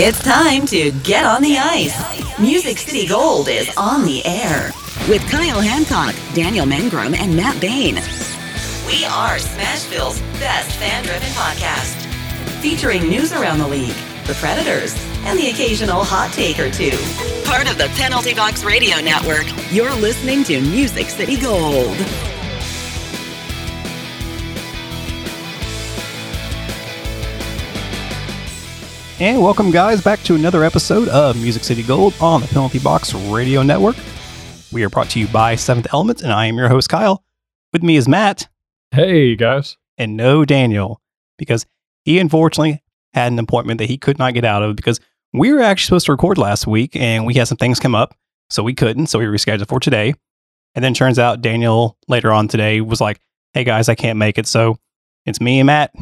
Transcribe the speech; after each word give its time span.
It's 0.00 0.22
time 0.22 0.64
to 0.66 0.92
get 1.02 1.24
on 1.24 1.42
the 1.42 1.58
ice. 1.58 2.38
Music 2.38 2.78
City 2.78 3.04
Gold 3.04 3.48
is 3.48 3.68
on 3.76 4.04
the 4.04 4.24
air 4.24 4.70
with 5.08 5.28
Kyle 5.28 5.60
Hancock, 5.60 6.14
Daniel 6.36 6.66
Mengrum, 6.66 7.16
and 7.16 7.36
Matt 7.36 7.60
Bain. 7.60 7.96
We 8.86 9.04
are 9.06 9.38
Smashville's 9.38 10.20
best 10.38 10.76
fan 10.76 11.02
driven 11.02 11.28
podcast, 11.30 11.96
featuring 12.62 13.08
news 13.08 13.32
around 13.32 13.58
the 13.58 13.66
league, 13.66 13.96
the 14.28 14.34
Predators, 14.34 14.94
and 15.24 15.36
the 15.36 15.50
occasional 15.50 16.04
hot 16.04 16.32
take 16.32 16.60
or 16.60 16.70
two. 16.70 16.96
Part 17.44 17.68
of 17.68 17.76
the 17.76 17.90
Penalty 17.96 18.34
Box 18.34 18.62
Radio 18.62 19.00
Network, 19.00 19.46
you're 19.72 19.96
listening 19.96 20.44
to 20.44 20.60
Music 20.60 21.08
City 21.08 21.36
Gold. 21.36 21.96
And 29.20 29.42
welcome, 29.42 29.72
guys, 29.72 30.00
back 30.00 30.22
to 30.22 30.36
another 30.36 30.62
episode 30.62 31.08
of 31.08 31.34
Music 31.34 31.64
City 31.64 31.82
Gold 31.82 32.14
on 32.20 32.40
the 32.40 32.46
Penalty 32.46 32.78
Box 32.78 33.12
Radio 33.14 33.64
Network. 33.64 33.96
We 34.70 34.84
are 34.84 34.88
brought 34.88 35.10
to 35.10 35.18
you 35.18 35.26
by 35.26 35.56
Seventh 35.56 35.88
Element, 35.92 36.22
and 36.22 36.32
I 36.32 36.46
am 36.46 36.56
your 36.56 36.68
host, 36.68 36.88
Kyle. 36.88 37.24
With 37.72 37.82
me 37.82 37.96
is 37.96 38.06
Matt. 38.06 38.48
Hey, 38.92 39.34
guys. 39.34 39.76
And 39.96 40.16
no 40.16 40.44
Daniel, 40.44 41.00
because 41.36 41.66
he 42.04 42.20
unfortunately 42.20 42.80
had 43.12 43.32
an 43.32 43.40
appointment 43.40 43.78
that 43.78 43.88
he 43.88 43.98
could 43.98 44.20
not 44.20 44.34
get 44.34 44.44
out 44.44 44.62
of 44.62 44.76
because 44.76 45.00
we 45.32 45.52
were 45.52 45.62
actually 45.62 45.86
supposed 45.86 46.06
to 46.06 46.12
record 46.12 46.38
last 46.38 46.68
week 46.68 46.94
and 46.94 47.26
we 47.26 47.34
had 47.34 47.48
some 47.48 47.58
things 47.58 47.80
come 47.80 47.96
up, 47.96 48.14
so 48.50 48.62
we 48.62 48.72
couldn't. 48.72 49.08
So 49.08 49.18
we 49.18 49.24
rescheduled 49.24 49.66
for 49.66 49.80
today. 49.80 50.14
And 50.76 50.84
then 50.84 50.94
turns 50.94 51.18
out 51.18 51.42
Daniel 51.42 51.96
later 52.06 52.30
on 52.30 52.46
today 52.46 52.80
was 52.82 53.00
like, 53.00 53.20
hey, 53.52 53.64
guys, 53.64 53.88
I 53.88 53.96
can't 53.96 54.16
make 54.16 54.38
it. 54.38 54.46
So 54.46 54.78
it's 55.26 55.40
me 55.40 55.58
and 55.58 55.66
Matt 55.66 55.92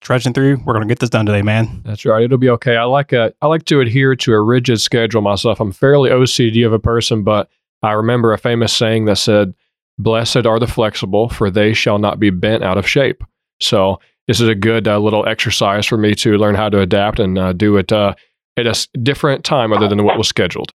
trudging 0.00 0.32
through. 0.32 0.62
We're 0.64 0.74
gonna 0.74 0.86
get 0.86 0.98
this 0.98 1.10
done 1.10 1.26
today, 1.26 1.42
man. 1.42 1.82
That's 1.84 2.04
right. 2.04 2.22
It'll 2.22 2.38
be 2.38 2.50
okay. 2.50 2.76
I 2.76 2.84
like 2.84 3.12
a, 3.12 3.32
I 3.42 3.46
like 3.46 3.64
to 3.66 3.80
adhere 3.80 4.14
to 4.16 4.32
a 4.32 4.40
rigid 4.40 4.80
schedule 4.80 5.22
myself. 5.22 5.60
I'm 5.60 5.72
fairly 5.72 6.10
OCD 6.10 6.64
of 6.66 6.72
a 6.72 6.78
person, 6.78 7.24
but 7.24 7.48
I 7.82 7.92
remember 7.92 8.32
a 8.32 8.38
famous 8.38 8.72
saying 8.72 9.06
that 9.06 9.16
said, 9.16 9.54
"Blessed 9.98 10.46
are 10.46 10.58
the 10.58 10.66
flexible, 10.66 11.28
for 11.28 11.50
they 11.50 11.72
shall 11.72 11.98
not 11.98 12.18
be 12.18 12.30
bent 12.30 12.64
out 12.64 12.78
of 12.78 12.88
shape." 12.88 13.22
So 13.60 14.00
this 14.26 14.40
is 14.40 14.48
a 14.48 14.54
good 14.54 14.86
uh, 14.86 14.98
little 14.98 15.26
exercise 15.26 15.86
for 15.86 15.96
me 15.96 16.14
to 16.16 16.36
learn 16.36 16.54
how 16.54 16.68
to 16.68 16.80
adapt 16.80 17.18
and 17.18 17.38
uh, 17.38 17.52
do 17.52 17.76
it 17.76 17.90
uh, 17.90 18.14
at 18.56 18.66
a 18.66 18.88
different 19.02 19.44
time 19.44 19.72
other 19.72 19.88
than 19.88 20.04
what 20.04 20.18
was 20.18 20.28
scheduled. 20.28 20.72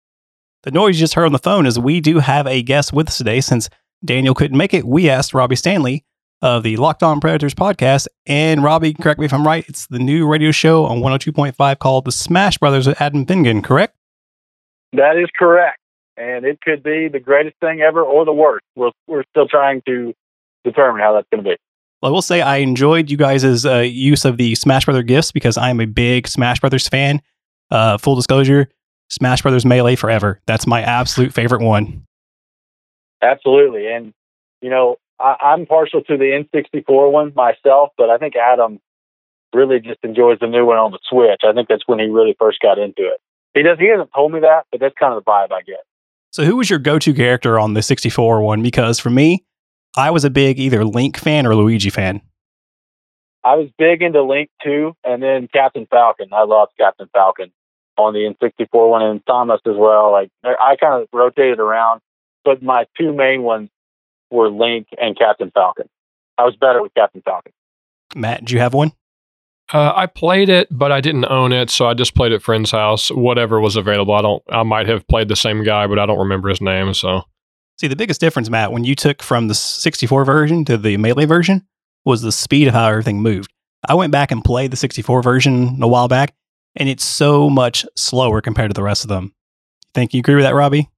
The 0.63 0.71
noise 0.71 0.97
you 0.97 1.01
just 1.01 1.15
heard 1.15 1.27
on 1.27 1.33
the 1.33 1.39
phone 1.39 1.67
is 1.67 1.79
we 1.79 2.01
do 2.01 2.19
have 2.19 2.47
a 2.47 2.63
guest 2.63 2.93
with 2.93 3.09
us 3.09 3.19
today. 3.19 3.41
Since 3.41 3.69
Daniel 4.05 4.35
couldn't 4.35 4.57
make 4.57 4.75
it, 4.75 4.85
we 4.85 5.09
asked 5.09 5.35
Robbie 5.35 5.57
Stanley 5.57 6.05
of 6.43 6.63
the 6.63 6.77
Locked 6.77 7.03
On 7.03 7.21
Predators 7.21 7.55
podcast. 7.55 8.07
And 8.27 8.63
Robbie, 8.63 8.95
correct 8.95 9.21
me 9.21 9.27
if 9.27 9.33
I'm 9.33 9.47
right, 9.47 9.65
it's 9.69 9.87
the 9.87 9.99
new 9.99 10.27
radio 10.27 10.51
show 10.51 10.87
on 10.87 11.01
102.5 11.01 11.79
called 11.79 12.05
The 12.05 12.13
Smash 12.13 12.59
Brothers 12.59 12.87
with 12.87 13.01
Adam 13.01 13.27
Vingan, 13.27 13.63
correct? 13.63 13.97
That 14.93 15.17
is 15.17 15.29
correct. 15.39 15.79
And 16.17 16.45
it 16.45 16.61
could 16.61 16.83
be 16.83 17.09
the 17.09 17.21
greatest 17.21 17.57
thing 17.61 17.81
ever 17.81 18.03
or 18.03 18.25
the 18.25 18.33
worst. 18.33 18.65
We're, 18.77 18.91
we're 19.07 19.25
still 19.31 19.49
trying 19.49 19.83
to 19.87 20.13
determine 20.65 21.01
how 21.01 21.15
that's 21.15 21.27
going 21.33 21.45
to 21.45 21.51
be. 21.51 21.57
Well, 22.03 22.11
I 22.11 22.13
will 22.13 22.23
say 22.23 22.41
I 22.41 22.57
enjoyed 22.57 23.11
you 23.11 23.17
guys' 23.17 23.65
uh, 23.67 23.79
use 23.79 24.25
of 24.25 24.37
the 24.37 24.55
Smash 24.55 24.87
Brother 24.87 25.03
gifts 25.03 25.33
because 25.33 25.57
I'm 25.59 25.81
a 25.81 25.87
big 25.87 26.29
Smash 26.29 26.61
Brothers 26.61 26.89
fan. 26.89 27.21
Uh, 27.71 27.99
full 27.99 28.17
disclosure, 28.17 28.69
Smash 29.11 29.43
Brothers 29.43 29.65
Melee 29.65 29.97
forever. 29.97 30.41
That's 30.47 30.67
my 30.67 30.83
absolute 30.83 31.33
favorite 31.33 31.63
one. 31.63 32.05
Absolutely. 33.23 33.87
And, 33.87 34.13
you 34.63 34.71
know, 34.71 34.97
I, 35.21 35.37
I'm 35.41 35.67
partial 35.67 36.03
to 36.03 36.17
the 36.17 36.45
N64 36.55 37.13
one 37.13 37.33
myself, 37.35 37.91
but 37.97 38.11
I 38.11 38.19
think 38.19 38.35
Adam 38.37 38.81
really 39.55 39.81
just 39.81 39.99
enjoys 40.03 40.39
the 40.41 40.47
new 40.47 40.65
one 40.65 40.79
on 40.79 40.93
the 40.93 40.99
Switch. 41.09 41.41
I 41.45 41.53
think 41.53 41.69
that's 41.69 41.87
when 41.87 41.99
he 41.99 42.07
really 42.07 42.37
first 42.39 42.61
got 42.61 42.79
into 42.79 43.03
it. 43.03 43.21
He 43.55 43.63
does. 43.63 43.79
He 43.79 43.89
hasn't 43.89 44.11
told 44.15 44.33
me 44.33 44.41
that, 44.41 44.67
but 44.71 44.81
that's 44.81 44.95
kind 44.99 45.13
of 45.13 45.25
the 45.25 45.31
vibe 45.31 45.53
I 45.53 45.63
get. 45.63 45.81
So, 46.31 46.45
who 46.45 46.57
was 46.57 46.71
your 46.71 46.79
go 46.79 46.99
to 47.01 47.13
character 47.13 47.59
on 47.59 47.75
the 47.75 47.83
64 47.83 48.43
one? 48.43 48.63
Because 48.63 49.01
for 49.01 49.11
me, 49.11 49.45
I 49.97 50.11
was 50.11 50.25
a 50.25 50.31
big 50.31 50.59
either 50.59 50.85
Link 50.85 51.17
fan 51.17 51.47
or 51.47 51.55
Luigi 51.57 51.91
fan. 51.91 52.23
I 53.43 53.57
was 53.57 53.69
big 53.79 54.03
into 54.03 54.23
Link 54.23 54.51
too, 54.63 54.95
and 55.05 55.23
then 55.23 55.49
Captain 55.53 55.87
Falcon. 55.91 56.29
I 56.33 56.45
loved 56.45 56.73
Captain 56.79 57.09
Falcon 57.13 57.51
on 57.97 58.13
the 58.13 58.21
N64 58.21 58.91
one, 58.91 59.03
and 59.03 59.27
Thomas 59.27 59.61
as 59.67 59.77
well. 59.77 60.13
Like 60.13 60.31
I 60.45 60.77
kind 60.77 61.03
of 61.03 61.09
rotated 61.13 61.59
around, 61.59 62.01
but 62.45 62.63
my 62.63 62.87
two 62.97 63.13
main 63.13 63.43
ones 63.43 63.71
were 64.31 64.51
Link 64.51 64.89
and 65.01 65.19
Captain 65.19 65.51
Falcon. 65.53 65.89
I 66.39 66.45
was 66.45 66.57
better 66.57 66.83
with 66.83 66.95
Captain 66.95 67.23
Falcon. 67.25 67.53
Matt, 68.15 68.45
do 68.45 68.55
you 68.55 68.61
have 68.61 68.75
one? 68.75 68.93
Uh, 69.73 69.93
I 69.95 70.07
played 70.07 70.49
it, 70.49 70.67
but 70.71 70.91
I 70.91 71.01
didn't 71.01 71.27
own 71.27 71.53
it, 71.53 71.71
so 71.71 71.87
I 71.87 71.95
just 71.95 72.15
played 72.15 72.33
at 72.33 72.43
friend's 72.43 72.73
house. 72.73 73.11
Whatever 73.11 73.61
was 73.61 73.77
available. 73.77 74.15
I 74.15 74.23
don't. 74.23 74.43
I 74.51 74.63
might 74.65 74.89
have 74.89 75.07
played 75.07 75.29
the 75.29 75.37
same 75.37 75.63
guy, 75.63 75.87
but 75.87 75.99
I 75.99 76.07
don't 76.07 76.19
remember 76.19 76.49
his 76.49 76.61
name. 76.61 76.93
So 76.93 77.23
See, 77.81 77.89
the 77.89 77.97
biggest 77.97 78.21
difference, 78.21 78.51
Matt, 78.51 78.73
when 78.73 78.85
you 78.85 78.95
took 78.95 79.23
from 79.23 79.49
the 79.49 79.55
64 79.55 80.27
version 80.27 80.67
to 80.67 80.77
the 80.77 80.99
Melee 80.99 81.25
version 81.25 81.67
was 82.05 82.21
the 82.21 82.31
speed 82.31 82.69
of 82.69 82.75
how 82.75 82.87
everything 82.87 83.23
moved. 83.23 83.51
I 83.89 83.95
went 83.95 84.13
back 84.13 84.31
and 84.31 84.45
played 84.45 84.71
the 84.71 84.77
64 84.77 85.23
version 85.23 85.83
a 85.83 85.89
while 85.89 86.07
back, 86.07 86.35
and 86.77 86.91
it's 86.91 87.03
so 87.03 87.49
much 87.49 87.87
slower 87.97 88.43
compared 88.43 88.69
to 88.69 88.75
the 88.75 88.83
rest 88.83 89.03
of 89.03 89.09
them. 89.09 89.33
Think 89.95 90.13
you 90.13 90.21
agree 90.21 90.35
with 90.35 90.45
that, 90.45 90.55
Robbie? 90.55 90.91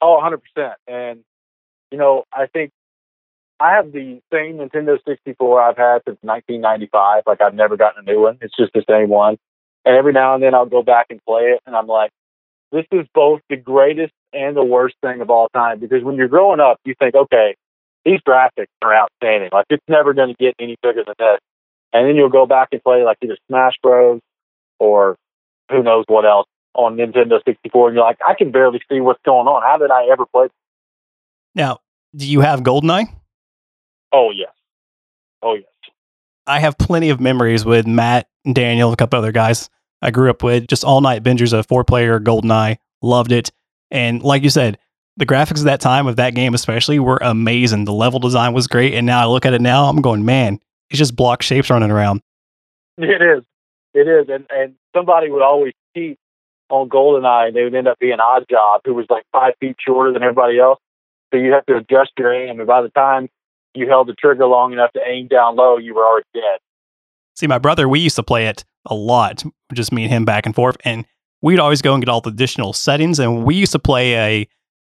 Oh, 0.00 0.20
100%. 0.22 0.74
And, 0.86 1.24
you 1.92 1.98
know, 1.98 2.24
I 2.32 2.46
think 2.46 2.70
I 3.60 3.74
have 3.74 3.92
the 3.92 4.20
same 4.32 4.56
Nintendo 4.56 4.98
64 5.06 5.62
I've 5.62 5.76
had 5.76 6.02
since 6.04 6.18
1995. 6.22 7.22
Like, 7.26 7.40
I've 7.40 7.54
never 7.54 7.76
gotten 7.76 8.06
a 8.06 8.10
new 8.10 8.22
one. 8.22 8.38
It's 8.40 8.56
just 8.56 8.72
the 8.72 8.84
same 8.88 9.08
one. 9.08 9.36
And 9.84 9.96
every 9.96 10.12
now 10.12 10.34
and 10.34 10.42
then 10.42 10.54
I'll 10.54 10.66
go 10.66 10.82
back 10.82 11.06
and 11.10 11.20
play 11.24 11.42
it, 11.42 11.60
and 11.66 11.76
I'm 11.76 11.86
like, 11.86 12.10
this 12.72 12.86
is 12.90 13.06
both 13.14 13.40
the 13.50 13.56
greatest 13.56 14.12
and 14.32 14.56
the 14.56 14.64
worst 14.64 14.96
thing 15.02 15.20
of 15.20 15.30
all 15.30 15.48
time. 15.50 15.78
Because 15.78 16.02
when 16.02 16.16
you're 16.16 16.28
growing 16.28 16.60
up, 16.60 16.78
you 16.84 16.94
think, 16.98 17.14
okay, 17.14 17.54
these 18.04 18.20
graphics 18.26 18.66
are 18.80 18.94
outstanding. 18.94 19.50
Like, 19.52 19.66
it's 19.70 19.84
never 19.88 20.14
going 20.14 20.34
to 20.34 20.42
get 20.42 20.54
any 20.58 20.76
bigger 20.82 21.04
than 21.04 21.14
this. 21.18 21.38
And 21.92 22.08
then 22.08 22.16
you'll 22.16 22.30
go 22.30 22.46
back 22.46 22.68
and 22.72 22.82
play, 22.82 23.04
like, 23.04 23.18
either 23.22 23.36
Smash 23.48 23.74
Bros. 23.82 24.20
or 24.78 25.16
who 25.70 25.82
knows 25.82 26.04
what 26.08 26.24
else 26.24 26.46
on 26.74 26.96
Nintendo 26.96 27.38
64, 27.44 27.88
and 27.88 27.96
you're 27.96 28.04
like, 28.04 28.18
I 28.26 28.34
can 28.34 28.50
barely 28.50 28.80
see 28.90 29.00
what's 29.00 29.20
going 29.24 29.46
on. 29.46 29.62
How 29.62 29.76
did 29.76 29.90
I 29.90 30.08
ever 30.10 30.24
play? 30.26 30.48
Now, 31.54 31.80
do 32.14 32.26
you 32.26 32.40
have 32.40 32.60
GoldenEye? 32.60 33.06
Oh 34.12 34.30
yes, 34.30 34.52
oh 35.42 35.54
yes. 35.54 35.64
I 36.46 36.60
have 36.60 36.76
plenty 36.78 37.10
of 37.10 37.20
memories 37.20 37.64
with 37.64 37.86
Matt 37.86 38.28
and 38.44 38.54
Daniel, 38.54 38.92
a 38.92 38.96
couple 38.96 39.18
other 39.18 39.32
guys 39.32 39.70
I 40.00 40.10
grew 40.10 40.28
up 40.28 40.42
with, 40.42 40.66
just 40.66 40.84
all 40.84 41.00
night 41.00 41.22
bingers 41.22 41.52
of 41.52 41.66
four 41.66 41.84
player 41.84 42.18
GoldenEye. 42.18 42.78
Loved 43.00 43.32
it. 43.32 43.52
And 43.90 44.22
like 44.22 44.42
you 44.42 44.50
said, 44.50 44.78
the 45.16 45.26
graphics 45.26 45.58
of 45.58 45.64
that 45.64 45.80
time 45.80 46.06
of 46.06 46.16
that 46.16 46.34
game, 46.34 46.54
especially, 46.54 46.98
were 46.98 47.18
amazing. 47.20 47.84
The 47.84 47.92
level 47.92 48.18
design 48.18 48.54
was 48.54 48.66
great. 48.66 48.94
And 48.94 49.06
now 49.06 49.20
I 49.20 49.26
look 49.26 49.44
at 49.46 49.54
it 49.54 49.60
now, 49.60 49.84
I'm 49.84 50.00
going, 50.00 50.24
man, 50.24 50.58
it's 50.90 50.98
just 50.98 51.14
block 51.14 51.42
shapes 51.42 51.70
running 51.70 51.90
around. 51.90 52.22
It 52.98 53.22
is, 53.22 53.44
it 53.94 54.08
is, 54.08 54.28
and 54.28 54.46
and 54.50 54.74
somebody 54.94 55.30
would 55.30 55.42
always 55.42 55.72
cheat 55.96 56.18
on 56.68 56.88
GoldenEye, 56.88 57.48
and 57.48 57.56
they 57.56 57.64
would 57.64 57.74
end 57.74 57.88
up 57.88 57.98
being 57.98 58.18
Oddjob, 58.18 58.80
who 58.84 58.94
was 58.94 59.06
like 59.08 59.24
five 59.32 59.54
feet 59.60 59.76
shorter 59.78 60.12
than 60.12 60.22
everybody 60.22 60.58
else. 60.58 60.78
So 61.32 61.38
you 61.38 61.52
have 61.52 61.64
to 61.66 61.76
adjust 61.76 62.10
your 62.18 62.32
aim, 62.34 62.58
and 62.60 62.66
by 62.66 62.82
the 62.82 62.90
time 62.90 63.28
you 63.74 63.88
held 63.88 64.06
the 64.08 64.14
trigger 64.14 64.46
long 64.46 64.72
enough 64.72 64.92
to 64.92 65.00
aim 65.06 65.28
down 65.28 65.56
low, 65.56 65.78
you 65.78 65.94
were 65.94 66.04
already 66.04 66.26
dead. 66.34 66.58
See, 67.34 67.46
my 67.46 67.58
brother, 67.58 67.88
we 67.88 68.00
used 68.00 68.16
to 68.16 68.22
play 68.22 68.46
it 68.48 68.64
a 68.86 68.94
lot, 68.94 69.42
just 69.72 69.92
me 69.92 70.04
and 70.04 70.12
him 70.12 70.24
back 70.26 70.44
and 70.44 70.54
forth. 70.54 70.76
And 70.84 71.06
we'd 71.40 71.58
always 71.58 71.80
go 71.80 71.94
and 71.94 72.02
get 72.04 72.10
all 72.10 72.20
the 72.20 72.28
additional 72.30 72.74
settings. 72.74 73.18
And 73.18 73.44
we 73.44 73.54
used 73.54 73.72
to 73.72 73.78
play 73.78 74.14
a 74.16 74.48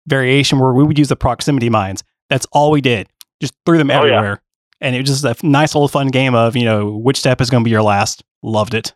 variation 0.09 0.59
where 0.59 0.73
we 0.73 0.83
would 0.83 0.99
use 0.99 1.09
the 1.09 1.15
proximity 1.17 1.71
mines. 1.71 2.03
That's 2.29 2.47
all 2.51 2.73
we 2.73 2.81
did. 2.81 3.09
Just 3.41 3.55
threw 3.65 3.79
them 3.79 3.91
Oh, 3.93 4.05
yeah. 4.05 4.17
everywhere. 4.17 4.43
And 4.81 4.97
it 4.97 5.01
was 5.09 5.23
just 5.23 5.25
a 5.43 5.47
nice 5.47 5.77
little 5.77 5.87
fun 5.87 6.09
game 6.09 6.35
of, 6.35 6.57
you 6.57 6.65
know, 6.65 6.97
which 6.97 7.19
step 7.19 7.41
is 7.41 7.51
going 7.51 7.63
to 7.63 7.65
be 7.65 7.71
your 7.71 7.83
last. 7.83 8.25
Loved 8.43 8.75
it. 8.75 8.93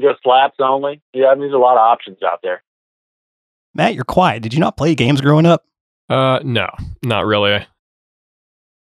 Just 0.00 0.22
slaps 0.22 0.58
only. 0.60 1.00
Yeah, 1.12 1.26
I 1.26 1.34
mean, 1.34 1.40
there's 1.40 1.54
a 1.54 1.58
lot 1.58 1.72
of 1.72 1.80
options 1.80 2.18
out 2.22 2.38
there. 2.44 2.62
Matt, 3.74 3.94
you're 3.94 4.04
quiet. 4.04 4.44
Did 4.44 4.54
you 4.54 4.60
not 4.60 4.76
play 4.76 4.94
games 4.94 5.20
growing 5.20 5.44
up? 5.46 5.64
Uh, 6.08 6.40
no, 6.44 6.68
not 7.02 7.26
really. 7.26 7.66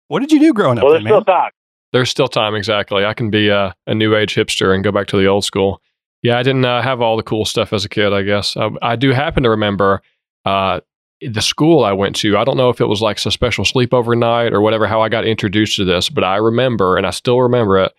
What 0.09 0.21
did 0.21 0.33
you 0.33 0.39
do 0.41 0.53
growing 0.53 0.79
up, 0.79 0.85
Well, 0.85 0.93
then, 0.95 1.05
there's 1.05 1.11
still 1.23 1.25
man? 1.27 1.43
time. 1.43 1.51
There's 1.93 2.11
still 2.11 2.29
time. 2.29 2.55
Exactly. 2.55 3.05
I 3.05 3.15
can 3.15 3.31
be 3.31 3.51
uh, 3.51 3.73
a 3.87 3.95
new 3.95 4.15
age 4.15 4.35
hipster 4.35 4.75
and 4.75 4.83
go 4.85 4.93
back 4.93 5.07
to 5.09 5.17
the 5.17 5.27
old 5.27 5.45
school. 5.45 5.81
Yeah, 6.23 6.39
I 6.39 6.43
didn't 6.43 6.65
uh, 6.65 6.83
have 6.83 7.01
all 7.01 7.17
the 7.17 7.23
cool 7.23 7.45
stuff 7.45 7.73
as 7.73 7.85
a 7.85 7.89
kid. 7.89 8.13
I 8.13 8.23
guess 8.23 8.57
uh, 8.57 8.71
I 8.81 8.97
do 8.97 9.11
happen 9.11 9.43
to 9.43 9.51
remember 9.51 10.03
uh, 10.45 10.81
the 11.21 11.43
school 11.43 11.85
I 11.85 11.93
went 11.93 12.17
to. 12.17 12.37
I 12.39 12.45
don't 12.45 12.57
know 12.57 12.69
if 12.71 12.81
it 12.81 12.87
was 12.87 13.03
like 13.03 13.25
a 13.25 13.31
special 13.31 13.65
sleepover 13.65 14.17
night 14.17 14.53
or 14.53 14.61
whatever. 14.61 14.87
How 14.87 15.01
I 15.03 15.09
got 15.09 15.27
introduced 15.27 15.77
to 15.77 15.85
this, 15.85 16.09
but 16.09 16.25
I 16.25 16.37
remember, 16.37 16.97
and 16.97 17.07
I 17.07 17.11
still 17.11 17.41
remember 17.41 17.79
it, 17.79 17.93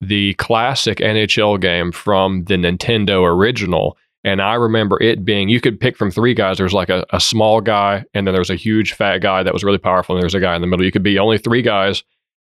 the 0.00 0.34
classic 0.34 0.98
NHL 0.98 1.60
game 1.60 1.92
from 1.92 2.44
the 2.44 2.54
Nintendo 2.54 3.24
original. 3.24 3.96
And 4.22 4.42
I 4.42 4.54
remember 4.54 5.02
it 5.02 5.24
being 5.24 5.48
you 5.48 5.60
could 5.60 5.80
pick 5.80 5.96
from 5.96 6.10
three 6.10 6.34
guys. 6.34 6.58
There 6.58 6.64
was 6.64 6.74
like 6.74 6.90
a, 6.90 7.06
a 7.10 7.20
small 7.20 7.60
guy, 7.62 8.04
and 8.12 8.26
then 8.26 8.34
there 8.34 8.40
was 8.40 8.50
a 8.50 8.54
huge 8.56 8.92
fat 8.92 9.18
guy 9.18 9.42
that 9.42 9.52
was 9.54 9.64
really 9.64 9.78
powerful, 9.78 10.14
and 10.14 10.20
there 10.22 10.26
was 10.26 10.34
a 10.34 10.40
guy 10.40 10.54
in 10.54 10.60
the 10.60 10.66
middle. 10.66 10.84
You 10.84 10.92
could 10.92 11.02
be 11.02 11.18
only 11.18 11.38
three 11.38 11.62
guys, 11.62 12.02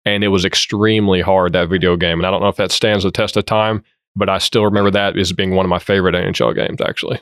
and 0.05 0.23
it 0.23 0.27
was 0.27 0.45
extremely 0.45 1.21
hard 1.21 1.53
that 1.53 1.69
video 1.69 1.95
game. 1.97 2.19
And 2.19 2.27
I 2.27 2.31
don't 2.31 2.41
know 2.41 2.47
if 2.47 2.57
that 2.57 2.71
stands 2.71 3.03
the 3.03 3.09
test 3.11 3.35
of 3.37 3.45
time, 3.45 3.83
but 4.15 4.29
I 4.29 4.37
still 4.37 4.63
remember 4.65 4.91
that 4.91 5.17
as 5.17 5.33
being 5.33 5.55
one 5.55 5.65
of 5.65 5.69
my 5.71 5.79
favorite 5.79 6.13
NHL 6.13 6.53
games. 6.53 6.79
Actually, 6.79 7.19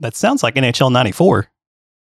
That 0.00 0.14
sounds 0.14 0.42
like 0.42 0.54
NHL 0.56 0.92
94. 0.92 1.48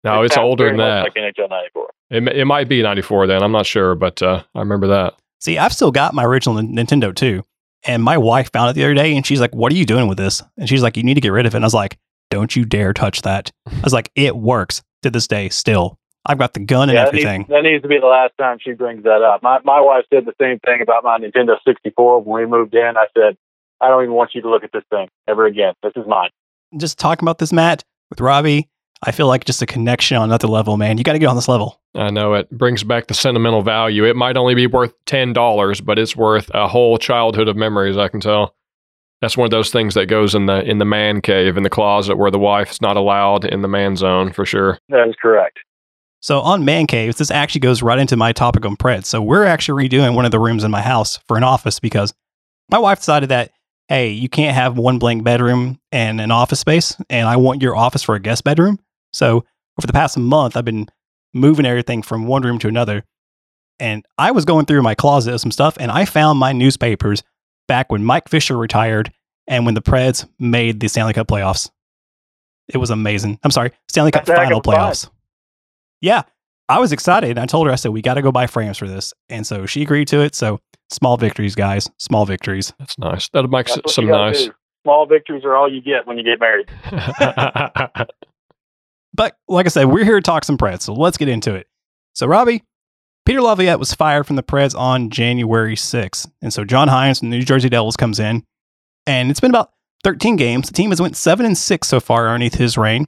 no, 0.04 0.22
It 0.22 0.26
it's 0.26 0.38
older 0.38 0.68
than 0.68 0.78
that. 0.78 1.04
Like 1.04 1.14
NHL 1.14 1.50
'94. 1.50 1.88
It, 2.10 2.28
it 2.28 2.46
might 2.46 2.68
be 2.68 2.82
94 2.84 3.28
then. 3.28 3.42
I'm 3.42 3.52
not 3.54 3.66
sure, 3.66 3.96
but 3.96 4.22
uh, 4.22 4.44
I 4.54 4.60
remember 4.60 4.88
that. 4.88 5.16
See, 5.40 5.58
I've 5.58 5.74
still 5.74 5.92
got 5.92 6.14
my 6.14 6.24
original 6.26 6.56
Nintendo 6.58 7.16
too. 7.16 7.44
And 7.86 8.02
my 8.04 8.18
wife 8.18 8.52
found 8.52 8.70
it 8.70 8.74
the 8.74 8.84
other 8.86 8.94
day 8.94 9.16
and 9.16 9.26
she's 9.26 9.40
like, 9.42 9.54
What 9.54 9.72
are 9.72 9.76
you 9.76 9.86
doing 9.86 10.08
with 10.08 10.18
this? 10.18 10.42
And 10.58 10.68
she's 10.70 10.82
like, 10.84 10.98
You 10.98 11.04
need 11.04 11.16
to 11.16 11.22
get 11.22 11.30
rid 11.30 11.46
of 11.46 11.54
it. 11.54 11.58
And 11.58 11.66
I 11.66 11.68
was 11.68 11.74
like, 11.74 11.98
Don't 12.30 12.56
you 12.56 12.66
dare 12.66 12.94
touch 12.94 13.22
that. 13.24 13.52
I 13.68 13.82
was 13.84 13.94
like, 13.94 14.12
It 14.16 14.36
works 14.36 14.82
to 15.04 15.10
this 15.10 15.28
day 15.28 15.50
still. 15.50 15.98
I've 16.26 16.38
got 16.38 16.54
the 16.54 16.62
gun 16.62 16.90
and 16.90 16.96
Yeah, 16.96 17.06
that 17.06 17.14
needs, 17.14 17.26
everything. 17.26 17.46
that 17.50 17.64
needs 17.64 17.82
to 17.82 17.90
be 17.90 18.00
the 18.00 18.06
last 18.08 18.32
time 18.40 18.58
she 18.62 18.72
brings 18.72 19.04
that 19.04 19.22
up. 19.22 19.44
My 19.44 19.60
my 19.66 19.82
wife 19.82 20.06
said 20.14 20.26
the 20.26 20.34
same 20.40 20.60
thing 20.60 20.82
about 20.82 21.04
my 21.04 21.18
Nintendo 21.20 21.56
64 21.68 22.22
when 22.22 22.44
we 22.44 22.46
moved 22.50 22.74
in. 22.74 22.94
I 22.96 23.08
said, 23.18 23.36
I 23.82 23.90
don't 23.90 24.04
even 24.04 24.16
want 24.16 24.32
you 24.34 24.42
to 24.42 24.50
look 24.50 24.64
at 24.64 24.72
this 24.72 24.84
thing 24.90 25.10
ever 25.28 25.46
again. 25.46 25.74
This 25.84 25.92
is 25.98 26.04
mine. 26.08 26.30
Just 26.78 26.98
talking 26.98 27.26
about 27.26 27.40
this, 27.40 27.52
Matt, 27.52 27.84
with 28.10 28.22
Robbie, 28.22 28.70
I 29.06 29.12
feel 29.12 29.28
like 29.28 29.46
just 29.46 29.62
a 29.62 29.66
connection 29.66 30.18
on 30.18 30.30
another 30.30 30.48
level, 30.48 30.78
man. 30.78 30.98
You 30.98 31.04
got 31.04 31.14
to 31.14 31.20
get 31.20 31.28
on 31.28 31.36
this 31.36 31.48
level. 31.48 31.80
I 31.96 32.10
know 32.10 32.34
it 32.34 32.50
brings 32.50 32.84
back 32.84 33.08
the 33.08 33.14
sentimental 33.14 33.62
value. 33.62 34.06
It 34.06 34.16
might 34.16 34.38
only 34.38 34.56
be 34.56 34.68
worth 34.68 34.94
ten 35.06 35.34
dollars, 35.34 35.82
but 35.82 36.00
it's 36.00 36.16
worth 36.16 36.50
a 36.54 36.68
whole 36.68 36.98
childhood 36.98 37.48
of 37.48 37.56
memories. 37.56 37.98
I 37.98 38.08
can 38.08 38.20
tell. 38.20 38.56
That's 39.22 39.38
one 39.38 39.46
of 39.46 39.52
those 39.52 39.72
things 39.72 39.94
that 39.94 40.08
goes 40.08 40.36
in 40.36 40.48
the 40.48 40.62
in 40.64 40.80
the 40.80 40.86
man 40.86 41.22
cave 41.22 41.56
in 41.56 41.64
the 41.64 41.70
closet 41.70 42.18
where 42.18 42.32
the 42.32 42.40
wife's 42.40 42.82
not 42.82 42.98
allowed 42.98 43.46
in 43.46 43.62
the 43.62 43.68
man 43.70 43.96
zone 43.96 44.34
for 44.34 44.46
sure. 44.46 44.80
That 44.90 45.08
is 45.08 45.16
correct. 45.22 45.60
So 46.24 46.40
on 46.40 46.64
Man 46.64 46.88
Caves, 46.88 47.18
this 47.18 47.30
actually 47.30 47.60
goes 47.60 47.84
right 47.84 48.00
into 48.00 48.16
my 48.16 48.32
topic 48.32 48.66
on 48.66 48.78
Pred. 48.78 49.04
So 49.04 49.22
we're 49.22 49.44
actually 49.44 49.90
redoing 49.90 50.16
one 50.16 50.24
of 50.24 50.32
the 50.32 50.40
rooms 50.40 50.64
in 50.64 50.72
my 50.72 50.82
house 50.82 51.20
for 51.28 51.36
an 51.36 51.44
office 51.44 51.82
because 51.82 52.14
my 52.72 52.80
wife 52.80 53.00
decided 53.00 53.28
that, 53.28 53.52
hey, 53.90 54.10
you 54.10 54.30
can't 54.30 54.56
have 54.56 54.78
one 54.78 55.00
blank 55.00 55.26
bedroom 55.26 55.82
and 55.92 56.22
an 56.22 56.32
office 56.32 56.62
space, 56.62 56.96
and 57.10 57.28
I 57.28 57.36
want 57.36 57.62
your 57.62 57.76
office 57.76 58.04
for 58.04 58.16
a 58.16 58.22
guest 58.22 58.46
bedroom. 58.46 58.80
So 59.14 59.46
over 59.78 59.88
the 59.88 59.94
past 59.94 60.18
month, 60.18 60.58
I've 60.58 60.66
been 60.66 60.88
moving 61.34 61.66
everything 61.66 62.02
from 62.02 62.26
one 62.26 62.44
room 62.44 62.60
to 62.60 62.68
another. 62.68 63.04
And 63.80 64.06
I 64.18 64.32
was 64.32 64.46
going 64.46 64.66
through 64.66 64.82
my 64.84 64.96
closet 64.96 65.34
of 65.34 65.42
some 65.42 65.52
stuff, 65.52 65.78
and 65.80 65.92
I 65.92 66.06
found 66.06 66.38
my 66.40 66.54
newspapers 66.54 67.24
back 67.68 67.92
when 67.92 68.04
Mike 68.04 68.30
Fisher 68.30 68.58
retired 68.58 69.12
and 69.48 69.66
when 69.66 69.74
the 69.74 69.82
Preds 69.82 70.28
made 70.40 70.80
the 70.80 70.88
Stanley 70.88 71.14
Cup 71.14 71.28
playoffs. 71.28 71.70
It 72.68 72.78
was 72.78 72.92
amazing. 72.92 73.40
I'm 73.44 73.52
sorry, 73.52 73.72
Stanley 73.90 74.12
Cup 74.12 74.26
That's 74.26 74.38
final 74.38 74.60
of 74.60 74.68
a 74.68 74.72
find. 74.72 74.78
playoffs. 74.80 75.10
Yeah, 76.02 76.24
I 76.70 76.80
was 76.80 76.92
excited. 76.92 77.32
And 77.32 77.40
I 77.40 77.46
told 77.46 77.68
her, 77.68 77.74
I 77.74 77.76
said, 77.76 77.92
we 77.92 78.02
got 78.02 78.14
to 78.14 78.22
go 78.22 78.32
buy 78.32 78.48
frames 78.48 78.78
for 78.78 78.88
this. 78.88 79.14
And 79.28 79.46
so 79.46 79.66
she 79.66 79.82
agreed 79.82 80.08
to 80.10 80.22
it. 80.22 80.36
So 80.36 80.60
small 80.90 81.18
victories, 81.18 81.56
guys. 81.56 81.90
Small 81.98 82.26
victories. 82.26 82.74
That's 82.80 82.98
nice. 82.98 83.30
That 83.30 83.48
makes 83.50 83.76
That's 83.76 83.92
it 83.92 83.94
some 83.94 84.08
nice. 84.08 84.46
do. 84.46 84.54
Small 84.84 85.06
victories 85.06 85.44
are 85.46 85.56
all 85.56 85.72
you 85.72 85.82
get 85.82 86.06
when 86.08 86.18
you 86.18 86.24
get 86.24 86.40
married. 86.40 86.70
But 89.14 89.38
like 89.48 89.66
I 89.66 89.70
said, 89.70 89.86
we're 89.86 90.06
here 90.06 90.16
to 90.16 90.22
talk 90.22 90.44
some 90.44 90.58
Preds. 90.58 90.84
So 90.84 90.94
let's 90.94 91.18
get 91.18 91.30
into 91.30 91.54
it. 91.56 91.68
So, 92.14 92.28
Robbie, 92.28 92.64
Peter 93.26 93.42
Laviolette 93.42 93.80
was 93.80 93.94
fired 93.94 94.28
from 94.28 94.36
the 94.36 94.44
Preds 94.44 94.78
on 94.78 95.10
January 95.10 95.76
6th. 95.76 96.30
And 96.42 96.52
so 96.52 96.66
John 96.66 96.90
Hynes 96.90 97.20
from 97.20 97.30
the 97.30 97.38
New 97.38 97.46
Jersey 97.46 97.70
Devils 97.70 97.96
comes 97.96 98.20
in. 98.20 98.44
And 99.08 99.32
it's 99.32 99.40
been 99.40 99.52
about 99.52 99.72
13 100.04 100.36
games. 100.36 100.68
The 100.68 100.74
team 100.74 100.90
has 100.90 101.02
went 101.02 101.16
7 101.16 101.46
and 101.46 101.58
6 101.58 101.88
so 101.88 102.00
far 102.00 102.28
underneath 102.28 102.56
his 102.56 102.78
reign. 102.78 103.08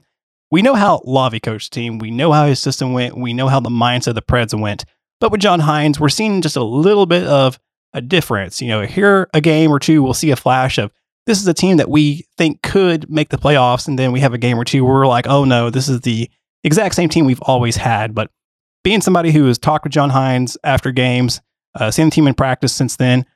We 0.50 0.62
know 0.62 0.74
how 0.74 1.00
Lavi 1.06 1.42
coached 1.42 1.72
the 1.72 1.80
team. 1.80 1.98
We 1.98 2.10
know 2.10 2.32
how 2.32 2.46
his 2.46 2.60
system 2.60 2.92
went. 2.92 3.16
We 3.18 3.34
know 3.34 3.48
how 3.48 3.60
the 3.60 3.68
mindset 3.68 4.08
of 4.08 4.14
the 4.14 4.22
Preds 4.22 4.58
went. 4.58 4.84
But 5.20 5.32
with 5.32 5.40
John 5.40 5.60
Hynes, 5.60 5.98
we're 5.98 6.08
seeing 6.08 6.40
just 6.42 6.56
a 6.56 6.64
little 6.64 7.06
bit 7.06 7.24
of 7.24 7.58
a 7.92 8.00
difference. 8.00 8.62
You 8.62 8.68
know, 8.68 8.82
here 8.82 9.28
a 9.34 9.40
game 9.40 9.70
or 9.70 9.78
two, 9.78 10.02
we'll 10.02 10.14
see 10.14 10.30
a 10.30 10.36
flash 10.36 10.78
of 10.78 10.92
this 11.26 11.40
is 11.40 11.46
a 11.46 11.54
team 11.54 11.76
that 11.76 11.90
we 11.90 12.24
think 12.36 12.62
could 12.62 13.10
make 13.10 13.28
the 13.28 13.36
playoffs. 13.36 13.88
And 13.88 13.98
then 13.98 14.12
we 14.12 14.20
have 14.20 14.32
a 14.32 14.38
game 14.38 14.58
or 14.58 14.64
two 14.64 14.84
where 14.84 14.94
we're 14.94 15.06
like, 15.06 15.26
oh 15.26 15.44
no, 15.44 15.70
this 15.70 15.88
is 15.88 16.00
the 16.02 16.30
exact 16.64 16.94
same 16.94 17.08
team 17.08 17.26
we've 17.26 17.42
always 17.42 17.76
had. 17.76 18.14
But 18.14 18.30
being 18.84 19.00
somebody 19.00 19.32
who 19.32 19.46
has 19.46 19.58
talked 19.58 19.84
with 19.84 19.92
John 19.92 20.10
Hynes 20.10 20.56
after 20.62 20.92
games, 20.92 21.40
uh, 21.74 21.90
seen 21.90 22.06
the 22.06 22.10
team 22.12 22.26
in 22.26 22.34
practice 22.34 22.72
since 22.72 22.96
then, 22.96 23.26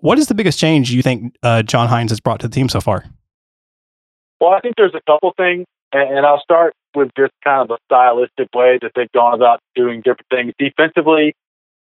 what 0.00 0.18
is 0.18 0.26
the 0.26 0.34
biggest 0.34 0.58
change 0.58 0.90
you 0.90 1.02
think 1.02 1.34
uh, 1.42 1.62
John 1.62 1.88
Hynes 1.88 2.10
has 2.10 2.20
brought 2.20 2.40
to 2.40 2.48
the 2.48 2.54
team 2.54 2.68
so 2.68 2.80
far? 2.80 3.04
Well, 4.40 4.50
I 4.50 4.60
think 4.60 4.76
there's 4.76 4.94
a 4.94 5.00
couple 5.10 5.32
things, 5.36 5.66
and, 5.92 6.18
and 6.18 6.26
I'll 6.26 6.40
start 6.40 6.74
with 6.94 7.10
just 7.16 7.32
kind 7.42 7.62
of 7.62 7.76
a 7.76 7.78
stylistic 7.86 8.48
way 8.54 8.78
that 8.82 8.92
they've 8.94 9.10
gone 9.12 9.34
about 9.34 9.60
doing 9.74 10.00
different 10.00 10.26
things. 10.30 10.52
Defensively, 10.58 11.34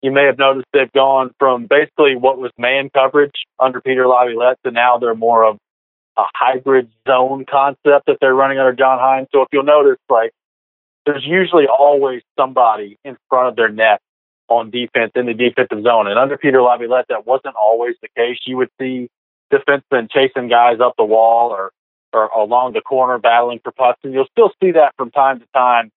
you 0.03 0.11
may 0.11 0.25
have 0.25 0.39
noticed 0.39 0.67
they've 0.73 0.93
gone 0.93 1.31
from 1.39 1.67
basically 1.67 2.17
what 2.17 2.39
was 2.39 2.51
man 2.59 2.91
coverage 2.93 3.45
under 3.59 3.81
Peter 3.81 4.07
Laviolette 4.07 4.59
to 4.65 4.71
now 4.71 4.99
they're 4.99 5.15
more 5.15 5.45
of 5.45 5.59
a 6.19 6.25
hybrid 6.35 6.91
zone 7.09 7.45
concept 7.49 8.07
that 8.07 8.19
they're 8.21 8.35
running 8.35 8.59
under 8.59 8.73
John 8.73 8.99
Hynes. 8.99 9.29
So 9.33 9.43
if 9.43 9.49
you'll 9.53 9.63
notice, 9.63 9.99
like 10.11 10.33
there's 11.07 11.25
usually 11.25 11.67
always 11.67 12.23
somebody 12.39 12.99
in 13.05 13.17
front 13.29 13.49
of 13.49 13.57
their 13.57 13.71
net 13.71 14.01
on 14.49 14.71
defense 14.71 15.13
in 15.15 15.27
the 15.27 15.35
defensive 15.35 15.83
zone. 15.83 16.09
And 16.09 16.19
under 16.19 16.37
Peter 16.37 16.61
Laviolette, 16.61 17.07
that 17.09 17.27
wasn't 17.27 17.55
always 17.55 17.95
the 18.03 18.09
case. 18.17 18.39
You 18.45 18.59
would 18.59 18.71
see 18.81 19.09
defensemen 19.53 20.11
chasing 20.11 20.49
guys 20.49 20.81
up 20.81 20.95
the 20.99 21.05
wall 21.05 21.51
or 21.51 21.71
or 22.13 22.27
along 22.27 22.75
the 22.75 22.83
corner 22.83 23.19
battling 23.19 23.59
for 23.65 23.73
pucks, 23.73 24.01
and 24.05 24.13
you'll 24.13 24.27
still 24.31 24.51
see 24.63 24.73
that 24.73 24.93
from 24.99 25.11
time 25.11 25.41
to 25.41 25.47
time. 25.55 25.91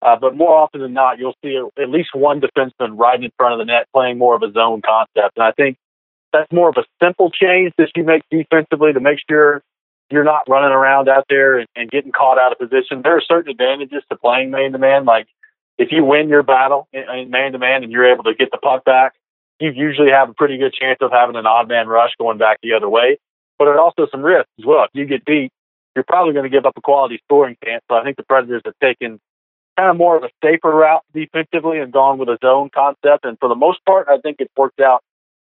Uh, 0.00 0.16
but 0.16 0.36
more 0.36 0.56
often 0.56 0.80
than 0.80 0.92
not, 0.92 1.18
you'll 1.18 1.34
see 1.42 1.56
at 1.56 1.90
least 1.90 2.10
one 2.14 2.40
defenseman 2.40 2.96
right 2.96 3.22
in 3.22 3.30
front 3.36 3.54
of 3.54 3.58
the 3.58 3.64
net 3.64 3.86
playing 3.92 4.16
more 4.16 4.36
of 4.36 4.42
a 4.42 4.52
zone 4.52 4.80
concept. 4.80 5.36
And 5.36 5.44
I 5.44 5.52
think 5.52 5.76
that's 6.32 6.50
more 6.52 6.68
of 6.68 6.76
a 6.76 6.84
simple 7.02 7.30
change 7.30 7.72
that 7.78 7.90
you 7.96 8.04
make 8.04 8.22
defensively 8.30 8.92
to 8.92 9.00
make 9.00 9.18
sure 9.28 9.62
you're 10.10 10.24
not 10.24 10.42
running 10.48 10.70
around 10.70 11.08
out 11.08 11.24
there 11.28 11.58
and, 11.58 11.68
and 11.74 11.90
getting 11.90 12.12
caught 12.12 12.38
out 12.38 12.52
of 12.52 12.58
position. 12.58 13.02
There 13.02 13.16
are 13.16 13.20
certain 13.20 13.50
advantages 13.50 14.02
to 14.10 14.16
playing 14.16 14.50
man 14.50 14.72
to 14.72 14.78
man. 14.78 15.04
Like 15.04 15.26
if 15.78 15.88
you 15.90 16.04
win 16.04 16.28
your 16.28 16.42
battle 16.42 16.88
in 16.92 17.30
man 17.30 17.52
to 17.52 17.58
man 17.58 17.82
and 17.82 17.92
you're 17.92 18.10
able 18.10 18.24
to 18.24 18.34
get 18.34 18.50
the 18.50 18.58
puck 18.58 18.84
back, 18.84 19.14
you 19.60 19.70
usually 19.72 20.10
have 20.10 20.30
a 20.30 20.34
pretty 20.34 20.58
good 20.58 20.72
chance 20.72 20.98
of 21.00 21.10
having 21.10 21.36
an 21.36 21.46
odd 21.46 21.68
man 21.68 21.88
rush 21.88 22.12
going 22.18 22.38
back 22.38 22.58
the 22.62 22.74
other 22.74 22.88
way. 22.88 23.18
But 23.58 23.68
it 23.68 23.76
also 23.76 24.06
some 24.10 24.22
risk 24.22 24.46
as 24.60 24.64
well. 24.64 24.84
If 24.84 24.90
you 24.92 25.04
get 25.04 25.24
beat, 25.24 25.50
you're 25.96 26.04
probably 26.04 26.32
going 26.32 26.44
to 26.44 26.50
give 26.50 26.64
up 26.64 26.74
a 26.76 26.80
quality 26.80 27.20
scoring 27.24 27.56
chance. 27.64 27.82
So 27.90 27.96
I 27.96 28.04
think 28.04 28.16
the 28.16 28.22
Predators 28.22 28.62
have 28.64 28.74
taken 28.80 29.18
kind 29.78 29.90
of 29.90 29.96
more 29.96 30.16
of 30.16 30.24
a 30.24 30.30
safer 30.42 30.70
route 30.70 31.04
defensively 31.14 31.78
and 31.78 31.92
gone 31.92 32.18
with 32.18 32.28
a 32.28 32.36
zone 32.42 32.68
concept. 32.74 33.24
And 33.24 33.38
for 33.38 33.48
the 33.48 33.54
most 33.54 33.78
part, 33.86 34.08
I 34.10 34.18
think 34.18 34.38
it's 34.40 34.52
worked 34.56 34.80
out 34.80 35.04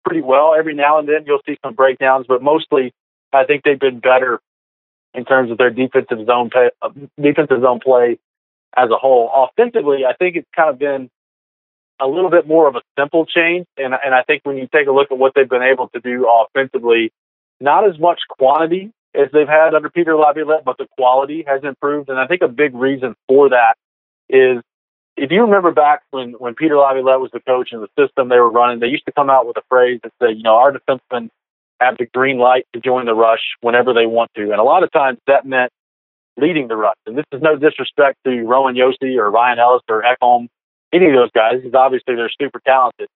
pretty 0.04 0.22
well. 0.22 0.54
Every 0.58 0.74
now 0.74 0.98
and 0.98 1.06
then 1.06 1.24
you'll 1.26 1.42
see 1.44 1.58
some 1.64 1.74
breakdowns, 1.74 2.24
but 2.26 2.42
mostly 2.42 2.92
I 3.34 3.44
think 3.44 3.64
they've 3.64 3.78
been 3.78 4.00
better 4.00 4.40
in 5.12 5.26
terms 5.26 5.50
of 5.50 5.58
their 5.58 5.70
defensive 5.70 6.24
zone 6.26 6.48
play, 6.48 6.70
uh, 6.80 6.88
defensive 7.20 7.60
zone 7.60 7.80
play 7.80 8.18
as 8.76 8.88
a 8.90 8.96
whole. 8.96 9.30
Offensively, 9.50 10.06
I 10.08 10.14
think 10.14 10.36
it's 10.36 10.48
kind 10.56 10.70
of 10.70 10.78
been 10.78 11.10
a 12.00 12.06
little 12.06 12.30
bit 12.30 12.46
more 12.48 12.66
of 12.66 12.76
a 12.76 12.82
simple 12.98 13.26
change, 13.26 13.66
and 13.76 13.94
and 13.94 14.14
I 14.14 14.22
think 14.22 14.40
when 14.44 14.56
you 14.56 14.68
take 14.72 14.88
a 14.88 14.90
look 14.90 15.12
at 15.12 15.18
what 15.18 15.32
they've 15.34 15.48
been 15.48 15.62
able 15.62 15.88
to 15.90 16.00
do 16.00 16.26
offensively, 16.28 17.12
not 17.60 17.88
as 17.88 17.98
much 18.00 18.20
quantity 18.28 18.90
as 19.14 19.28
they've 19.32 19.46
had 19.46 19.74
under 19.74 19.90
Peter 19.90 20.16
Laviolette, 20.16 20.64
but 20.64 20.76
the 20.76 20.88
quality 20.98 21.44
has 21.46 21.62
improved, 21.62 22.08
and 22.08 22.18
I 22.18 22.26
think 22.26 22.42
a 22.42 22.48
big 22.48 22.74
reason 22.74 23.14
for 23.28 23.50
that 23.50 23.76
is 24.28 24.62
if 25.16 25.30
you 25.30 25.42
remember 25.42 25.70
back 25.70 26.02
when 26.10 26.32
when 26.32 26.54
Peter 26.54 26.76
Laviolette 26.76 27.20
was 27.20 27.30
the 27.32 27.40
coach 27.40 27.70
and 27.72 27.82
the 27.82 27.88
system 27.98 28.28
they 28.28 28.38
were 28.38 28.50
running, 28.50 28.80
they 28.80 28.88
used 28.88 29.06
to 29.06 29.12
come 29.12 29.30
out 29.30 29.46
with 29.46 29.56
a 29.56 29.62
phrase 29.68 30.00
that 30.02 30.12
said, 30.20 30.36
you 30.36 30.42
know, 30.42 30.56
our 30.56 30.72
defensemen 30.72 31.30
have 31.80 31.96
the 31.98 32.06
green 32.06 32.38
light 32.38 32.66
to 32.72 32.80
join 32.80 33.06
the 33.06 33.14
rush 33.14 33.42
whenever 33.60 33.92
they 33.92 34.06
want 34.06 34.30
to. 34.34 34.42
And 34.42 34.60
a 34.60 34.62
lot 34.62 34.82
of 34.82 34.92
times 34.92 35.18
that 35.26 35.46
meant 35.46 35.70
leading 36.36 36.68
the 36.68 36.76
rush. 36.76 36.96
And 37.06 37.16
this 37.16 37.26
is 37.32 37.42
no 37.42 37.56
disrespect 37.56 38.18
to 38.24 38.42
Roman 38.42 38.74
Josi 38.74 39.16
or 39.16 39.30
Ryan 39.30 39.58
Ellis 39.58 39.82
or 39.88 40.02
Ekholm, 40.02 40.48
any 40.92 41.06
of 41.06 41.12
those 41.12 41.30
guys, 41.32 41.56
because 41.56 41.74
obviously 41.74 42.16
they're 42.16 42.30
super 42.40 42.60
talented. 42.64 43.08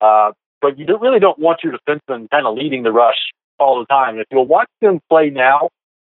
Uh, 0.00 0.32
but 0.62 0.78
you 0.78 0.86
really 0.98 1.20
don't 1.20 1.38
want 1.38 1.60
your 1.62 1.74
defensemen 1.74 2.30
kind 2.30 2.46
of 2.46 2.56
leading 2.56 2.82
the 2.82 2.92
rush 2.92 3.18
all 3.58 3.78
the 3.80 3.86
time. 3.86 4.18
If 4.18 4.26
you'll 4.30 4.46
watch 4.46 4.68
them 4.80 5.00
play 5.10 5.30
now, 5.30 5.68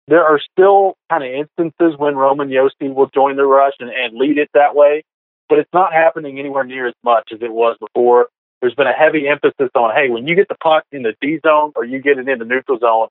there 0.09 0.25
are 0.25 0.39
still 0.51 0.95
kind 1.09 1.23
of 1.23 1.29
instances 1.31 1.97
when 1.97 2.15
Roman 2.15 2.49
Josi 2.49 2.93
will 2.93 3.09
join 3.13 3.35
the 3.35 3.45
rush 3.45 3.73
and, 3.79 3.89
and 3.89 4.17
lead 4.17 4.37
it 4.37 4.49
that 4.53 4.75
way, 4.75 5.03
but 5.47 5.59
it's 5.59 5.69
not 5.73 5.93
happening 5.93 6.39
anywhere 6.39 6.63
near 6.63 6.87
as 6.87 6.95
much 7.03 7.29
as 7.31 7.39
it 7.41 7.51
was 7.51 7.77
before 7.79 8.27
there's 8.61 8.75
been 8.75 8.87
a 8.87 8.93
heavy 8.93 9.27
emphasis 9.27 9.69
on, 9.75 9.95
hey, 9.95 10.09
when 10.09 10.27
you 10.27 10.35
get 10.35 10.47
the 10.49 10.57
puck 10.61 10.83
in 10.91 11.03
the 11.03 11.13
D 11.21 11.39
zone 11.45 11.71
or 11.75 11.85
you 11.85 12.01
get 12.01 12.17
it 12.17 12.27
in 12.27 12.39
the 12.39 12.45
neutral 12.45 12.79
zone, 12.79 13.07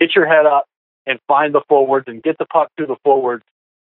get 0.00 0.14
your 0.14 0.26
head 0.26 0.46
up 0.46 0.66
and 1.04 1.18
find 1.28 1.54
the 1.54 1.60
forwards 1.68 2.06
and 2.08 2.22
get 2.22 2.38
the 2.38 2.46
puck 2.46 2.70
to 2.78 2.86
the 2.86 2.96
forwards 3.04 3.44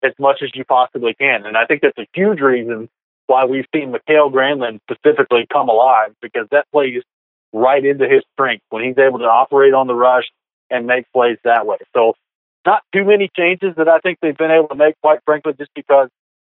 as 0.02 0.12
much 0.18 0.40
as 0.42 0.50
you 0.54 0.64
possibly 0.64 1.14
can. 1.14 1.46
And 1.46 1.56
I 1.56 1.66
think 1.66 1.82
that's 1.82 1.98
a 1.98 2.06
huge 2.14 2.40
reason 2.40 2.88
why 3.26 3.44
we've 3.44 3.66
seen 3.74 3.90
Mikael 3.90 4.30
Granlund 4.30 4.80
specifically 4.90 5.46
come 5.52 5.68
alive 5.68 6.14
because 6.20 6.46
that 6.50 6.66
plays 6.72 7.02
right 7.52 7.84
into 7.84 8.08
his 8.08 8.22
strength 8.32 8.64
when 8.70 8.84
he's 8.84 8.98
able 8.98 9.18
to 9.18 9.24
operate 9.24 9.74
on 9.74 9.86
the 9.86 9.94
rush 9.94 10.24
and 10.70 10.86
make 10.86 11.04
plays 11.12 11.38
that 11.44 11.66
way. 11.66 11.78
So 11.94 12.14
not 12.66 12.82
too 12.94 13.04
many 13.04 13.30
changes 13.36 13.74
that 13.76 13.88
I 13.88 13.98
think 13.98 14.18
they've 14.20 14.36
been 14.36 14.50
able 14.50 14.68
to 14.68 14.74
make, 14.74 14.94
quite 15.02 15.20
frankly, 15.24 15.52
just 15.58 15.70
because 15.74 16.08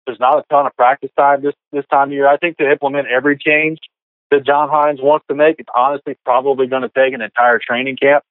there's 0.05 0.19
not 0.19 0.39
a 0.39 0.43
ton 0.49 0.65
of 0.65 0.75
practice 0.75 1.11
time 1.17 1.43
this, 1.43 1.53
this 1.71 1.85
time 1.91 2.09
of 2.09 2.13
year. 2.13 2.27
I 2.27 2.37
think 2.37 2.57
to 2.57 2.69
implement 2.69 3.07
every 3.07 3.37
change 3.37 3.79
that 4.31 4.45
John 4.45 4.69
Hynes 4.69 5.01
wants 5.01 5.25
to 5.29 5.35
make, 5.35 5.57
it's 5.59 5.69
honestly 5.75 6.17
probably 6.25 6.67
going 6.67 6.83
to 6.83 6.89
take 6.89 7.13
an 7.13 7.21
entire 7.21 7.59
training 7.59 7.97
camp. 7.97 8.23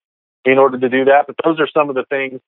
in 0.44 0.58
order 0.58 0.78
to 0.78 0.88
do 0.88 1.04
that. 1.06 1.26
But 1.26 1.36
those 1.44 1.60
are 1.60 1.68
some 1.72 1.88
of 1.88 1.94
the 1.94 2.04
things 2.08 2.40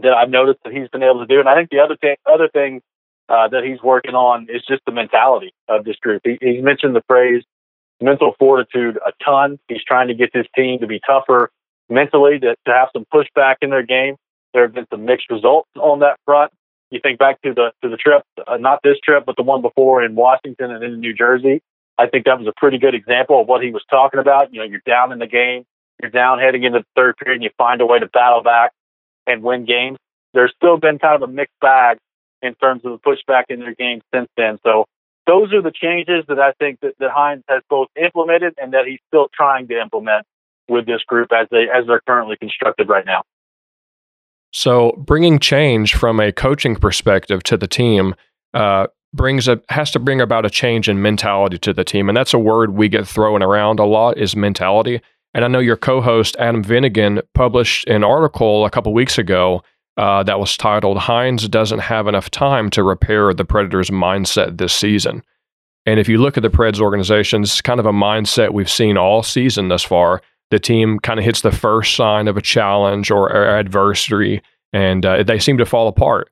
that 0.00 0.12
I've 0.12 0.30
noticed 0.30 0.60
that 0.64 0.72
he's 0.72 0.88
been 0.88 1.02
able 1.02 1.20
to 1.20 1.26
do. 1.26 1.40
And 1.40 1.48
I 1.48 1.56
think 1.56 1.70
the 1.70 1.80
other 1.80 1.96
thing, 1.96 2.16
other 2.32 2.48
thing 2.48 2.80
uh, 3.28 3.48
that 3.48 3.64
he's 3.64 3.82
working 3.82 4.14
on 4.14 4.46
is 4.48 4.62
just 4.66 4.82
the 4.86 4.92
mentality 4.92 5.52
of 5.68 5.84
this 5.84 5.96
group. 5.96 6.22
He, 6.24 6.38
he's 6.40 6.62
mentioned 6.62 6.94
the 6.96 7.02
phrase 7.06 7.42
mental 8.00 8.34
fortitude 8.38 8.98
a 9.04 9.12
ton. 9.24 9.58
He's 9.68 9.82
trying 9.82 10.08
to 10.08 10.14
get 10.14 10.30
this 10.32 10.46
team 10.54 10.78
to 10.80 10.86
be 10.86 11.00
tougher 11.06 11.50
mentally, 11.88 12.38
to, 12.38 12.54
to 12.66 12.72
have 12.72 12.88
some 12.92 13.04
pushback 13.12 13.56
in 13.60 13.70
their 13.70 13.82
game. 13.82 14.16
There 14.54 14.62
have 14.62 14.74
been 14.74 14.86
some 14.90 15.04
mixed 15.04 15.30
results 15.30 15.68
on 15.76 16.00
that 16.00 16.18
front. 16.24 16.52
You 16.90 17.00
think 17.02 17.18
back 17.18 17.40
to 17.42 17.52
the 17.52 17.72
to 17.82 17.88
the 17.88 17.96
trip, 17.96 18.22
uh, 18.46 18.56
not 18.56 18.80
this 18.82 18.96
trip, 19.04 19.24
but 19.26 19.36
the 19.36 19.42
one 19.42 19.60
before 19.60 20.02
in 20.02 20.14
Washington 20.14 20.70
and 20.70 20.82
in 20.82 21.00
New 21.00 21.14
Jersey. 21.14 21.60
I 21.98 22.06
think 22.06 22.24
that 22.26 22.38
was 22.38 22.46
a 22.46 22.52
pretty 22.56 22.78
good 22.78 22.94
example 22.94 23.40
of 23.40 23.48
what 23.48 23.62
he 23.62 23.72
was 23.72 23.82
talking 23.90 24.20
about. 24.20 24.52
You 24.52 24.60
know, 24.60 24.66
you're 24.66 24.82
down 24.86 25.12
in 25.12 25.18
the 25.18 25.26
game, 25.26 25.64
you're 26.00 26.10
down 26.10 26.38
heading 26.38 26.62
into 26.62 26.78
the 26.78 26.86
third 26.96 27.16
period, 27.16 27.36
and 27.36 27.44
you 27.44 27.50
find 27.58 27.80
a 27.80 27.86
way 27.86 27.98
to 27.98 28.06
battle 28.06 28.42
back 28.42 28.72
and 29.26 29.42
win 29.42 29.66
games. 29.66 29.98
There's 30.32 30.52
still 30.56 30.78
been 30.78 30.98
kind 30.98 31.22
of 31.22 31.28
a 31.28 31.32
mixed 31.32 31.58
bag 31.60 31.98
in 32.40 32.54
terms 32.54 32.82
of 32.84 32.92
the 32.92 32.98
pushback 32.98 33.44
in 33.48 33.60
their 33.60 33.74
game 33.74 34.00
since 34.14 34.28
then. 34.36 34.58
So 34.62 34.86
those 35.26 35.52
are 35.52 35.60
the 35.60 35.72
changes 35.72 36.24
that 36.28 36.38
I 36.38 36.52
think 36.52 36.80
that, 36.80 36.94
that 36.98 37.10
Hynes 37.10 37.42
has 37.48 37.62
both 37.68 37.88
implemented 38.02 38.54
and 38.60 38.72
that 38.72 38.86
he's 38.86 39.00
still 39.08 39.28
trying 39.34 39.68
to 39.68 39.80
implement 39.80 40.24
with 40.68 40.86
this 40.86 41.02
group 41.02 41.32
as 41.32 41.48
they 41.50 41.64
as 41.64 41.86
they're 41.86 42.02
currently 42.06 42.36
constructed 42.36 42.88
right 42.88 43.04
now. 43.04 43.22
So 44.52 44.92
bringing 44.98 45.38
change 45.38 45.94
from 45.94 46.20
a 46.20 46.32
coaching 46.32 46.76
perspective 46.76 47.42
to 47.44 47.56
the 47.56 47.66
team 47.66 48.14
uh, 48.54 48.86
brings 49.12 49.48
a 49.48 49.60
has 49.68 49.90
to 49.92 49.98
bring 49.98 50.20
about 50.20 50.46
a 50.46 50.50
change 50.50 50.88
in 50.88 51.02
mentality 51.02 51.58
to 51.58 51.72
the 51.72 51.84
team, 51.84 52.08
and 52.08 52.16
that's 52.16 52.34
a 52.34 52.38
word 52.38 52.74
we 52.74 52.88
get 52.88 53.06
thrown 53.06 53.42
around 53.42 53.78
a 53.78 53.84
lot 53.84 54.18
is 54.18 54.36
mentality. 54.36 55.00
And 55.34 55.44
I 55.44 55.48
know 55.48 55.58
your 55.58 55.76
co-host 55.76 56.36
Adam 56.38 56.64
Vingan 56.64 57.22
published 57.34 57.86
an 57.88 58.02
article 58.02 58.64
a 58.64 58.70
couple 58.70 58.92
weeks 58.94 59.18
ago 59.18 59.62
uh, 59.96 60.22
that 60.22 60.40
was 60.40 60.56
titled 60.56 60.96
"Hynes 60.98 61.48
doesn't 61.50 61.80
have 61.80 62.06
enough 62.06 62.30
time 62.30 62.70
to 62.70 62.82
repair 62.82 63.32
the 63.34 63.44
Predators' 63.44 63.90
mindset 63.90 64.58
this 64.58 64.74
season." 64.74 65.22
And 65.84 65.98
if 65.98 66.08
you 66.08 66.18
look 66.18 66.36
at 66.36 66.42
the 66.42 66.50
Preds 66.50 66.80
organization, 66.80 67.42
it's 67.42 67.60
kind 67.60 67.80
of 67.80 67.86
a 67.86 67.92
mindset 67.92 68.52
we've 68.52 68.70
seen 68.70 68.96
all 68.98 69.22
season 69.22 69.68
thus 69.68 69.82
far 69.82 70.22
the 70.50 70.58
team 70.58 70.98
kind 71.00 71.18
of 71.18 71.24
hits 71.24 71.42
the 71.42 71.52
first 71.52 71.94
sign 71.94 72.28
of 72.28 72.36
a 72.36 72.42
challenge 72.42 73.10
or, 73.10 73.30
or 73.30 73.56
adversity, 73.58 74.42
and 74.72 75.04
uh, 75.04 75.22
they 75.22 75.38
seem 75.38 75.58
to 75.58 75.66
fall 75.66 75.88
apart. 75.88 76.30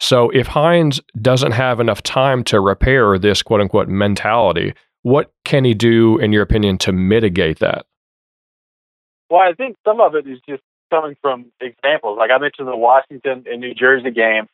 So 0.00 0.30
if 0.30 0.48
Hynes 0.48 1.00
doesn't 1.20 1.52
have 1.52 1.78
enough 1.78 2.02
time 2.02 2.42
to 2.44 2.60
repair 2.60 3.18
this 3.18 3.42
quote 3.42 3.60
unquote 3.60 3.88
mentality, 3.88 4.74
what 5.02 5.32
can 5.44 5.64
he 5.64 5.74
do, 5.74 6.18
in 6.18 6.32
your 6.32 6.42
opinion, 6.42 6.78
to 6.78 6.92
mitigate 6.92 7.60
that? 7.60 7.86
Well, 9.30 9.40
I 9.40 9.52
think 9.54 9.76
some 9.84 10.00
of 10.00 10.14
it 10.14 10.26
is 10.26 10.38
just 10.48 10.62
coming 10.90 11.16
from 11.22 11.46
examples. 11.60 12.18
Like 12.18 12.30
I 12.30 12.38
mentioned 12.38 12.68
the 12.68 12.76
Washington 12.76 13.44
and 13.50 13.60
New 13.60 13.74
Jersey 13.74 14.10
game 14.10 14.46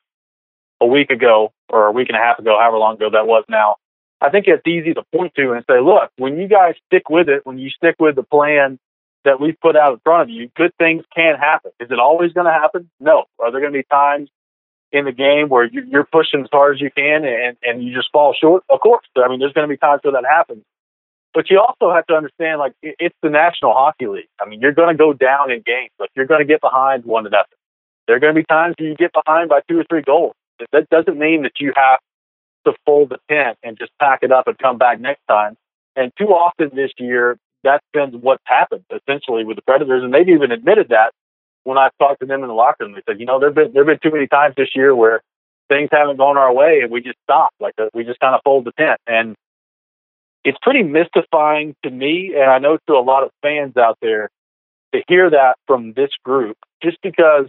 a 0.81 0.87
week 0.87 1.11
ago 1.11 1.53
or 1.69 1.87
a 1.87 1.93
week 1.93 2.09
and 2.09 2.17
a 2.17 2.21
half 2.21 2.39
ago, 2.39 2.57
however 2.61 2.79
long 2.79 2.95
ago 2.95 3.11
that 3.11 3.27
was 3.27 3.45
now. 3.49 3.77
I 4.21 4.31
think 4.31 4.47
it's 4.49 4.67
easy 4.67 4.95
to 4.95 5.03
point 5.15 5.33
to 5.37 5.53
and 5.53 5.65
say, 5.69 5.81
look, 5.81 6.11
when 6.17 6.39
you 6.39 6.49
guys 6.49 6.75
stick 6.87 7.09
with 7.09 7.29
it, 7.29 7.47
when 7.47 7.59
you 7.59 7.71
stick 7.71 7.97
with 7.99 8.17
the 8.17 8.23
plan 8.23 8.79
that 9.25 9.41
we've 9.41 9.59
put 9.61 9.77
out 9.77 9.95
in 9.95 9.99
front 10.01 10.23
of 10.23 10.31
you, 10.31 10.51
good 10.57 10.73
things 10.79 11.05
can 11.15 11.37
happen. 11.37 11.71
Is 11.81 11.91
it 11.91 11.99
always 11.99 12.33
going 12.33 12.47
to 12.47 12.53
happen? 12.53 12.91
No. 13.01 13.25
Are 13.39 13.51
there 13.51 13.61
going 13.61 13.73
to 13.73 13.79
be 13.79 13.87
times 13.91 14.31
in 14.93 15.05
the 15.05 15.13
game 15.13 15.49
where 15.49 15.65
you're 15.65 16.07
pushing 16.11 16.43
as 16.43 16.49
hard 16.51 16.77
as 16.77 16.81
you 16.81 16.91
can 16.91 17.25
and, 17.25 17.57
and 17.63 17.83
you 17.83 17.95
just 17.95 18.11
fall 18.13 18.35
short? 18.39 18.65
Of 18.71 18.81
course. 18.81 19.07
I 19.17 19.29
mean, 19.29 19.39
there's 19.39 19.53
going 19.53 19.69
to 19.69 19.73
be 19.73 19.77
times 19.77 20.01
where 20.03 20.13
that 20.13 20.25
happens. 20.25 20.63
But 21.35 21.51
you 21.51 21.61
also 21.61 21.95
have 21.95 22.07
to 22.07 22.15
understand, 22.15 22.59
like, 22.59 22.73
it's 22.83 23.15
the 23.23 23.29
National 23.29 23.73
Hockey 23.75 24.07
League. 24.07 24.29
I 24.41 24.49
mean, 24.49 24.61
you're 24.61 24.73
going 24.73 24.89
to 24.89 24.99
go 24.99 25.13
down 25.13 25.51
in 25.51 25.63
games. 25.65 25.91
Like, 26.01 26.11
you're 26.17 26.27
going 26.27 26.41
to 26.41 26.47
get 26.47 26.61
behind 26.61 27.05
one 27.05 27.25
to 27.25 27.31
nothing. 27.31 27.59
There 28.07 28.17
are 28.17 28.21
going 28.21 28.35
to 28.35 28.41
be 28.41 28.47
times 28.47 28.75
where 28.79 28.89
you 28.89 28.97
get 28.97 29.13
behind 29.13 29.51
by 29.51 29.61
two 29.69 29.79
or 29.79 29.85
three 29.85 30.01
goals. 30.01 30.35
That 30.73 30.89
doesn't 30.89 31.19
mean 31.19 31.43
that 31.43 31.61
you 31.61 31.73
have 31.77 32.01
to 32.65 32.73
fold 32.87 33.11
the 33.11 33.19
tent 33.31 33.59
and 33.63 33.79
just 33.79 33.93
pack 34.01 34.21
it 34.23 34.33
up 34.33 34.49
and 34.49 34.59
come 34.59 34.79
back 34.79 35.01
next 35.01 35.21
time. 35.29 35.57
And 35.95 36.13
too 36.19 36.29
often 36.29 36.71
this 36.75 36.91
year, 36.99 37.39
that's 37.65 37.85
been 37.93 38.21
what's 38.21 38.43
happened 38.45 38.85
essentially 38.91 39.45
with 39.45 39.57
the 39.57 39.63
Predators, 39.63 40.03
and 40.03 40.13
they've 40.13 40.29
even 40.29 40.53
admitted 40.53 40.89
that 40.91 41.13
when 41.65 41.79
I've 41.79 41.97
talked 41.99 42.21
to 42.21 42.27
them 42.27 42.43
in 42.43 42.49
the 42.49 42.55
locker 42.55 42.85
room. 42.85 42.95
They 42.95 43.03
said, 43.07 43.21
you 43.21 43.27
know, 43.27 43.39
there've 43.39 43.55
been 43.55 43.73
there've 43.73 43.87
been 43.87 43.99
too 44.03 44.13
many 44.13 44.27
times 44.27 44.55
this 44.57 44.71
year 44.75 44.95
where 44.95 45.23
things 45.69 45.91
haven't 45.93 46.17
gone 46.17 46.37
our 46.37 46.53
way, 46.53 46.81
and 46.83 46.91
we 46.91 47.01
just 47.01 47.19
stop, 47.25 47.51
like 47.61 47.75
uh, 47.79 47.89
we 47.93 48.05
just 48.05 48.21
kind 48.21 48.35
of 48.35 48.41
fold 48.45 48.65
the 48.65 48.73
tent, 48.73 49.01
and 49.07 49.37
it's 50.45 50.59
pretty 50.63 50.83
mystifying 50.83 51.75
to 51.83 51.91
me, 51.91 52.33
and 52.35 52.51
I 52.51 52.59
know 52.59 52.79
to 52.87 52.95
a 52.95 53.05
lot 53.05 53.23
of 53.23 53.31
fans 53.43 53.77
out 53.77 53.99
there 54.01 54.31
to 54.95 55.03
hear 55.07 55.31
that 55.31 55.57
from 55.67 55.93
this 55.93 56.11
group, 56.25 56.57
just 56.83 56.97
because 57.03 57.47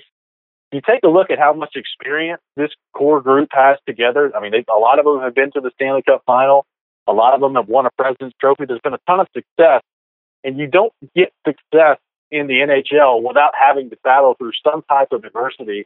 you 0.71 0.81
take 0.85 1.03
a 1.03 1.07
look 1.07 1.31
at 1.31 1.39
how 1.39 1.53
much 1.53 1.75
experience 1.75 2.41
this 2.57 2.71
core 2.93 3.21
group 3.21 3.49
has 3.53 3.77
together. 3.87 4.31
I 4.35 4.41
mean, 4.41 4.51
they, 4.51 4.65
a 4.71 4.77
lot 4.77 4.99
of 4.99 5.05
them 5.05 5.21
have 5.21 5.33
been 5.33 5.51
to 5.53 5.61
the 5.61 5.71
Stanley 5.75 6.03
Cup 6.05 6.23
final. 6.25 6.65
A 7.07 7.13
lot 7.13 7.33
of 7.33 7.41
them 7.41 7.55
have 7.55 7.67
won 7.67 7.85
a 7.85 7.89
President's 7.97 8.35
Trophy. 8.39 8.65
There's 8.67 8.81
been 8.83 8.93
a 8.93 8.99
ton 9.07 9.19
of 9.19 9.27
success 9.33 9.81
and 10.43 10.57
you 10.57 10.67
don't 10.67 10.93
get 11.15 11.33
success 11.45 11.97
in 12.31 12.47
the 12.47 12.55
NHL 12.55 13.21
without 13.25 13.53
having 13.59 13.89
to 13.89 13.97
battle 14.03 14.35
through 14.35 14.51
some 14.63 14.83
type 14.83 15.09
of 15.11 15.23
adversity 15.23 15.85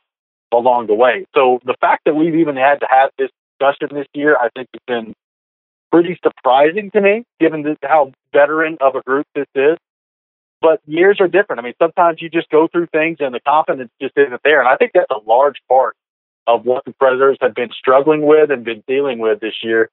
along 0.52 0.88
the 0.88 0.94
way. 0.94 1.26
So 1.34 1.60
the 1.66 1.76
fact 1.80 2.04
that 2.06 2.16
we've 2.16 2.36
even 2.36 2.56
had 2.56 2.82
to 2.82 2.88
have 2.90 3.10
this 3.18 3.30
discussion 3.60 3.96
this 3.96 4.08
year, 4.14 4.38
I 4.38 4.50
think 4.56 4.68
has 4.74 4.82
been 4.86 5.14
pretty 5.92 6.20
surprising 6.24 6.92
to 6.92 7.02
me, 7.02 7.24
given 7.40 7.64
this, 7.64 7.78
how 7.84 8.12
veteran 8.34 8.78
of 8.82 8.96
a 8.96 9.02
group 9.02 9.26
this 9.36 9.48
is. 9.56 9.78
But 10.62 10.80
years 10.86 11.18
are 11.20 11.28
different. 11.28 11.60
I 11.60 11.64
mean, 11.64 11.74
sometimes 11.82 12.22
you 12.22 12.30
just 12.30 12.50
go 12.50 12.68
through 12.68 12.88
things 12.88 13.18
and 13.20 13.34
the 13.34 13.42
confidence 13.42 13.92
just 14.02 14.18
isn't 14.18 14.42
there. 14.44 14.60
And 14.60 14.68
I 14.68 14.78
think 14.78 14.92
that's 14.94 15.12
a 15.12 15.30
large 15.30 15.58
part 15.68 15.96
of 16.48 16.66
what 16.66 16.86
the 16.86 16.94
Predators 16.94 17.38
have 17.42 17.54
been 17.54 17.70
struggling 17.78 18.26
with 18.26 18.50
and 18.50 18.64
been 18.64 18.84
dealing 18.88 19.20
with 19.20 19.40
this 19.40 19.56
year 19.62 19.90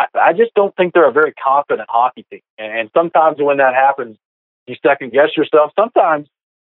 I, 0.00 0.30
I 0.30 0.32
just 0.32 0.54
don't 0.54 0.74
think 0.76 0.94
they're 0.94 1.08
a 1.08 1.12
very 1.12 1.32
confident 1.32 1.88
hockey 1.90 2.24
team. 2.30 2.40
And, 2.58 2.90
sometimes 2.94 3.36
when 3.38 3.58
that 3.58 3.74
happens, 3.74 4.16
you 4.66 4.76
second 4.84 5.12
guess 5.12 5.36
yourself. 5.36 5.72
Sometimes, 5.78 6.26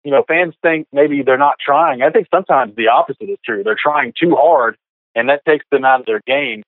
you 0.04 0.10
know, 0.10 0.24
fans 0.26 0.54
think 0.62 0.86
maybe 0.92 1.22
they're 1.22 1.38
not 1.38 1.56
trying. 1.64 2.02
I 2.02 2.10
think 2.10 2.28
sometimes 2.32 2.76
the 2.76 2.88
opposite 2.88 3.28
is 3.28 3.38
true. 3.44 3.62
They're 3.64 3.76
trying 3.80 4.12
too 4.20 4.36
hard, 4.36 4.76
and 5.14 5.28
that 5.28 5.44
takes 5.44 5.64
them 5.70 5.84
out 5.84 6.00
of 6.00 6.06
their 6.06 6.20
game, 6.26 6.62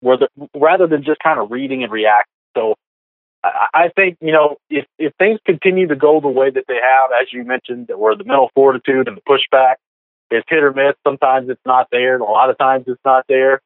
where 0.00 0.18
the, 0.18 0.28
rather 0.54 0.86
than 0.86 1.04
just 1.04 1.20
kind 1.22 1.40
of 1.40 1.50
reading 1.50 1.82
and 1.84 1.92
reacting. 1.92 2.32
So 2.56 2.74
I, 3.42 3.66
I 3.72 3.88
think 3.94 4.18
you 4.20 4.32
know 4.32 4.56
if 4.68 4.84
if 4.98 5.14
things 5.16 5.38
continue 5.46 5.88
to 5.88 5.96
go 5.96 6.20
the 6.20 6.28
way 6.28 6.50
that 6.50 6.64
they 6.68 6.80
have, 6.82 7.10
as 7.12 7.32
you 7.32 7.44
mentioned, 7.44 7.90
where 7.96 8.16
the 8.16 8.24
mental 8.24 8.50
fortitude 8.54 9.08
and 9.08 9.16
the 9.16 9.22
pushback 9.22 9.76
is 10.30 10.42
hit 10.48 10.62
or 10.62 10.72
miss. 10.72 10.94
Sometimes 11.06 11.48
it's 11.48 11.60
not 11.64 11.88
there, 11.90 12.18
a 12.18 12.24
lot 12.24 12.50
of 12.50 12.58
times 12.58 12.84
it's 12.88 13.00
not 13.04 13.24
there. 13.28 13.60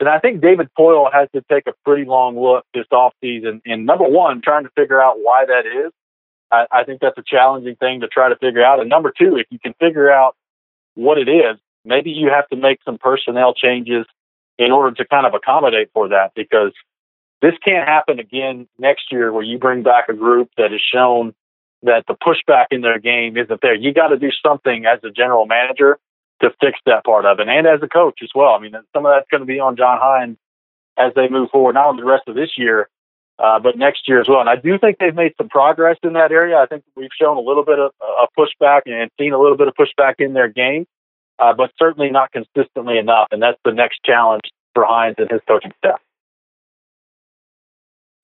And 0.00 0.08
I 0.08 0.18
think 0.18 0.40
David 0.40 0.70
Poile 0.76 1.12
has 1.12 1.28
to 1.34 1.44
take 1.52 1.66
a 1.66 1.74
pretty 1.84 2.06
long 2.06 2.40
look 2.40 2.64
this 2.72 2.86
offseason. 2.90 3.60
And 3.66 3.84
number 3.84 4.08
one, 4.08 4.40
trying 4.42 4.64
to 4.64 4.70
figure 4.70 5.00
out 5.00 5.16
why 5.18 5.44
that 5.46 5.66
is. 5.66 5.92
I, 6.50 6.66
I 6.72 6.84
think 6.84 7.02
that's 7.02 7.18
a 7.18 7.22
challenging 7.24 7.76
thing 7.76 8.00
to 8.00 8.08
try 8.08 8.30
to 8.30 8.36
figure 8.36 8.64
out. 8.64 8.80
And 8.80 8.88
number 8.88 9.12
two, 9.16 9.36
if 9.36 9.46
you 9.50 9.58
can 9.58 9.74
figure 9.78 10.10
out 10.10 10.36
what 10.94 11.18
it 11.18 11.28
is, 11.28 11.58
maybe 11.84 12.10
you 12.10 12.30
have 12.30 12.48
to 12.48 12.56
make 12.56 12.80
some 12.84 12.96
personnel 12.96 13.52
changes 13.52 14.06
in 14.58 14.72
order 14.72 14.96
to 14.96 15.06
kind 15.06 15.26
of 15.26 15.34
accommodate 15.34 15.90
for 15.92 16.08
that 16.08 16.32
because 16.34 16.72
this 17.42 17.54
can't 17.62 17.86
happen 17.86 18.18
again 18.18 18.68
next 18.78 19.12
year 19.12 19.32
where 19.32 19.42
you 19.42 19.58
bring 19.58 19.82
back 19.82 20.08
a 20.08 20.14
group 20.14 20.50
that 20.56 20.72
has 20.72 20.80
shown 20.80 21.34
that 21.82 22.04
the 22.08 22.14
pushback 22.14 22.66
in 22.70 22.80
their 22.80 22.98
game 22.98 23.36
isn't 23.36 23.60
there. 23.60 23.74
You 23.74 23.92
got 23.94 24.08
to 24.08 24.18
do 24.18 24.30
something 24.42 24.86
as 24.86 25.00
a 25.04 25.10
general 25.10 25.46
manager 25.46 25.98
to 26.42 26.50
fix 26.60 26.78
that 26.86 27.04
part 27.04 27.26
of 27.26 27.38
it, 27.40 27.48
and 27.48 27.66
as 27.66 27.80
a 27.82 27.88
coach 27.88 28.20
as 28.22 28.30
well. 28.34 28.54
I 28.54 28.58
mean, 28.58 28.72
some 28.94 29.06
of 29.06 29.12
that's 29.14 29.28
going 29.30 29.40
to 29.42 29.46
be 29.46 29.60
on 29.60 29.76
John 29.76 29.98
Hynes 30.00 30.36
as 30.98 31.12
they 31.14 31.28
move 31.28 31.50
forward, 31.50 31.74
not 31.74 31.86
only 31.86 32.02
the 32.02 32.08
rest 32.08 32.28
of 32.28 32.34
this 32.34 32.50
year, 32.56 32.88
uh, 33.38 33.58
but 33.58 33.76
next 33.76 34.08
year 34.08 34.20
as 34.20 34.28
well. 34.28 34.40
And 34.40 34.48
I 34.48 34.56
do 34.56 34.78
think 34.78 34.98
they've 34.98 35.14
made 35.14 35.32
some 35.38 35.48
progress 35.48 35.96
in 36.02 36.12
that 36.12 36.30
area. 36.32 36.56
I 36.56 36.66
think 36.66 36.84
we've 36.96 37.10
shown 37.18 37.36
a 37.36 37.40
little 37.40 37.64
bit 37.64 37.78
of 37.78 37.92
a 38.02 38.26
pushback 38.38 38.82
and 38.86 39.10
seen 39.18 39.32
a 39.32 39.38
little 39.38 39.56
bit 39.56 39.68
of 39.68 39.74
pushback 39.74 40.14
in 40.18 40.34
their 40.34 40.48
game, 40.48 40.86
uh, 41.38 41.54
but 41.54 41.70
certainly 41.78 42.10
not 42.10 42.32
consistently 42.32 42.98
enough. 42.98 43.28
And 43.30 43.42
that's 43.42 43.58
the 43.64 43.72
next 43.72 44.00
challenge 44.04 44.42
for 44.74 44.84
Hines 44.84 45.16
and 45.18 45.30
his 45.30 45.40
coaching 45.48 45.72
staff. 45.78 46.00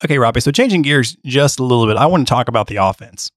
Okay, 0.05 0.19
Robbie. 0.19 0.41
So 0.41 0.51
changing 0.51 0.83
gears 0.83 1.17
just 1.25 1.59
a 1.59 1.65
little 1.65 1.87
bit, 1.87 1.97
I 1.97 2.07
want 2.07 2.27
to 2.27 2.31
talk 2.31 2.49
about 2.49 2.67
the 2.67 2.77
offense. 2.77 3.31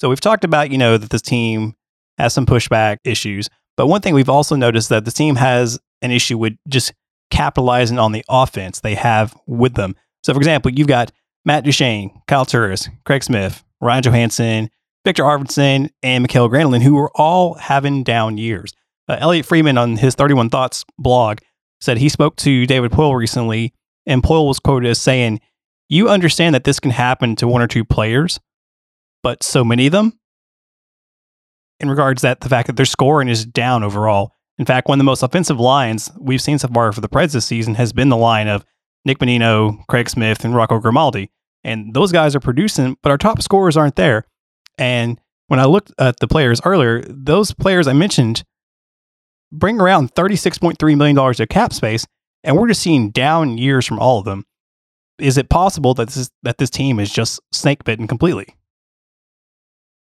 So 0.00 0.08
we've 0.08 0.20
talked 0.20 0.42
about, 0.42 0.70
you 0.70 0.78
know, 0.78 0.98
that 0.98 1.10
this 1.10 1.22
team 1.22 1.76
has 2.18 2.32
some 2.32 2.46
pushback 2.46 2.98
issues. 3.04 3.48
But 3.76 3.86
one 3.86 4.00
thing 4.00 4.14
we've 4.14 4.28
also 4.28 4.54
noticed 4.56 4.88
that 4.90 5.04
the 5.04 5.10
team 5.10 5.36
has 5.36 5.78
an 6.02 6.10
issue 6.10 6.38
with 6.38 6.54
just 6.68 6.92
capitalizing 7.30 7.98
on 7.98 8.12
the 8.12 8.24
offense 8.28 8.80
they 8.80 8.94
have 8.94 9.34
with 9.46 9.74
them. 9.74 9.96
So, 10.22 10.32
for 10.34 10.38
example, 10.38 10.70
you've 10.70 10.88
got 10.88 11.10
Matt 11.44 11.64
Duchene, 11.64 12.10
Kyle 12.28 12.44
Turris, 12.44 12.88
Craig 13.04 13.24
Smith, 13.24 13.64
Ryan 13.80 14.02
Johansen, 14.02 14.68
Viktor 15.04 15.24
Arvidsson, 15.24 15.90
and 16.02 16.22
Mikael 16.22 16.48
Granlund, 16.48 16.82
who 16.82 16.96
are 16.98 17.10
all 17.14 17.54
having 17.54 18.04
down 18.04 18.38
years. 18.38 18.72
Uh, 19.08 19.16
Elliotte 19.18 19.46
Friedman 19.46 19.78
on 19.78 19.96
his 19.96 20.14
31 20.14 20.50
Thoughts 20.50 20.84
blog 20.98 21.38
said 21.80 21.98
he 21.98 22.08
spoke 22.08 22.36
to 22.36 22.66
David 22.66 22.92
Poile 22.92 23.16
recently, 23.16 23.72
and 24.06 24.22
Poile 24.22 24.46
was 24.46 24.60
quoted 24.60 24.88
as 24.88 25.00
saying, 25.00 25.40
You 25.88 26.08
understand 26.08 26.54
that 26.54 26.64
this 26.64 26.78
can 26.78 26.92
happen 26.92 27.34
to 27.36 27.48
one 27.48 27.62
or 27.62 27.66
two 27.66 27.84
players, 27.84 28.38
but 29.22 29.42
so 29.42 29.64
many 29.64 29.86
of 29.86 29.92
them 29.92 30.20
in 31.82 31.90
regards 31.90 32.22
that 32.22 32.40
the 32.40 32.48
fact 32.48 32.68
that 32.68 32.76
their 32.76 32.86
scoring 32.86 33.28
is 33.28 33.44
down 33.44 33.82
overall. 33.82 34.32
In 34.58 34.64
fact, 34.64 34.88
one 34.88 34.96
of 34.96 35.00
the 35.00 35.04
most 35.04 35.22
offensive 35.22 35.58
lines 35.58 36.10
we've 36.18 36.40
seen 36.40 36.58
so 36.58 36.68
far 36.68 36.92
for 36.92 37.00
the 37.00 37.08
Preds 37.08 37.32
this 37.32 37.44
season 37.44 37.74
has 37.74 37.92
been 37.92 38.08
the 38.08 38.16
line 38.16 38.48
of 38.48 38.64
Nick 39.04 39.18
Bonino, 39.18 39.84
Craig 39.88 40.08
Smith, 40.08 40.44
and 40.44 40.54
Rocco 40.54 40.78
Grimaldi. 40.78 41.30
And 41.64 41.92
those 41.94 42.12
guys 42.12 42.36
are 42.36 42.40
producing, 42.40 42.96
but 43.02 43.10
our 43.10 43.18
top 43.18 43.42
scorers 43.42 43.76
aren't 43.76 43.96
there. 43.96 44.24
And 44.78 45.20
when 45.48 45.60
I 45.60 45.64
looked 45.64 45.92
at 45.98 46.20
the 46.20 46.28
players 46.28 46.60
earlier, 46.64 47.02
those 47.02 47.52
players 47.52 47.86
I 47.86 47.92
mentioned 47.92 48.44
bring 49.50 49.80
around 49.80 50.14
$36.3 50.14 50.96
million 50.96 51.18
of 51.18 51.48
cap 51.48 51.72
space, 51.72 52.06
and 52.44 52.56
we're 52.56 52.68
just 52.68 52.82
seeing 52.82 53.10
down 53.10 53.58
years 53.58 53.86
from 53.86 53.98
all 53.98 54.18
of 54.18 54.24
them. 54.24 54.44
Is 55.18 55.36
it 55.36 55.50
possible 55.50 55.94
that 55.94 56.06
this 56.06 56.16
is, 56.16 56.30
that 56.42 56.58
this 56.58 56.70
team 56.70 56.98
is 56.98 57.12
just 57.12 57.40
snake 57.52 57.84
bitten 57.84 58.06
completely? 58.06 58.56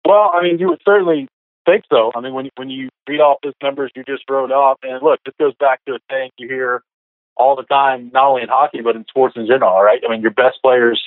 Well, 0.06 0.32
I 0.34 0.44
mean, 0.44 0.60
you 0.60 0.68
would 0.68 0.82
certainly 0.86 1.28
think 1.66 1.86
so. 1.90 2.12
I 2.16 2.22
mean, 2.22 2.34
when 2.34 2.50
when 2.56 2.70
you 2.70 2.90
read 3.08 3.20
off 3.20 3.40
those 3.44 3.54
numbers 3.62 3.92
you 3.96 4.04
just 4.04 4.24
wrote 4.30 4.52
off, 4.52 4.80
and 4.84 5.02
look, 5.04 5.20
this 5.26 5.36
goes 5.40 5.54
back 5.60 5.84
to 5.86 5.94
a 5.94 6.00
saying 6.10 6.32
you 6.38 6.48
hear 6.48 6.84
all 7.36 7.56
the 7.56 7.64
time, 7.64 8.12
not 8.14 8.28
only 8.28 8.44
in 8.44 8.50
hockey 8.50 8.82
but 8.82 8.96
in 8.96 9.06
sports 9.10 9.36
in 9.36 9.48
general. 9.48 9.82
Right? 9.82 10.02
I 10.08 10.12
mean, 10.12 10.22
your 10.22 10.32
best 10.32 10.62
players 10.62 11.02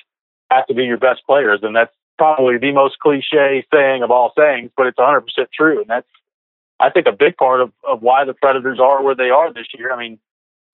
have 0.51 0.67
to 0.67 0.75
be 0.75 0.85
your 0.85 0.99
best 0.99 1.23
players, 1.27 1.61
and 1.63 1.75
that's 1.75 1.95
probably 2.19 2.59
the 2.59 2.73
most 2.73 2.99
cliche 2.99 3.65
saying 3.73 4.03
of 4.03 4.11
all 4.11 4.33
sayings, 4.37 4.71
but 4.77 4.87
it's 4.87 4.99
100% 4.99 5.23
true, 5.53 5.81
and 5.81 5.89
that's 5.89 6.07
I 6.79 6.91
think 6.91 7.07
a 7.07 7.13
big 7.13 7.37
part 7.37 7.61
of, 7.61 7.73
of 7.89 8.03
why 8.03 8.25
the 8.25 8.35
Predators 8.35 8.79
are 8.79 9.03
where 9.03 9.15
they 9.15 9.31
are 9.31 9.53
this 9.53 9.67
year. 9.77 9.93
I 9.93 9.99
mean, 9.99 10.19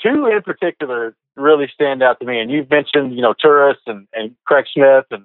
two 0.03 0.27
in 0.27 0.43
particular 0.43 1.15
really 1.37 1.71
stand 1.73 2.03
out 2.03 2.21
to 2.21 2.27
me, 2.27 2.41
and 2.41 2.51
you've 2.51 2.71
mentioned 2.71 3.15
you 3.15 3.23
know 3.23 3.35
Turris 3.35 3.79
and, 3.87 4.07
and 4.13 4.35
Craig 4.45 4.67
Smith 4.73 5.07
and 5.11 5.25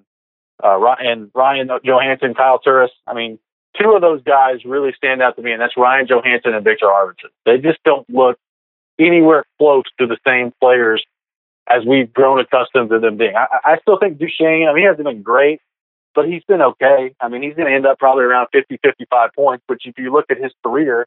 uh, 0.63 0.79
and 0.99 1.31
Ryan 1.33 1.69
Johansen, 1.83 2.35
Kyle 2.35 2.59
Turris. 2.59 2.91
I 3.05 3.13
mean, 3.13 3.39
two 3.79 3.91
of 3.91 4.01
those 4.01 4.21
guys 4.23 4.65
really 4.65 4.93
stand 4.95 5.21
out 5.21 5.35
to 5.35 5.41
me, 5.41 5.51
and 5.51 5.61
that's 5.61 5.77
Ryan 5.77 6.07
Johansen 6.07 6.53
and 6.53 6.63
Viktor 6.63 6.85
Arvidsson. 6.85 7.29
They 7.45 7.57
just 7.57 7.79
don't 7.83 8.07
look 8.09 8.37
anywhere 8.99 9.45
close 9.57 9.83
to 9.99 10.07
the 10.07 10.17
same 10.25 10.53
players 10.59 11.03
as 11.69 11.85
we've 11.85 12.11
grown 12.13 12.39
accustomed 12.39 12.89
to 12.89 12.99
them 12.99 13.17
being. 13.17 13.35
I, 13.35 13.73
I 13.73 13.77
still 13.79 13.97
think 13.99 14.17
Duchene, 14.17 14.67
I 14.67 14.73
mean, 14.73 14.83
he 14.83 14.87
hasn't 14.87 15.05
been 15.05 15.21
great, 15.21 15.59
but 16.15 16.27
he's 16.27 16.43
been 16.47 16.61
okay. 16.61 17.13
I 17.19 17.27
mean, 17.27 17.43
he's 17.43 17.55
going 17.55 17.67
to 17.67 17.75
end 17.75 17.85
up 17.85 17.99
probably 17.99 18.23
around 18.23 18.47
50, 18.51 18.79
55 18.83 19.29
points, 19.35 19.63
which 19.67 19.85
if 19.85 19.97
you 19.97 20.11
look 20.11 20.25
at 20.31 20.37
his 20.37 20.51
career, 20.63 21.05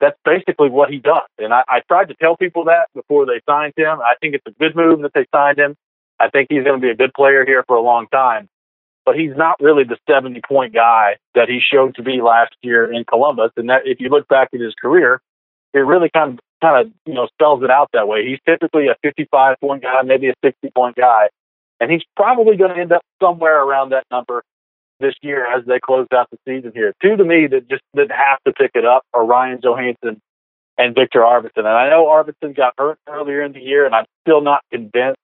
that's 0.00 0.18
basically 0.24 0.68
what 0.68 0.90
he 0.90 0.98
does. 0.98 1.28
And 1.38 1.54
I, 1.54 1.62
I 1.68 1.80
tried 1.88 2.08
to 2.08 2.14
tell 2.14 2.36
people 2.36 2.64
that 2.64 2.88
before 2.94 3.24
they 3.26 3.40
signed 3.48 3.74
him. 3.76 4.00
I 4.00 4.14
think 4.20 4.34
it's 4.34 4.46
a 4.46 4.50
good 4.50 4.76
move 4.76 5.00
that 5.02 5.12
they 5.14 5.26
signed 5.34 5.58
him. 5.58 5.76
I 6.20 6.28
think 6.28 6.48
he's 6.50 6.64
going 6.64 6.80
to 6.80 6.84
be 6.84 6.90
a 6.90 6.96
good 6.96 7.14
player 7.14 7.46
here 7.46 7.64
for 7.66 7.76
a 7.76 7.82
long 7.82 8.08
time 8.08 8.48
but 9.06 9.16
he's 9.16 9.36
not 9.36 9.56
really 9.60 9.84
the 9.84 9.96
70 10.10 10.42
point 10.46 10.74
guy 10.74 11.16
that 11.34 11.48
he 11.48 11.60
showed 11.60 11.94
to 11.94 12.02
be 12.02 12.20
last 12.20 12.54
year 12.60 12.92
in 12.92 13.04
Columbus. 13.04 13.52
And 13.56 13.70
that 13.70 13.82
if 13.84 14.00
you 14.00 14.10
look 14.10 14.26
back 14.28 14.48
at 14.52 14.60
his 14.60 14.74
career, 14.74 15.22
it 15.72 15.78
really 15.78 16.10
kind 16.10 16.34
of 16.34 16.38
kind 16.60 16.86
of 16.86 16.92
you 17.06 17.14
know 17.14 17.28
spells 17.32 17.62
it 17.62 17.70
out 17.70 17.88
that 17.92 18.08
way. 18.08 18.26
He's 18.26 18.40
typically 18.46 18.88
a 18.88 18.96
55 19.02 19.56
point 19.60 19.82
guy, 19.82 20.02
maybe 20.02 20.28
a 20.28 20.34
60 20.44 20.70
point 20.74 20.96
guy, 20.96 21.28
and 21.80 21.90
he's 21.90 22.02
probably 22.16 22.56
going 22.56 22.74
to 22.74 22.80
end 22.80 22.92
up 22.92 23.02
somewhere 23.22 23.62
around 23.62 23.90
that 23.90 24.04
number 24.10 24.42
this 24.98 25.14
year 25.22 25.46
as 25.46 25.64
they 25.66 25.78
close 25.78 26.06
out 26.12 26.28
the 26.30 26.38
season 26.46 26.72
here. 26.74 26.92
Two 27.02 27.16
to 27.16 27.24
me 27.24 27.46
that 27.46 27.68
just 27.68 27.82
didn't 27.94 28.12
have 28.12 28.38
to 28.46 28.52
pick 28.52 28.72
it 28.74 28.84
up 28.84 29.02
are 29.14 29.24
Ryan 29.24 29.60
Johansen 29.60 30.20
and 30.78 30.94
Viktor 30.94 31.20
Arvidsson. 31.20 31.58
And 31.58 31.68
I 31.68 31.90
know 31.90 32.06
Arvidsson 32.06 32.56
got 32.56 32.74
hurt 32.78 32.98
earlier 33.08 33.42
in 33.42 33.52
the 33.52 33.60
year, 33.60 33.86
and 33.86 33.94
I'm 33.94 34.06
still 34.26 34.40
not 34.40 34.62
convinced 34.72 35.20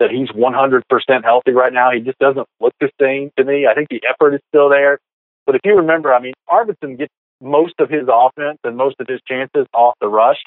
that 0.00 0.10
he's 0.10 0.28
100% 0.30 1.24
healthy 1.24 1.52
right 1.52 1.72
now. 1.72 1.92
He 1.92 2.00
just 2.00 2.18
doesn't 2.18 2.48
look 2.58 2.74
the 2.80 2.90
same 3.00 3.30
to 3.38 3.44
me. 3.44 3.66
I 3.70 3.74
think 3.74 3.88
the 3.90 4.02
effort 4.08 4.34
is 4.34 4.40
still 4.48 4.68
there. 4.68 4.98
But 5.46 5.54
if 5.54 5.60
you 5.64 5.76
remember, 5.76 6.12
I 6.12 6.20
mean, 6.20 6.32
Arvidsson 6.48 6.98
gets 6.98 7.12
most 7.40 7.74
of 7.78 7.88
his 7.88 8.08
offense 8.12 8.58
and 8.64 8.76
most 8.76 8.96
of 8.98 9.06
his 9.06 9.20
chances 9.28 9.66
off 9.72 9.94
the 10.00 10.08
rush. 10.08 10.42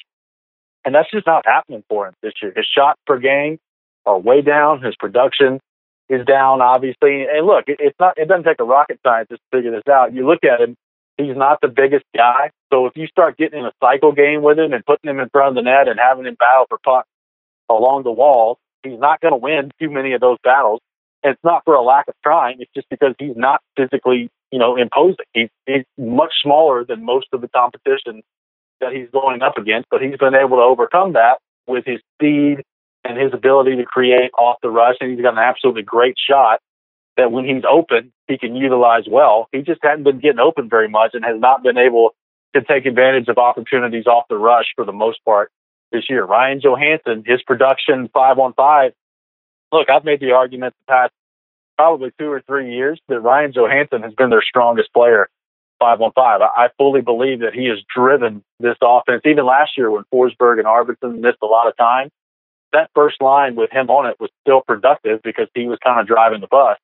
And 0.85 0.93
that's 0.93 1.09
just 1.11 1.25
not 1.25 1.45
happening 1.45 1.83
for 1.87 2.07
him 2.07 2.13
this 2.21 2.33
year. 2.41 2.51
His 2.55 2.65
shots 2.65 2.99
per 3.07 3.17
game 3.17 3.57
are 4.05 4.19
way 4.19 4.41
down. 4.41 4.81
His 4.81 4.95
production 4.95 5.59
is 6.09 6.25
down, 6.25 6.61
obviously. 6.61 7.23
And 7.23 7.45
look, 7.45 7.65
it's 7.67 7.95
not, 7.99 8.17
it 8.17 8.27
doesn't 8.27 8.43
take 8.43 8.59
a 8.59 8.65
rocket 8.65 8.99
scientist 9.05 9.41
to 9.41 9.57
figure 9.57 9.71
this 9.71 9.87
out. 9.89 10.13
You 10.13 10.27
look 10.27 10.43
at 10.43 10.59
him, 10.59 10.75
he's 11.17 11.37
not 11.37 11.59
the 11.61 11.69
biggest 11.69 12.05
guy. 12.15 12.51
So 12.71 12.85
if 12.85 12.93
you 12.95 13.07
start 13.07 13.37
getting 13.37 13.59
in 13.59 13.65
a 13.65 13.71
cycle 13.81 14.11
game 14.11 14.41
with 14.41 14.59
him 14.59 14.73
and 14.73 14.85
putting 14.85 15.09
him 15.09 15.19
in 15.19 15.29
front 15.29 15.49
of 15.49 15.55
the 15.55 15.69
net 15.69 15.87
and 15.87 15.99
having 15.99 16.25
him 16.25 16.35
battle 16.35 16.65
for 16.67 16.79
pucks 16.83 17.07
along 17.69 18.03
the 18.03 18.11
wall, 18.11 18.57
he's 18.83 18.99
not 18.99 19.21
going 19.21 19.33
to 19.33 19.37
win 19.37 19.71
too 19.79 19.89
many 19.89 20.13
of 20.13 20.21
those 20.21 20.37
battles. 20.43 20.79
And 21.23 21.33
it's 21.33 21.43
not 21.43 21.63
for 21.65 21.73
a 21.73 21.81
lack 21.81 22.07
of 22.07 22.15
trying. 22.23 22.57
It's 22.59 22.71
just 22.75 22.89
because 22.89 23.15
he's 23.17 23.35
not 23.35 23.61
physically, 23.77 24.29
you 24.51 24.59
know, 24.59 24.75
imposing. 24.75 25.25
He's, 25.33 25.49
he's 25.65 25.85
much 25.97 26.33
smaller 26.41 26.83
than 26.83 26.97
mm-hmm. 26.97 27.05
most 27.05 27.27
of 27.33 27.41
the 27.41 27.47
competition 27.47 28.21
that 28.81 28.93
he's 28.93 29.09
going 29.11 29.41
up 29.41 29.57
against, 29.57 29.89
but 29.89 30.01
he's 30.01 30.17
been 30.17 30.35
able 30.35 30.57
to 30.57 30.63
overcome 30.63 31.13
that 31.13 31.37
with 31.67 31.85
his 31.85 32.01
speed 32.15 32.63
and 33.05 33.17
his 33.17 33.33
ability 33.33 33.77
to 33.77 33.85
create 33.85 34.31
off 34.37 34.57
the 34.61 34.69
rush. 34.69 34.95
And 34.99 35.11
he's 35.11 35.21
got 35.21 35.33
an 35.33 35.39
absolutely 35.39 35.83
great 35.83 36.15
shot 36.17 36.59
that 37.15 37.31
when 37.31 37.45
he's 37.45 37.63
open, 37.69 38.11
he 38.27 38.37
can 38.37 38.55
utilize 38.55 39.03
well. 39.09 39.47
He 39.51 39.61
just 39.61 39.79
hadn't 39.83 40.03
been 40.03 40.19
getting 40.19 40.39
open 40.39 40.69
very 40.69 40.89
much 40.89 41.11
and 41.13 41.23
has 41.23 41.39
not 41.39 41.63
been 41.63 41.77
able 41.77 42.11
to 42.55 42.61
take 42.61 42.85
advantage 42.85 43.27
of 43.27 43.37
opportunities 43.37 44.07
off 44.07 44.25
the 44.29 44.37
rush 44.37 44.67
for 44.75 44.85
the 44.85 44.91
most 44.91 45.23
part 45.23 45.51
this 45.93 46.09
year. 46.09 46.25
Ryan 46.25 46.59
Johansen, 46.59 47.23
his 47.25 47.41
production 47.43 48.09
five 48.13 48.39
on 48.39 48.53
five. 48.53 48.91
Look, 49.71 49.89
I've 49.89 50.03
made 50.03 50.19
the 50.19 50.31
argument 50.31 50.75
the 50.85 50.91
past 50.91 51.13
probably 51.77 52.11
two 52.19 52.29
or 52.29 52.41
three 52.41 52.75
years 52.75 52.99
that 53.07 53.21
Ryan 53.21 53.53
Johansen 53.53 54.03
has 54.03 54.13
been 54.13 54.29
their 54.29 54.43
strongest 54.43 54.91
player 54.93 55.29
five 55.79 56.01
on 56.01 56.11
five. 56.13 56.41
I, 56.41 56.65
I 56.65 56.67
fully 56.77 57.01
believe 57.01 57.39
that 57.39 57.53
he 57.53 57.65
has 57.65 57.79
driven 57.93 58.43
this 58.59 58.77
offense. 58.81 59.21
Even 59.25 59.45
last 59.45 59.71
year 59.77 59.89
when 59.89 60.03
Forsberg 60.13 60.59
and 60.59 60.65
Arvidsson 60.65 61.19
missed 61.19 61.39
a 61.41 61.45
lot 61.45 61.67
of 61.67 61.77
time, 61.77 62.09
that 62.71 62.89
first 62.95 63.21
line 63.21 63.55
with 63.55 63.71
him 63.71 63.89
on 63.89 64.09
it 64.09 64.17
was 64.19 64.29
still 64.41 64.61
productive 64.61 65.21
because 65.23 65.47
he 65.53 65.67
was 65.67 65.79
kind 65.83 65.99
of 65.99 66.07
driving 66.07 66.41
the 66.41 66.47
bus. 66.47 66.77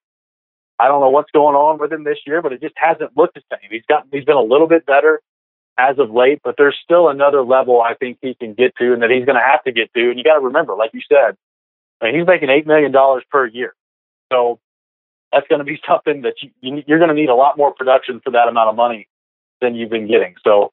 I 0.79 0.87
don't 0.87 1.01
know 1.01 1.09
what's 1.09 1.31
going 1.31 1.55
on 1.55 1.77
with 1.77 1.91
him 1.91 2.03
this 2.03 2.19
year, 2.25 2.41
but 2.41 2.53
it 2.53 2.61
just 2.61 2.75
hasn't 2.77 3.17
looked 3.17 3.35
the 3.35 3.41
same. 3.51 3.69
He's 3.69 3.83
got 3.87 4.05
he's 4.11 4.23
been 4.23 4.37
a 4.37 4.41
little 4.41 4.67
bit 4.67 4.85
better 4.85 5.21
as 5.79 5.97
of 5.97 6.11
late, 6.11 6.41
but 6.43 6.55
there's 6.57 6.77
still 6.83 7.07
another 7.07 7.41
level 7.41 7.81
I 7.81 7.93
think 7.93 8.17
he 8.21 8.33
can 8.33 8.53
get 8.53 8.75
to 8.77 8.93
and 8.93 9.01
that 9.01 9.09
he's 9.09 9.25
going 9.25 9.37
to 9.37 9.45
have 9.45 9.63
to 9.63 9.71
get 9.71 9.93
to. 9.93 10.09
And 10.09 10.17
you 10.17 10.23
got 10.23 10.35
to 10.35 10.45
remember, 10.45 10.75
like 10.75 10.91
you 10.93 11.01
said, 11.07 11.37
I 12.01 12.05
mean, 12.05 12.19
he's 12.19 12.27
making 12.27 12.49
$8 12.49 12.65
million 12.65 12.93
per 13.31 13.47
year. 13.47 13.73
So 14.31 14.59
that's 15.31 15.47
going 15.47 15.59
to 15.59 15.65
be 15.65 15.79
something 15.87 16.23
that 16.23 16.35
you, 16.41 16.83
you're 16.85 16.99
going 16.99 17.09
to 17.09 17.15
need 17.15 17.29
a 17.29 17.35
lot 17.35 17.57
more 17.57 17.73
production 17.73 18.19
for 18.23 18.31
that 18.31 18.49
amount 18.49 18.69
of 18.69 18.75
money 18.75 19.07
than 19.61 19.75
you've 19.75 19.89
been 19.89 20.07
getting. 20.07 20.35
So 20.43 20.71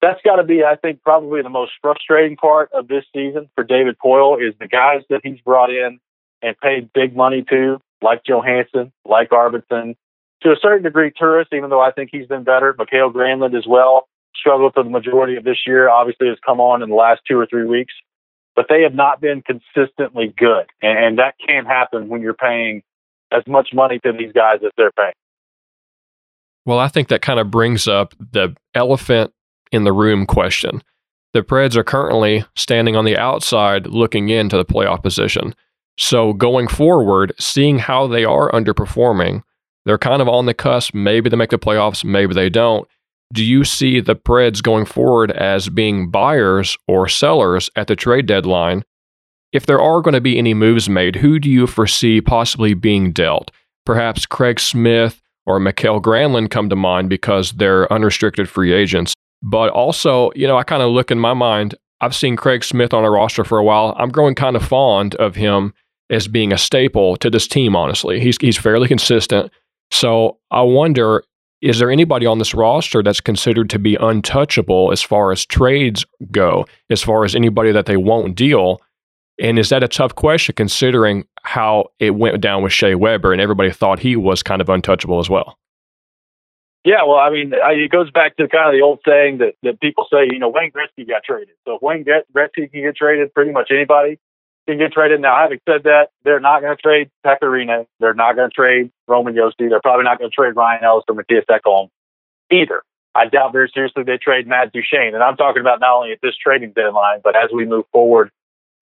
that's 0.00 0.20
got 0.24 0.36
to 0.36 0.44
be, 0.44 0.62
I 0.62 0.76
think, 0.76 1.02
probably 1.02 1.42
the 1.42 1.48
most 1.48 1.72
frustrating 1.82 2.36
part 2.36 2.70
of 2.72 2.88
this 2.88 3.04
season 3.14 3.48
for 3.54 3.64
David 3.64 3.96
Poile 3.98 4.46
is 4.46 4.54
the 4.60 4.68
guys 4.68 5.02
that 5.10 5.20
he's 5.24 5.40
brought 5.40 5.70
in 5.70 5.98
and 6.42 6.58
paid 6.58 6.92
big 6.92 7.16
money 7.16 7.44
to, 7.50 7.80
like 8.02 8.22
Johansen, 8.24 8.92
like 9.04 9.30
Arvidsson, 9.30 9.96
to 10.42 10.50
a 10.50 10.56
certain 10.60 10.82
degree, 10.82 11.10
Turris, 11.10 11.48
even 11.52 11.70
though 11.70 11.80
I 11.80 11.90
think 11.90 12.10
he's 12.12 12.26
been 12.26 12.44
better, 12.44 12.74
Mikael 12.76 13.10
Granlund 13.10 13.56
as 13.56 13.66
well 13.66 14.06
struggled 14.36 14.74
for 14.74 14.82
the 14.82 14.90
majority 14.90 15.36
of 15.36 15.44
this 15.44 15.58
year. 15.66 15.88
Obviously, 15.88 16.28
has 16.28 16.38
come 16.44 16.60
on 16.60 16.82
in 16.82 16.88
the 16.88 16.94
last 16.94 17.22
two 17.28 17.38
or 17.38 17.46
three 17.46 17.66
weeks, 17.66 17.94
but 18.56 18.66
they 18.68 18.82
have 18.82 18.94
not 18.94 19.20
been 19.20 19.42
consistently 19.42 20.32
good, 20.36 20.66
and, 20.82 20.98
and 20.98 21.18
that 21.18 21.34
can't 21.44 21.66
happen 21.66 22.08
when 22.08 22.20
you're 22.20 22.34
paying 22.34 22.82
as 23.32 23.42
much 23.46 23.70
money 23.72 23.98
to 24.00 24.12
these 24.12 24.32
guys 24.32 24.60
as 24.64 24.70
they're 24.76 24.92
paying. 24.92 25.12
Well, 26.66 26.78
I 26.78 26.88
think 26.88 27.08
that 27.08 27.22
kind 27.22 27.38
of 27.38 27.50
brings 27.50 27.86
up 27.86 28.14
the 28.18 28.56
elephant 28.74 29.32
in 29.70 29.84
the 29.84 29.92
room 29.92 30.24
question. 30.24 30.82
The 31.34 31.42
Preds 31.42 31.76
are 31.76 31.84
currently 31.84 32.44
standing 32.54 32.96
on 32.96 33.04
the 33.04 33.18
outside 33.18 33.88
looking 33.88 34.28
into 34.28 34.56
the 34.56 34.64
playoff 34.64 35.02
position. 35.02 35.54
So 35.98 36.32
going 36.32 36.68
forward, 36.68 37.32
seeing 37.38 37.80
how 37.80 38.06
they 38.06 38.24
are 38.24 38.50
underperforming, 38.52 39.42
they're 39.84 39.98
kind 39.98 40.22
of 40.22 40.28
on 40.28 40.46
the 40.46 40.54
cusp. 40.54 40.94
Maybe 40.94 41.28
they 41.28 41.36
make 41.36 41.50
the 41.50 41.58
playoffs, 41.58 42.04
maybe 42.04 42.34
they 42.34 42.48
don't 42.48 42.88
do 43.34 43.44
you 43.44 43.64
see 43.64 44.00
the 44.00 44.14
Preds 44.14 44.62
going 44.62 44.86
forward 44.86 45.32
as 45.32 45.68
being 45.68 46.08
buyers 46.08 46.78
or 46.86 47.08
sellers 47.08 47.68
at 47.74 47.88
the 47.88 47.96
trade 47.96 48.26
deadline? 48.26 48.84
If 49.52 49.66
there 49.66 49.80
are 49.80 50.00
going 50.00 50.14
to 50.14 50.20
be 50.20 50.38
any 50.38 50.54
moves 50.54 50.88
made, 50.88 51.16
who 51.16 51.40
do 51.40 51.50
you 51.50 51.66
foresee 51.66 52.20
possibly 52.20 52.74
being 52.74 53.12
dealt? 53.12 53.50
Perhaps 53.84 54.26
Craig 54.26 54.60
Smith 54.60 55.20
or 55.46 55.58
Mikael 55.58 56.00
Granlund 56.00 56.50
come 56.50 56.70
to 56.70 56.76
mind 56.76 57.10
because 57.10 57.52
they're 57.52 57.92
unrestricted 57.92 58.48
free 58.48 58.72
agents. 58.72 59.14
But 59.42 59.70
also, 59.70 60.30
you 60.36 60.46
know, 60.46 60.56
I 60.56 60.62
kind 60.62 60.82
of 60.82 60.90
look 60.92 61.10
in 61.10 61.18
my 61.18 61.34
mind, 61.34 61.74
I've 62.00 62.14
seen 62.14 62.36
Craig 62.36 62.62
Smith 62.62 62.94
on 62.94 63.04
a 63.04 63.10
roster 63.10 63.44
for 63.44 63.58
a 63.58 63.64
while. 63.64 63.94
I'm 63.98 64.10
growing 64.10 64.34
kind 64.36 64.56
of 64.56 64.64
fond 64.64 65.16
of 65.16 65.34
him 65.34 65.74
as 66.08 66.28
being 66.28 66.52
a 66.52 66.58
staple 66.58 67.16
to 67.16 67.30
this 67.30 67.48
team, 67.48 67.74
honestly. 67.74 68.20
He's, 68.20 68.36
he's 68.40 68.58
fairly 68.58 68.86
consistent. 68.86 69.50
So 69.90 70.38
I 70.50 70.62
wonder 70.62 71.24
is 71.64 71.78
there 71.78 71.90
anybody 71.90 72.26
on 72.26 72.38
this 72.38 72.52
roster 72.52 73.02
that's 73.02 73.22
considered 73.22 73.70
to 73.70 73.78
be 73.78 73.96
untouchable 73.98 74.92
as 74.92 75.00
far 75.00 75.32
as 75.32 75.46
trades 75.46 76.04
go, 76.30 76.66
as 76.90 77.02
far 77.02 77.24
as 77.24 77.34
anybody 77.34 77.72
that 77.72 77.86
they 77.86 77.96
won't 77.96 78.36
deal? 78.36 78.82
And 79.40 79.58
is 79.58 79.70
that 79.70 79.82
a 79.82 79.88
tough 79.88 80.14
question 80.14 80.54
considering 80.54 81.26
how 81.42 81.86
it 81.98 82.16
went 82.16 82.42
down 82.42 82.62
with 82.62 82.74
Shea 82.74 82.94
Weber 82.94 83.32
and 83.32 83.40
everybody 83.40 83.70
thought 83.70 83.98
he 83.98 84.14
was 84.14 84.42
kind 84.42 84.60
of 84.60 84.68
untouchable 84.68 85.20
as 85.20 85.30
well? 85.30 85.58
Yeah, 86.84 87.02
well, 87.06 87.16
I 87.16 87.30
mean, 87.30 87.54
it 87.54 87.90
goes 87.90 88.10
back 88.10 88.36
to 88.36 88.46
kind 88.46 88.68
of 88.68 88.74
the 88.74 88.82
old 88.84 88.98
saying 89.08 89.38
that, 89.38 89.54
that 89.62 89.80
people 89.80 90.06
say, 90.12 90.26
you 90.30 90.38
know, 90.38 90.50
Wayne 90.50 90.70
Gretzky 90.70 91.08
got 91.08 91.24
traded. 91.24 91.54
So 91.64 91.76
if 91.76 91.82
Wayne 91.82 92.04
Gretzky 92.04 92.70
can 92.70 92.82
get 92.82 92.94
traded, 92.94 93.32
pretty 93.32 93.52
much 93.52 93.70
anybody 93.70 94.18
can 94.66 94.78
get 94.78 94.92
traded. 94.92 95.20
Now, 95.20 95.36
having 95.36 95.60
said 95.68 95.84
that, 95.84 96.08
they're 96.24 96.40
not 96.40 96.62
going 96.62 96.76
to 96.76 96.82
trade 96.82 97.10
Pekka 97.24 97.42
Rinne. 97.42 97.86
They're 98.00 98.14
not 98.14 98.36
going 98.36 98.50
to 98.50 98.54
trade 98.54 98.90
Roman 99.06 99.34
Josi. 99.34 99.68
They're 99.68 99.80
probably 99.80 100.04
not 100.04 100.18
going 100.18 100.30
to 100.30 100.34
trade 100.34 100.56
Ryan 100.56 100.84
Ellis 100.84 101.04
or 101.08 101.14
Mattias 101.14 101.44
Ekholm 101.50 101.88
either. 102.50 102.82
I 103.14 103.26
doubt 103.26 103.52
very 103.52 103.70
seriously 103.72 104.02
they 104.02 104.18
trade 104.18 104.46
Matt 104.46 104.72
Duchene. 104.72 105.14
And 105.14 105.22
I'm 105.22 105.36
talking 105.36 105.60
about 105.60 105.80
not 105.80 105.96
only 105.96 106.12
at 106.12 106.18
this 106.22 106.34
trading 106.36 106.72
deadline, 106.72 107.20
but 107.22 107.36
as 107.36 107.50
we 107.52 107.64
move 107.64 107.84
forward 107.92 108.30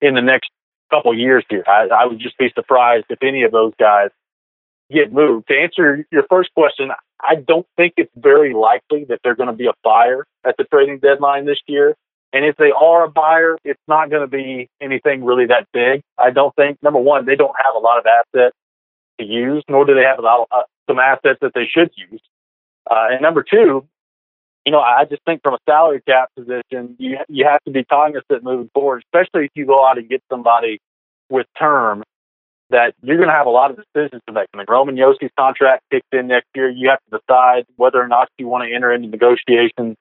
in 0.01 0.15
the 0.15 0.21
next 0.21 0.49
couple 0.89 1.17
years 1.17 1.43
here. 1.49 1.63
I, 1.67 1.87
I 1.87 2.05
would 2.05 2.19
just 2.19 2.37
be 2.37 2.51
surprised 2.53 3.05
if 3.09 3.21
any 3.21 3.43
of 3.43 3.51
those 3.51 3.73
guys 3.79 4.09
get 4.91 5.11
moved. 5.11 5.47
To 5.47 5.57
answer 5.57 6.05
your 6.11 6.23
first 6.29 6.53
question, 6.53 6.91
I 7.21 7.35
don't 7.35 7.65
think 7.77 7.93
it's 7.97 8.11
very 8.15 8.53
likely 8.53 9.05
that 9.05 9.19
they're 9.23 9.35
going 9.35 9.47
to 9.47 9.55
be 9.55 9.67
a 9.67 9.73
buyer 9.83 10.25
at 10.45 10.55
the 10.57 10.65
trading 10.65 10.99
deadline 10.99 11.45
this 11.45 11.59
year. 11.67 11.95
And 12.33 12.43
if 12.43 12.57
they 12.57 12.71
are 12.71 13.05
a 13.05 13.09
buyer, 13.09 13.57
it's 13.63 13.79
not 13.87 14.09
going 14.09 14.23
to 14.23 14.27
be 14.27 14.67
anything 14.81 15.23
really 15.23 15.45
that 15.45 15.67
big. 15.71 16.01
I 16.17 16.31
don't 16.31 16.53
think. 16.55 16.81
Number 16.81 16.99
one, 16.99 17.25
they 17.25 17.35
don't 17.35 17.55
have 17.63 17.75
a 17.75 17.79
lot 17.79 17.99
of 17.99 18.05
assets 18.07 18.55
to 19.19 19.25
use, 19.25 19.63
nor 19.69 19.85
do 19.85 19.93
they 19.93 20.01
have 20.01 20.17
a 20.17 20.23
lot 20.23 20.41
of, 20.41 20.47
uh, 20.51 20.63
some 20.89 20.97
assets 20.97 21.37
that 21.41 21.51
they 21.53 21.65
should 21.65 21.91
use. 21.95 22.21
Uh, 22.89 23.09
and 23.11 23.21
number 23.21 23.43
two, 23.43 23.87
you 24.65 24.71
know, 24.71 24.79
I 24.79 25.05
just 25.05 25.21
think 25.25 25.41
from 25.43 25.53
a 25.53 25.59
salary 25.69 26.01
cap 26.07 26.29
position, 26.35 26.95
you 26.97 27.17
you 27.29 27.45
have 27.45 27.61
to 27.65 27.71
be 27.71 27.83
cognizant 27.83 28.43
moving 28.43 28.69
forward, 28.73 29.03
especially 29.05 29.45
if 29.45 29.51
you 29.55 29.65
go 29.65 29.85
out 29.85 29.97
and 29.97 30.09
get 30.09 30.23
somebody 30.29 30.79
with 31.29 31.45
term 31.59 32.03
that 32.69 32.95
you're 33.03 33.17
going 33.17 33.29
to 33.29 33.35
have 33.35 33.45
a 33.45 33.51
lot 33.51 33.71
of 33.71 33.77
decisions 33.77 34.21
to 34.25 34.33
make. 34.33 34.47
I 34.53 34.57
mean, 34.57 34.65
Roman 34.67 34.95
Josi's 34.95 35.31
contract 35.37 35.83
kicks 35.91 36.07
in 36.11 36.27
next 36.27 36.47
year. 36.55 36.69
You 36.69 36.89
have 36.89 36.99
to 37.09 37.19
decide 37.19 37.65
whether 37.75 38.01
or 38.01 38.07
not 38.07 38.29
you 38.37 38.47
want 38.47 38.67
to 38.67 38.73
enter 38.73 38.91
into 38.91 39.09
negotiations 39.09 39.95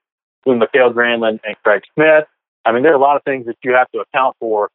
with 0.46 0.58
Mikael 0.58 0.92
Granlund 0.92 1.40
and 1.44 1.56
Craig 1.62 1.82
Smith. 1.94 2.24
I 2.64 2.72
mean, 2.72 2.82
there 2.82 2.92
are 2.92 2.96
a 2.96 3.00
lot 3.00 3.16
of 3.16 3.24
things 3.24 3.46
that 3.46 3.56
you 3.62 3.72
have 3.74 3.90
to 3.92 4.00
account 4.00 4.36
for 4.38 4.70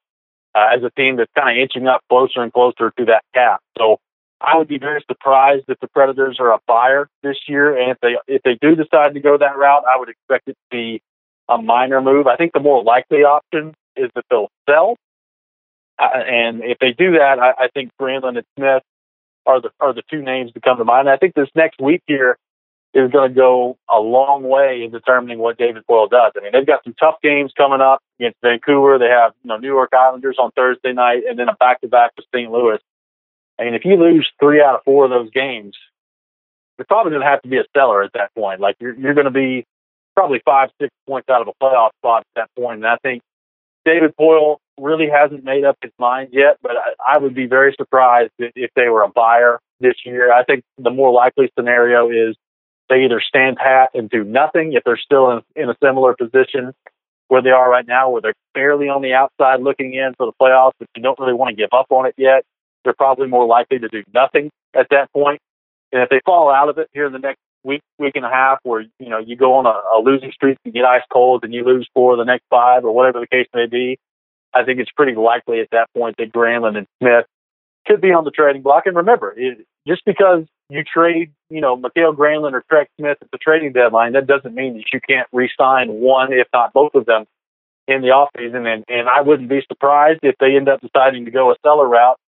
uh, 0.55 0.67
as 0.75 0.83
a 0.83 0.89
team 0.91 1.17
that's 1.17 1.31
kind 1.37 1.57
of 1.57 1.61
inching 1.61 1.87
up 1.87 2.01
closer 2.09 2.41
and 2.41 2.51
closer 2.51 2.91
to 2.97 3.05
that 3.05 3.23
cap. 3.33 3.61
So 3.77 3.99
I 4.41 4.57
would 4.57 4.67
be 4.67 4.77
very 4.77 5.03
surprised 5.07 5.65
if 5.67 5.79
the 5.79 5.87
Predators 5.87 6.37
are 6.39 6.51
a 6.51 6.59
buyer 6.67 7.09
this 7.23 7.37
year, 7.47 7.77
and 7.77 7.91
if 7.91 7.97
they 8.01 8.17
if 8.27 8.41
they 8.43 8.57
do 8.61 8.75
decide 8.75 9.13
to 9.13 9.19
go 9.19 9.37
that 9.37 9.57
route, 9.57 9.83
I 9.87 9.97
would 9.97 10.09
expect 10.09 10.47
it 10.47 10.53
to 10.53 10.67
be 10.69 11.01
a 11.49 11.57
minor 11.57 12.01
move. 12.01 12.27
I 12.27 12.35
think 12.35 12.53
the 12.53 12.59
more 12.59 12.83
likely 12.83 13.23
option 13.23 13.73
is 13.95 14.11
that 14.15 14.25
they'll 14.29 14.51
sell, 14.69 14.97
uh, 15.97 16.09
and 16.13 16.63
if 16.63 16.77
they 16.79 16.91
do 16.91 17.13
that, 17.13 17.39
I, 17.39 17.65
I 17.65 17.67
think 17.73 17.91
Granlund 17.99 18.37
and 18.37 18.45
Smith 18.57 18.83
are 19.45 19.61
the 19.61 19.69
are 19.79 19.93
the 19.93 20.03
two 20.09 20.21
names 20.21 20.51
to 20.53 20.59
come 20.59 20.77
to 20.77 20.85
mind. 20.85 21.09
I 21.09 21.17
think 21.17 21.33
this 21.33 21.49
next 21.55 21.79
week 21.81 22.03
here 22.05 22.37
is 22.97 23.11
going 23.11 23.29
to 23.29 23.35
go 23.35 23.77
a 23.93 23.99
long 23.99 24.43
way 24.43 24.81
in 24.83 24.91
determining 24.91 25.37
what 25.37 25.57
David 25.57 25.83
Poile 25.89 26.09
does. 26.09 26.33
I 26.35 26.41
mean, 26.41 26.51
they've 26.51 26.65
got 26.65 26.83
some 26.83 26.95
tough 26.99 27.15
games 27.21 27.53
coming 27.55 27.79
up 27.79 28.01
against 28.19 28.37
Vancouver. 28.41 28.97
They 28.97 29.09
have 29.09 29.33
you 29.43 29.49
know 29.49 29.57
New 29.57 29.67
York 29.67 29.91
Islanders 29.93 30.37
on 30.39 30.51
Thursday 30.51 30.93
night, 30.93 31.23
and 31.29 31.37
then 31.37 31.47
a 31.47 31.55
back 31.55 31.81
to 31.81 31.87
back 31.87 32.11
with 32.17 32.25
St. 32.33 32.51
Louis. 32.51 32.79
I 33.59 33.65
mean, 33.65 33.75
if 33.75 33.85
you 33.85 33.95
lose 33.95 34.27
three 34.39 34.61
out 34.61 34.75
of 34.75 34.81
four 34.83 35.05
of 35.05 35.11
those 35.11 35.29
games, 35.31 35.75
you're 36.77 36.85
probably 36.85 37.11
going 37.11 37.21
to 37.21 37.27
have 37.27 37.41
to 37.43 37.49
be 37.49 37.57
a 37.57 37.65
seller 37.75 38.03
at 38.03 38.13
that 38.13 38.33
point. 38.35 38.59
Like 38.59 38.75
you're 38.79 38.95
you're 38.95 39.13
going 39.13 39.25
to 39.25 39.31
be 39.31 39.63
probably 40.15 40.41
five, 40.43 40.69
six 40.81 40.91
points 41.07 41.29
out 41.29 41.41
of 41.41 41.47
a 41.47 41.63
playoff 41.63 41.91
spot 42.01 42.21
at 42.35 42.41
that 42.41 42.61
point. 42.61 42.77
And 42.77 42.87
I 42.87 42.97
think 43.03 43.21
David 43.85 44.15
Poile 44.19 44.57
really 44.79 45.07
hasn't 45.09 45.43
made 45.43 45.63
up 45.63 45.77
his 45.81 45.91
mind 45.99 46.29
yet, 46.31 46.57
but 46.63 46.71
I, 46.71 47.15
I 47.15 47.17
would 47.19 47.35
be 47.35 47.45
very 47.45 47.75
surprised 47.77 48.31
if 48.39 48.71
they 48.75 48.89
were 48.89 49.03
a 49.03 49.09
buyer 49.09 49.59
this 49.79 49.95
year. 50.05 50.33
I 50.33 50.43
think 50.43 50.63
the 50.77 50.89
more 50.89 51.11
likely 51.11 51.51
scenario 51.57 52.09
is 52.09 52.35
they 52.89 53.03
either 53.03 53.21
stand 53.21 53.57
pat 53.57 53.89
and 53.93 54.09
do 54.09 54.23
nothing 54.23 54.73
if 54.73 54.83
they're 54.83 54.97
still 54.97 55.31
in, 55.31 55.41
in 55.55 55.69
a 55.69 55.75
similar 55.83 56.15
position 56.15 56.73
where 57.27 57.41
they 57.41 57.49
are 57.49 57.69
right 57.69 57.87
now, 57.87 58.09
where 58.09 58.21
they're 58.21 58.33
barely 58.53 58.87
on 58.87 59.01
the 59.01 59.13
outside 59.13 59.61
looking 59.61 59.93
in 59.93 60.13
for 60.17 60.25
the 60.25 60.33
playoffs, 60.41 60.71
but 60.79 60.87
you 60.95 61.03
don't 61.03 61.19
really 61.19 61.33
want 61.33 61.49
to 61.49 61.55
give 61.55 61.69
up 61.73 61.87
on 61.91 62.05
it 62.05 62.15
yet 62.17 62.43
they're 62.87 62.93
probably 62.93 63.27
more 63.27 63.45
likely 63.45 63.79
to 63.79 63.89
do 63.89 64.01
nothing 64.13 64.49
at 64.73 64.87
that 64.91 65.11
point. 65.11 65.41
And 65.91 66.01
if 66.01 66.09
they 66.09 66.21
fall 66.25 66.49
out 66.49 66.69
of 66.69 66.77
it 66.77 66.89
here 66.93 67.05
in 67.05 67.11
the 67.11 67.19
next 67.19 67.39
week, 67.63 67.81
week 67.99 68.15
and 68.15 68.23
a 68.23 68.29
half, 68.29 68.59
where 68.63 68.81
you 68.81 69.09
know 69.09 69.19
you 69.19 69.35
go 69.35 69.55
on 69.55 69.65
a, 69.65 69.69
a 69.69 69.99
losing 70.01 70.31
streak 70.31 70.57
and 70.63 70.73
get 70.73 70.85
ice 70.85 71.03
cold, 71.11 71.43
and 71.43 71.53
you 71.53 71.65
lose 71.65 71.87
four 71.93 72.13
of 72.13 72.17
the 72.17 72.23
next 72.23 72.45
five, 72.49 72.85
or 72.85 72.93
whatever 72.93 73.19
the 73.19 73.27
case 73.27 73.47
may 73.53 73.65
be, 73.65 73.97
I 74.53 74.63
think 74.63 74.79
it's 74.79 74.91
pretty 74.91 75.15
likely 75.15 75.59
at 75.59 75.69
that 75.71 75.87
point 75.93 76.15
that 76.17 76.31
Granlund 76.31 76.77
and 76.77 76.87
Smith 77.01 77.25
could 77.85 77.99
be 77.99 78.13
on 78.13 78.23
the 78.23 78.31
trading 78.31 78.61
block. 78.61 78.85
And 78.85 78.95
remember, 78.95 79.33
it, 79.35 79.65
just 79.87 80.03
because 80.05 80.43
you 80.69 80.83
trade, 80.83 81.31
you 81.49 81.61
know, 81.61 81.75
Mikael 81.77 82.13
Granlund 82.13 82.53
or 82.53 82.61
Craig 82.69 82.87
Smith 82.99 83.17
at 83.21 83.31
the 83.31 83.37
trading 83.37 83.71
deadline, 83.71 84.13
that 84.13 84.27
doesn't 84.27 84.53
mean 84.53 84.75
that 84.75 84.85
you 84.91 84.99
can't 85.07 85.27
re-sign 85.31 85.87
one, 85.89 86.33
if 86.33 86.47
not 86.53 86.73
both 86.73 86.93
of 86.93 87.05
them, 87.05 87.25
in 87.87 88.01
the 88.01 88.09
offseason. 88.09 88.67
And, 88.67 88.83
and 88.89 89.07
I 89.07 89.21
wouldn't 89.21 89.49
be 89.49 89.61
surprised 89.67 90.19
if 90.23 90.35
they 90.39 90.55
end 90.57 90.67
up 90.67 90.81
deciding 90.81 91.25
to 91.25 91.31
go 91.31 91.51
a 91.51 91.55
seller 91.63 91.87
route 91.87 92.19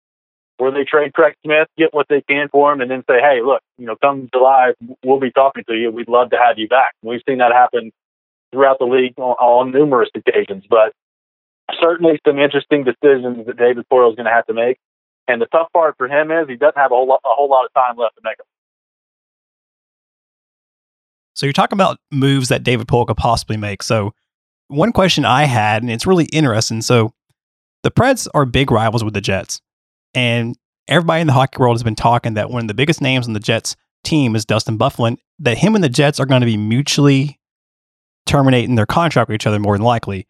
where 0.59 0.71
they 0.71 0.85
trade 0.85 1.13
Craig 1.15 1.35
Smith, 1.45 1.69
get 1.77 1.95
what 1.95 2.07
they 2.09 2.21
can 2.21 2.49
for 2.49 2.73
him, 2.73 2.81
and 2.81 2.91
then 2.91 3.05
say, 3.09 3.21
hey, 3.21 3.41
look, 3.45 3.63
you 3.77 3.87
know, 3.87 3.97
come 3.97 4.29
July, 4.33 4.73
we'll 5.05 5.21
be 5.21 5.31
talking 5.31 5.65
to 5.69 5.75
you. 5.75 5.91
We'd 5.91 6.09
love 6.09 6.31
to 6.31 6.37
have 6.37 6.59
you 6.59 6.69
back. 6.69 6.95
We've 7.03 7.23
seen 7.29 7.39
that 7.39 7.53
happen 7.53 7.93
throughout 8.53 8.79
the 8.79 8.87
league 8.87 9.15
on, 9.19 9.37
on 9.39 9.73
numerous 9.73 10.11
occasions, 10.15 10.65
but 10.69 10.93
certainly 11.81 12.19
some 12.27 12.39
interesting 12.39 12.85
decisions 12.85 13.47
that 13.47 13.57
David 13.57 13.85
Poile 13.93 14.11
is 14.11 14.17
going 14.17 14.27
to 14.27 14.33
have 14.33 14.47
to 14.47 14.55
make. 14.55 14.79
And 15.29 15.43
the 15.43 15.47
tough 15.47 15.71
part 15.73 15.95
for 15.99 16.09
him 16.09 16.31
is 16.31 16.49
he 16.49 16.57
doesn't 16.57 16.79
have 16.79 16.91
a 16.91 16.95
whole 16.95 17.07
lot, 17.07 17.21
a 17.25 17.29
whole 17.29 17.51
lot 17.51 17.67
of 17.67 17.75
time 17.75 17.97
left 17.97 18.17
to 18.17 18.23
make 18.25 18.39
them. 18.39 18.47
So 21.35 21.47
you're 21.47 21.53
talking 21.53 21.77
about 21.77 21.99
moves 22.11 22.49
that 22.49 22.65
David 22.65 22.89
Poile 22.89 23.07
could 23.07 23.19
possibly 23.19 23.59
make. 23.59 23.83
So 23.83 24.13
one 24.69 24.91
question 24.91 25.25
I 25.25 25.45
had, 25.45 25.83
and 25.83 25.93
it's 25.93 26.07
really 26.07 26.25
interesting. 26.27 26.81
So 26.81 27.13
the 27.83 27.91
Preds 27.91 28.27
are 28.35 28.45
big 28.47 28.71
rivals 28.71 29.05
with 29.05 29.15
the 29.15 29.21
Jets. 29.21 29.61
And 30.15 30.57
everybody 30.89 31.21
in 31.21 31.27
the 31.27 31.35
hockey 31.35 31.59
world 31.59 31.77
has 31.77 31.83
been 31.83 31.95
talking 31.95 32.35
that 32.35 32.51
one 32.51 32.63
of 32.63 32.69
the 32.69 32.75
biggest 32.75 33.01
names 33.01 33.29
on 33.29 33.35
the 33.35 33.41
Jets 33.41 33.77
team 34.03 34.35
is 34.35 34.47
Dustin 34.47 34.79
Byfuglien, 34.79 35.19
that 35.39 35.59
him 35.59 35.75
and 35.75 35.85
the 35.85 35.89
Jets 35.89 36.19
are 36.19 36.27
going 36.27 36.41
to 36.41 36.47
be 36.47 36.57
mutually 36.57 37.39
terminating 38.27 38.75
their 38.75 38.87
contract 38.87 39.29
with 39.29 39.35
each 39.37 39.47
other 39.47 39.59
more 39.59 39.77
than 39.77 39.85
likely. 39.85 40.27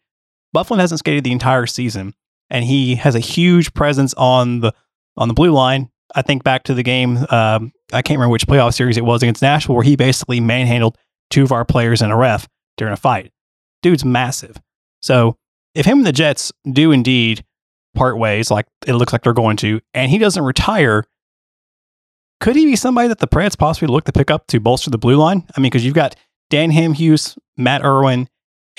Byfuglien 0.55 0.79
hasn't 0.79 0.99
skated 0.99 1.23
the 1.23 1.31
entire 1.31 1.65
season, 1.65 2.13
and 2.49 2.65
he 2.65 2.95
has 2.95 3.15
a 3.15 3.19
huge 3.19 3.73
presence 3.73 4.13
on 4.15 4.59
the 4.59 4.73
on 5.19 5.27
the 5.27 5.33
blue 5.35 5.51
line. 5.51 5.89
I 6.15 6.23
think 6.23 6.43
back 6.43 6.63
to 6.63 6.73
the 6.73 6.81
game, 6.81 7.17
um, 7.29 7.71
I 7.93 8.01
can't 8.01 8.17
remember 8.17 8.31
which 8.31 8.47
playoff 8.47 8.73
series 8.73 8.97
it 8.97 9.05
was 9.05 9.21
against 9.21 9.43
Nashville, 9.43 9.75
where 9.75 9.83
he 9.83 9.95
basically 9.95 10.39
manhandled 10.39 10.97
two 11.29 11.43
of 11.43 11.51
our 11.51 11.65
players 11.65 12.01
and 12.01 12.11
a 12.11 12.15
ref 12.15 12.47
during 12.77 12.93
a 12.93 12.97
fight. 12.97 13.31
Dude's 13.83 14.03
massive. 14.03 14.57
So 15.01 15.37
if 15.75 15.85
him 15.85 15.99
and 15.99 16.07
the 16.07 16.11
Jets 16.11 16.51
do 16.71 16.91
indeed 16.91 17.43
part 17.93 18.17
ways, 18.17 18.49
like 18.49 18.65
it 18.87 18.93
looks 18.93 19.13
like 19.13 19.21
they're 19.21 19.33
going 19.33 19.57
to, 19.57 19.81
and 19.93 20.09
he 20.09 20.17
doesn't 20.17 20.43
retire, 20.43 21.03
could 22.39 22.55
he 22.55 22.65
be 22.65 22.75
somebody 22.75 23.07
that 23.09 23.19
the 23.19 23.27
Preds 23.27 23.57
possibly 23.57 23.87
look 23.87 24.05
to 24.05 24.11
pick 24.11 24.31
up 24.31 24.47
to 24.47 24.59
bolster 24.59 24.89
the 24.89 24.97
blue 24.97 25.17
line? 25.17 25.45
I 25.55 25.59
mean, 25.59 25.69
because 25.69 25.85
you've 25.85 25.93
got 25.93 26.15
Dan 26.49 26.71
Hamhuis, 26.71 27.37
Matt 27.55 27.83
Irwin, 27.83 28.29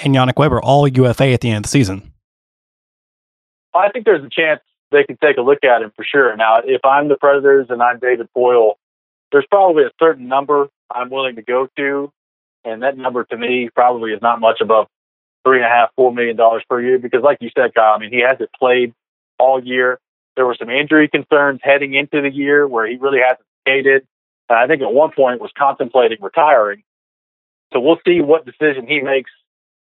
and 0.03 0.15
Yannick 0.15 0.39
Weber 0.39 0.61
all 0.61 0.89
UFA 0.89 1.29
at 1.33 1.43
the 1.43 1.51
end 1.51 1.59
of 1.59 1.63
the 1.65 1.69
season. 1.69 2.13
I 3.75 3.89
think 3.91 4.05
there's 4.05 4.25
a 4.25 4.31
chance 4.31 4.61
they 4.91 5.05
can 5.05 5.17
take 5.23 5.37
a 5.37 5.43
look 5.43 5.65
at 5.65 5.83
him 5.83 5.93
for 5.97 6.05
sure. 6.05 6.37
Now, 6.37 6.59
if 6.65 6.85
I'm 6.85 7.09
the 7.09 7.17
Predators 7.17 7.67
and 7.71 7.83
I'm 7.83 7.99
David 7.99 8.29
Poile, 8.37 8.75
there's 9.33 9.47
probably 9.51 9.85
a 9.85 9.91
certain 9.99 10.29
number 10.29 10.69
I'm 10.91 11.11
willing 11.11 11.37
to 11.37 11.43
go 11.43 11.69
to, 11.77 12.13
and 12.65 12.83
that 12.83 12.97
number 12.97 13.25
to 13.25 13.37
me 13.37 13.71
probably 13.75 14.13
is 14.13 14.21
not 14.21 14.41
much 14.41 14.61
above 14.61 14.87
three 15.45 15.59
and 15.59 15.67
a 15.67 15.69
half, 15.69 15.91
four 15.97 16.13
million 16.13 16.37
dollars 16.37 16.63
per 16.69 16.81
year. 16.81 16.99
Because, 16.99 17.23
like 17.23 17.39
you 17.41 17.51
said, 17.57 17.75
Kyle, 17.75 17.95
I 17.95 17.99
mean, 17.99 18.11
he 18.11 18.21
hasn't 18.21 18.51
played 18.59 18.93
all 19.39 19.63
year. 19.63 19.99
There 20.37 20.47
were 20.47 20.57
some 20.59 20.71
injury 20.71 21.09
concerns 21.09 21.61
heading 21.63 21.95
into 21.95 22.21
the 22.21 22.31
year 22.31 22.67
where 22.67 22.87
he 22.87 22.97
really 22.97 23.21
hasn't 23.21 23.47
skated. 23.63 24.07
I 24.49 24.67
think 24.67 24.83
at 24.83 24.93
one 24.93 25.13
point 25.13 25.41
was 25.41 25.53
contemplating 25.57 26.19
retiring. 26.21 26.83
So 27.73 27.81
we'll 27.81 28.01
see 28.05 28.21
what 28.21 28.45
decision 28.45 28.87
he 28.89 29.01
makes 29.01 29.31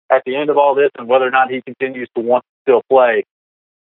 at 0.09 0.23
the 0.25 0.35
end 0.35 0.49
of 0.49 0.57
all 0.57 0.73
this 0.73 0.89
and 0.97 1.07
whether 1.07 1.27
or 1.27 1.31
not 1.31 1.51
he 1.51 1.61
continues 1.61 2.09
to 2.15 2.21
want 2.21 2.43
to 2.43 2.71
still 2.71 2.81
play. 2.89 3.23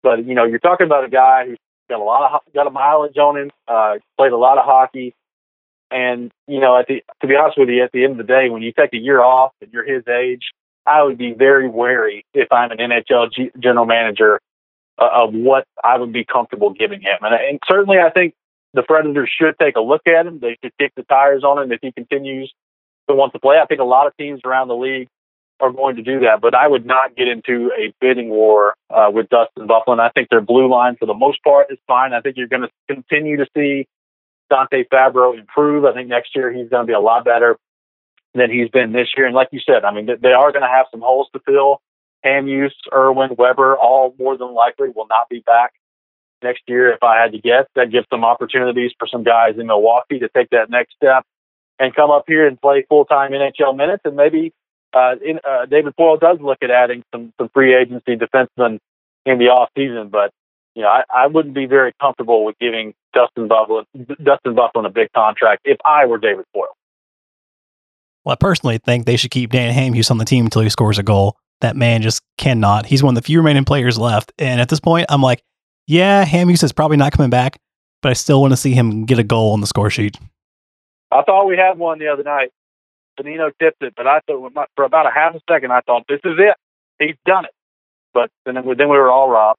But 0.07 0.25
you 0.25 0.37
know, 0.37 0.45
you're 0.45 0.61
talking 0.61 0.87
about 0.87 1.03
a 1.03 1.09
guy 1.09 1.47
who's 1.47 1.59
got 1.91 1.99
a 1.99 2.05
lot 2.05 2.33
of 2.33 2.55
got 2.55 2.69
a 2.69 2.71
mileage 2.71 3.17
on 3.17 3.37
him, 3.37 3.51
uh, 3.67 3.95
played 4.17 4.31
a 4.31 4.37
lot 4.37 4.57
of 4.57 4.65
hockey, 4.65 5.17
and 5.91 6.31
you 6.47 6.61
know, 6.61 6.79
at 6.79 6.87
the 6.87 7.03
to 7.23 7.27
be 7.27 7.35
honest 7.35 7.59
with 7.59 7.69
you, 7.71 7.83
at 7.83 7.91
the 7.91 8.05
end 8.05 8.13
of 8.13 8.19
the 8.19 8.33
day, 8.33 8.49
when 8.49 8.63
you 8.63 8.71
take 8.71 8.95
a 8.95 8.99
year 8.99 9.21
off 9.21 9.51
and 9.61 9.73
you're 9.73 9.85
his 9.85 10.07
age, 10.07 10.53
I 10.87 11.03
would 11.03 11.19
be 11.19 11.33
very 11.33 11.69
wary 11.69 12.25
if 12.35 12.47
I'm 12.53 12.71
an 12.71 12.79
NHL 12.79 13.33
G- 13.33 13.51
general 13.59 13.85
manager 13.85 14.41
uh, 14.97 15.09
of 15.13 15.35
what 15.35 15.65
I 15.83 15.99
would 15.99 16.13
be 16.13 16.25
comfortable 16.25 16.71
giving 16.71 17.01
him. 17.01 17.19
And, 17.23 17.35
and 17.35 17.59
certainly, 17.69 17.99
I 17.99 18.11
think 18.11 18.35
the 18.75 18.85
Predators 18.85 19.29
should 19.37 19.59
take 19.61 19.75
a 19.75 19.81
look 19.81 20.07
at 20.07 20.25
him. 20.25 20.39
They 20.39 20.57
should 20.63 20.79
kick 20.79 20.93
the 20.95 21.03
tires 21.03 21.43
on 21.43 21.61
him 21.61 21.73
if 21.73 21.81
he 21.83 21.91
continues 21.91 22.55
to 23.11 23.17
want 23.17 23.33
to 23.33 23.41
play. 23.41 23.57
I 23.61 23.67
think 23.67 23.81
a 23.81 23.85
lot 23.85 24.07
of 24.07 24.17
teams 24.17 24.43
around 24.45 24.69
the 24.69 24.77
league 24.77 25.09
are 25.61 25.73
going 25.73 25.97
to 25.97 26.03
do 26.03 26.21
that, 26.21 26.41
but 26.41 26.55
I 26.55 26.69
would 26.69 26.85
not 26.85 27.17
get 27.17 27.29
into 27.29 27.71
a 27.79 27.93
bidding 28.01 28.29
war 28.29 28.75
uh, 28.91 29.11
with 29.13 29.29
Dustin 29.31 29.67
Byfuglien. 29.67 30.01
I 30.01 30.11
think 30.11 30.29
their 30.29 30.41
blue 30.43 30.69
line, 30.69 30.97
for 30.97 31.07
the 31.07 31.15
most 31.15 31.43
part, 31.43 31.69
is 31.71 31.79
fine. 31.87 32.13
I 32.13 32.21
think 32.21 32.37
you're 32.37 32.49
going 32.49 32.63
to 32.63 32.71
continue 32.89 33.39
to 33.39 33.47
see 33.57 33.89
Dante 34.51 34.85
Fabbro 34.85 35.39
improve. 35.39 35.85
I 35.85 35.95
think 35.95 36.09
next 36.09 36.37
year 36.37 36.53
he's 36.53 36.69
going 36.69 36.87
to 36.87 36.87
be 36.87 36.93
a 36.93 37.01
lot 37.01 37.25
better. 37.25 37.57
than 38.35 38.51
he's 38.51 38.69
been 38.69 38.93
this 38.93 39.09
year. 39.17 39.27
And 39.27 39.35
like 39.35 39.49
you 39.51 39.61
said, 39.65 39.85
I 39.85 39.93
mean, 39.93 40.07
they 40.07 40.33
are 40.33 40.53
going 40.53 40.63
to 40.63 40.69
have 40.69 40.87
some 40.91 41.01
holes 41.01 41.29
to 41.33 41.41
fill. 41.41 41.81
Hamhuis, 42.25 42.73
Irwin, 42.93 43.37
Weber, 43.39 43.77
all 43.77 44.15
more 44.19 44.37
than 44.37 44.53
likely 44.53 44.89
will 44.95 45.07
not 45.07 45.29
be 45.29 45.41
back 45.41 45.73
next 46.43 46.63
year. 46.67 46.93
If 46.93 47.03
I 47.03 47.21
had 47.21 47.33
to 47.33 47.39
guess, 47.39 47.65
that 47.77 47.91
gives 47.91 48.07
some 48.11 48.25
opportunities 48.25 48.93
for 48.99 49.09
some 49.09 49.23
guys 49.25 49.55
in 49.59 49.67
Milwaukee 49.67 50.19
to 50.19 50.29
take 50.29 50.51
that 50.51 50.69
next 50.69 50.95
step 50.97 51.25
and 51.79 51.95
come 51.95 52.11
up 52.11 52.25
here 52.27 52.47
and 52.47 52.61
play 52.61 52.85
full 52.89 53.05
time 53.05 53.33
NHL 53.33 53.77
minutes. 53.77 54.03
And 54.05 54.17
maybe 54.17 54.53
uh, 54.97 55.15
in, 55.23 55.41
uh, 55.47 55.67
David 55.67 55.95
Poile 55.99 56.19
does 56.19 56.39
look 56.41 56.59
at 56.63 56.71
adding 56.71 57.05
some 57.13 57.33
some 57.39 57.51
free 57.51 57.75
agency 57.75 58.17
defensemen 58.17 58.79
in 59.27 59.39
the 59.39 59.49
off 59.49 59.69
season, 59.77 60.09
but 60.09 60.31
you 60.75 60.83
know, 60.83 60.89
I, 60.89 61.03
I 61.15 61.27
wouldn't 61.27 61.55
be 61.55 61.67
very 61.67 61.93
comfortable 62.01 62.45
with 62.45 62.59
giving 62.59 62.95
Dustin 63.13 63.49
Byfuglien 63.49 63.85
Dustin 64.23 64.55
Byfuglien 64.55 64.87
a 64.87 64.91
big 64.91 65.13
contract 65.13 65.63
if 65.65 65.79
I 65.85 66.07
were 66.07 66.19
David 66.19 66.47
Poile. 66.55 66.69
Well, 68.25 68.33
I 68.33 68.37
personally 68.37 68.79
think 68.79 69.05
they 69.05 69.17
should 69.17 69.31
keep 69.31 69.53
Dan 69.53 69.75
Hamhuis 69.75 70.11
on 70.11 70.19
the 70.19 70.25
team 70.25 70.47
until 70.47 70.63
he 70.63 70.71
scores 70.71 70.99
a 70.99 71.03
goal. 71.03 71.37
That 71.61 71.77
man 71.77 72.03
just 72.03 72.23
cannot. 72.39 72.87
He's 72.87 73.03
one 73.03 73.17
of 73.17 73.23
the 73.23 73.27
few 73.27 73.39
remaining 73.39 73.65
players 73.65 73.99
left. 73.99 74.33
And 74.39 74.61
at 74.61 74.69
this 74.69 74.81
point, 74.81 75.07
I'm 75.09 75.23
like, 75.23 75.43
yeah, 75.87 76.25
Hamhuis 76.25 76.63
is 76.63 76.73
probably 76.73 76.97
not 76.97 77.13
coming 77.13 77.31
back, 77.31 77.59
but 78.03 78.11
I 78.11 78.15
still 78.15 78.41
want 78.41 78.53
to 78.53 78.57
see 78.57 78.73
him 78.73 79.05
get 79.05 79.19
a 79.19 79.25
goal 79.25 79.53
on 79.53 79.61
the 79.61 79.67
score 79.67 79.91
sheet. 79.91 80.19
I 81.13 81.23
thought 81.23 81.47
we 81.47 81.57
had 81.57 81.79
one 81.79 81.99
the 81.99 82.09
other 82.09 82.25
night. 82.25 82.51
Bonino 83.19 83.51
tipped 83.61 83.83
it, 83.83 83.95
but 83.97 84.07
I 84.07 84.21
thought 84.27 84.69
for 84.77 84.85
about 84.85 85.07
a 85.07 85.11
half 85.11 85.35
a 85.35 85.41
second, 85.51 85.73
I 85.73 85.81
thought 85.81 86.05
this 86.09 86.21
is 86.25 86.35
it. 86.39 86.57
He's 86.99 87.17
done 87.27 87.45
it. 87.45 87.53
But 88.15 88.31
then, 88.45 88.55
then 88.55 88.65
we 88.89 88.97
were 88.97 89.11
all 89.11 89.29
robbed. 89.29 89.59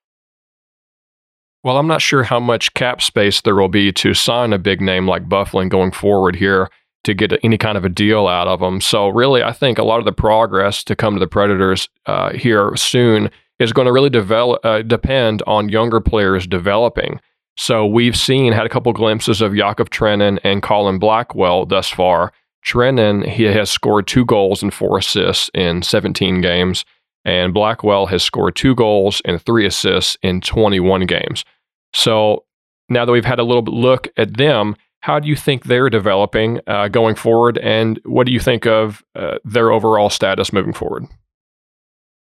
Well, 1.64 1.78
I'm 1.78 1.88
not 1.88 2.02
sure 2.02 2.24
how 2.24 2.40
much 2.40 2.74
cap 2.76 3.02
space 3.02 3.42
there 3.42 3.56
will 3.56 3.68
be 3.68 3.92
to 3.94 4.14
sign 4.14 4.54
a 4.54 4.60
big 4.60 4.80
name 4.80 5.08
like 5.08 5.28
Byfuglien 5.28 5.70
going 5.70 5.92
forward 5.92 6.36
here 6.36 6.70
to 7.04 7.14
get 7.14 7.34
any 7.44 7.58
kind 7.58 7.78
of 7.78 7.86
a 7.86 7.90
deal 7.90 8.28
out 8.28 8.48
of 8.48 8.60
them. 8.60 8.82
So, 8.82 9.10
really, 9.10 9.44
I 9.44 9.54
think 9.54 9.78
a 9.78 9.84
lot 9.84 10.00
of 10.00 10.06
the 10.06 10.12
progress 10.12 10.84
to 10.86 10.96
come 10.96 11.14
to 11.16 11.20
the 11.20 11.28
Predators 11.28 11.90
uh, 12.06 12.34
here 12.34 12.76
soon 12.76 13.30
is 13.60 13.74
going 13.74 13.86
to 13.86 13.92
really 13.92 14.10
develop 14.10 14.64
uh, 14.66 14.82
depend 14.82 15.42
on 15.48 15.70
younger 15.70 16.00
players 16.00 16.46
developing. 16.48 17.20
So, 17.58 17.86
we've 17.86 18.16
seen 18.16 18.54
had 18.54 18.66
a 18.66 18.70
couple 18.70 18.94
glimpses 18.94 19.42
of 19.42 19.56
Yakov 19.56 19.90
Trenin 19.90 20.40
and 20.44 20.62
Colin 20.62 21.00
Blackwell 21.00 21.66
thus 21.66 21.90
far. 21.90 22.32
Trenin 22.66 23.28
he 23.28 23.44
has 23.44 23.70
scored 23.70 24.08
two 24.08 24.26
goals 24.26 24.62
and 24.62 24.74
four 24.74 24.98
assists 24.98 25.50
in 25.54 25.82
17 25.82 26.42
games, 26.42 26.86
and 27.24 27.54
Blackwell 27.54 28.08
has 28.08 28.24
scored 28.24 28.56
two 28.56 28.76
goals 28.76 29.22
and 29.26 29.42
three 29.42 29.66
assists 29.66 30.18
in 30.22 30.42
21 30.42 31.06
games. 31.06 31.46
So 31.94 32.44
now 32.90 33.06
that 33.06 33.12
we've 33.12 33.26
had 33.26 33.40
a 33.40 33.44
little 33.44 33.64
look 33.64 34.08
at 34.18 34.38
them, 34.38 34.76
how 35.02 35.20
do 35.20 35.28
you 35.28 35.36
think 35.36 35.66
they're 35.66 35.90
developing 35.90 36.60
uh, 36.68 36.88
going 36.90 37.16
forward, 37.16 37.58
and 37.60 38.00
what 38.04 38.26
do 38.26 38.34
you 38.34 38.40
think 38.40 38.66
of 38.66 39.04
uh, 39.16 39.38
their 39.46 39.72
overall 39.72 40.10
status 40.10 40.52
moving 40.52 40.74
forward? 40.74 41.06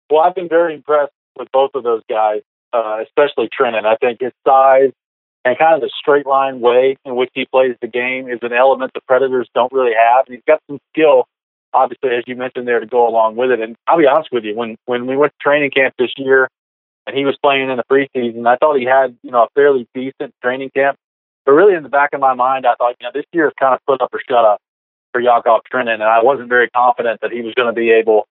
Well, 0.10 0.22
I've 0.22 0.36
been 0.36 0.50
very 0.50 0.76
impressed 0.76 1.14
with 1.38 1.50
both 1.52 1.72
of 1.76 1.84
those 1.84 2.02
guys, 2.10 2.42
uh, 2.74 3.00
especially 3.04 3.50
Trenin. 3.50 3.86
I 3.86 3.96
think 3.96 4.22
his 4.22 4.34
size 4.46 4.92
and 5.48 5.58
kind 5.58 5.76
of 5.76 5.82
the 5.82 5.90
straight 5.98 6.26
line 6.26 6.60
way 6.60 6.98
in 7.06 7.16
which 7.16 7.30
he 7.34 7.46
plays 7.46 7.76
the 7.82 7.88
game 7.88 8.28
is 8.28 8.40
an 8.42 8.54
element 8.54 8.92
the 8.94 9.02
Predators 9.08 9.50
don't 9.56 9.72
really 9.72 9.94
have. 9.94 10.26
And 10.28 10.36
he's 10.36 10.44
got 10.46 10.62
some 10.68 10.80
skill, 10.92 11.26
obviously, 11.74 12.10
as 12.10 12.24
you 12.28 12.36
mentioned 12.36 12.68
there, 12.68 12.80
to 12.82 12.86
go 12.86 13.08
along 13.08 13.38
with 13.38 13.52
it. 13.52 13.62
And 13.62 13.78
I'll 13.88 13.98
be 13.98 14.08
honest 14.08 14.30
with 14.32 14.44
you, 14.44 14.56
when 14.56 14.76
when 14.86 15.08
we 15.08 15.16
went 15.16 15.32
to 15.34 15.44
training 15.44 15.72
camp 15.72 15.96
this 15.98 16.12
year, 16.18 16.50
and 17.06 17.18
he 17.18 17.24
was 17.24 17.38
playing 17.42 17.70
in 17.70 17.78
the 17.78 17.84
preseason, 17.90 18.46
I 18.46 18.58
thought 18.58 18.78
he 18.78 18.86
had 18.86 19.18
you 19.24 19.32
know 19.32 19.44
a 19.44 19.50
fairly 19.56 19.88
decent 19.94 20.34
training 20.44 20.72
camp. 20.76 20.98
But 21.46 21.54
really, 21.54 21.76
in 21.76 21.84
the 21.84 21.90
back 21.90 22.10
of 22.14 22.20
my 22.20 22.34
mind, 22.34 22.66
I 22.66 22.76
thought, 22.76 22.96
you 23.00 23.06
know, 23.06 23.12
this 23.14 23.26
year 23.32 23.48
is 23.48 23.54
kind 23.58 23.74
of 23.74 23.80
put 23.88 24.02
up 24.02 24.14
or 24.14 24.20
shut 24.28 24.44
up 24.44 24.60
for 25.14 25.22
Yakov 25.22 25.62
Trenin, 25.74 25.94
and 25.94 26.04
I 26.04 26.22
wasn't 26.22 26.50
very 26.50 26.70
confident 26.70 27.22
that 27.22 27.32
he 27.32 27.42
was 27.42 27.54
going 27.54 27.74
to 27.74 27.80
be 27.80 27.92
able 27.92 28.28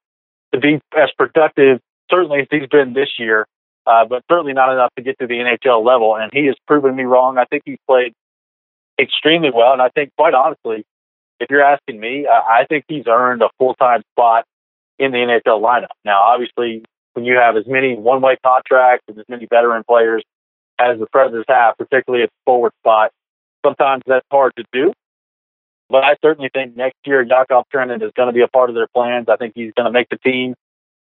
to 0.53 0.61
be 0.61 0.81
as 0.95 1.09
productive, 1.17 1.81
certainly 2.11 2.41
as 2.41 2.49
he's 2.51 2.69
been 2.69 2.93
this 2.93 3.09
year, 3.19 3.47
uh, 3.87 4.05
but 4.05 4.23
certainly 4.31 4.53
not 4.53 4.73
enough 4.73 4.93
to 4.97 5.03
get 5.03 5.19
to 5.19 5.27
the 5.27 5.35
NHL 5.35 5.85
level. 5.85 6.17
And 6.17 6.31
he 6.33 6.47
has 6.47 6.57
proven 6.67 6.97
me 6.97 7.05
wrong. 7.05 7.39
I 7.39 7.45
think 7.45 7.63
he's 7.65 7.79
played 7.87 8.13
extremely 9.01 9.51
well, 9.55 9.73
and 9.73 9.83
I 9.83 9.91
think, 9.91 10.11
quite 10.17 10.35
honestly, 10.35 10.85
if 11.39 11.51
you're 11.51 11.63
asking 11.63 12.01
me, 12.01 12.27
I 12.27 12.65
think 12.69 12.85
he's 12.89 13.05
earned 13.07 13.43
a 13.43 13.51
full 13.59 13.75
time 13.75 14.03
spot 14.13 14.45
in 14.99 15.13
the 15.13 15.19
NHL 15.19 15.61
lineup. 15.61 15.95
Now, 16.05 16.23
obviously, 16.23 16.83
when 17.13 17.25
you 17.25 17.37
have 17.37 17.57
as 17.57 17.65
many 17.67 17.95
one 17.95 18.23
way 18.23 18.37
contracts 18.45 19.05
and 19.09 19.19
as 19.19 19.25
many 19.29 19.47
veteran 19.47 19.85
players 19.87 20.23
as 20.79 20.99
the 20.99 21.07
Predators 21.07 21.47
have, 21.49 21.77
particularly 21.79 22.25
at 22.25 22.31
the 22.31 22.43
forward 22.45 22.73
spot. 22.83 23.11
Sometimes 23.65 24.03
that's 24.07 24.27
hard 24.31 24.53
to 24.57 24.65
do. 24.73 24.93
But 25.89 26.05
I 26.05 26.17
certainly 26.23 26.51
think 26.53 26.77
next 26.77 26.99
year 27.05 27.23
Yakov 27.23 27.65
Trenin 27.73 28.03
is 28.03 28.13
going 28.17 28.27
to 28.27 28.33
be 28.33 28.43
a 28.43 28.49
part 28.49 28.71
of 28.71 28.75
their 28.75 28.89
plans. 28.89 29.27
I 29.29 29.37
think 29.37 29.53
he's 29.55 29.73
going 29.77 29.87
to 29.87 29.93
make 29.93 30.09
the 30.09 30.19
team 30.19 30.55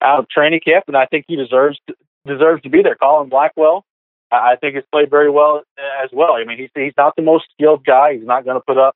out 0.01 0.19
of 0.19 0.29
training 0.29 0.61
camp, 0.65 0.85
and 0.87 0.97
I 0.97 1.05
think 1.05 1.25
he 1.27 1.35
deserves 1.35 1.77
deserves 2.25 2.61
to 2.63 2.69
be 2.69 2.81
there. 2.81 2.95
Colin 2.95 3.29
Blackwell, 3.29 3.85
I 4.31 4.55
think 4.55 4.75
has 4.75 4.83
played 4.91 5.09
very 5.09 5.29
well 5.29 5.63
uh, 5.77 6.03
as 6.03 6.09
well. 6.13 6.33
I 6.33 6.45
mean, 6.45 6.57
he's 6.57 6.69
he's 6.75 6.93
not 6.97 7.15
the 7.15 7.21
most 7.21 7.45
skilled 7.53 7.85
guy. 7.85 8.13
He's 8.13 8.25
not 8.25 8.45
going 8.45 8.57
to 8.57 8.63
put 8.65 8.77
up 8.77 8.95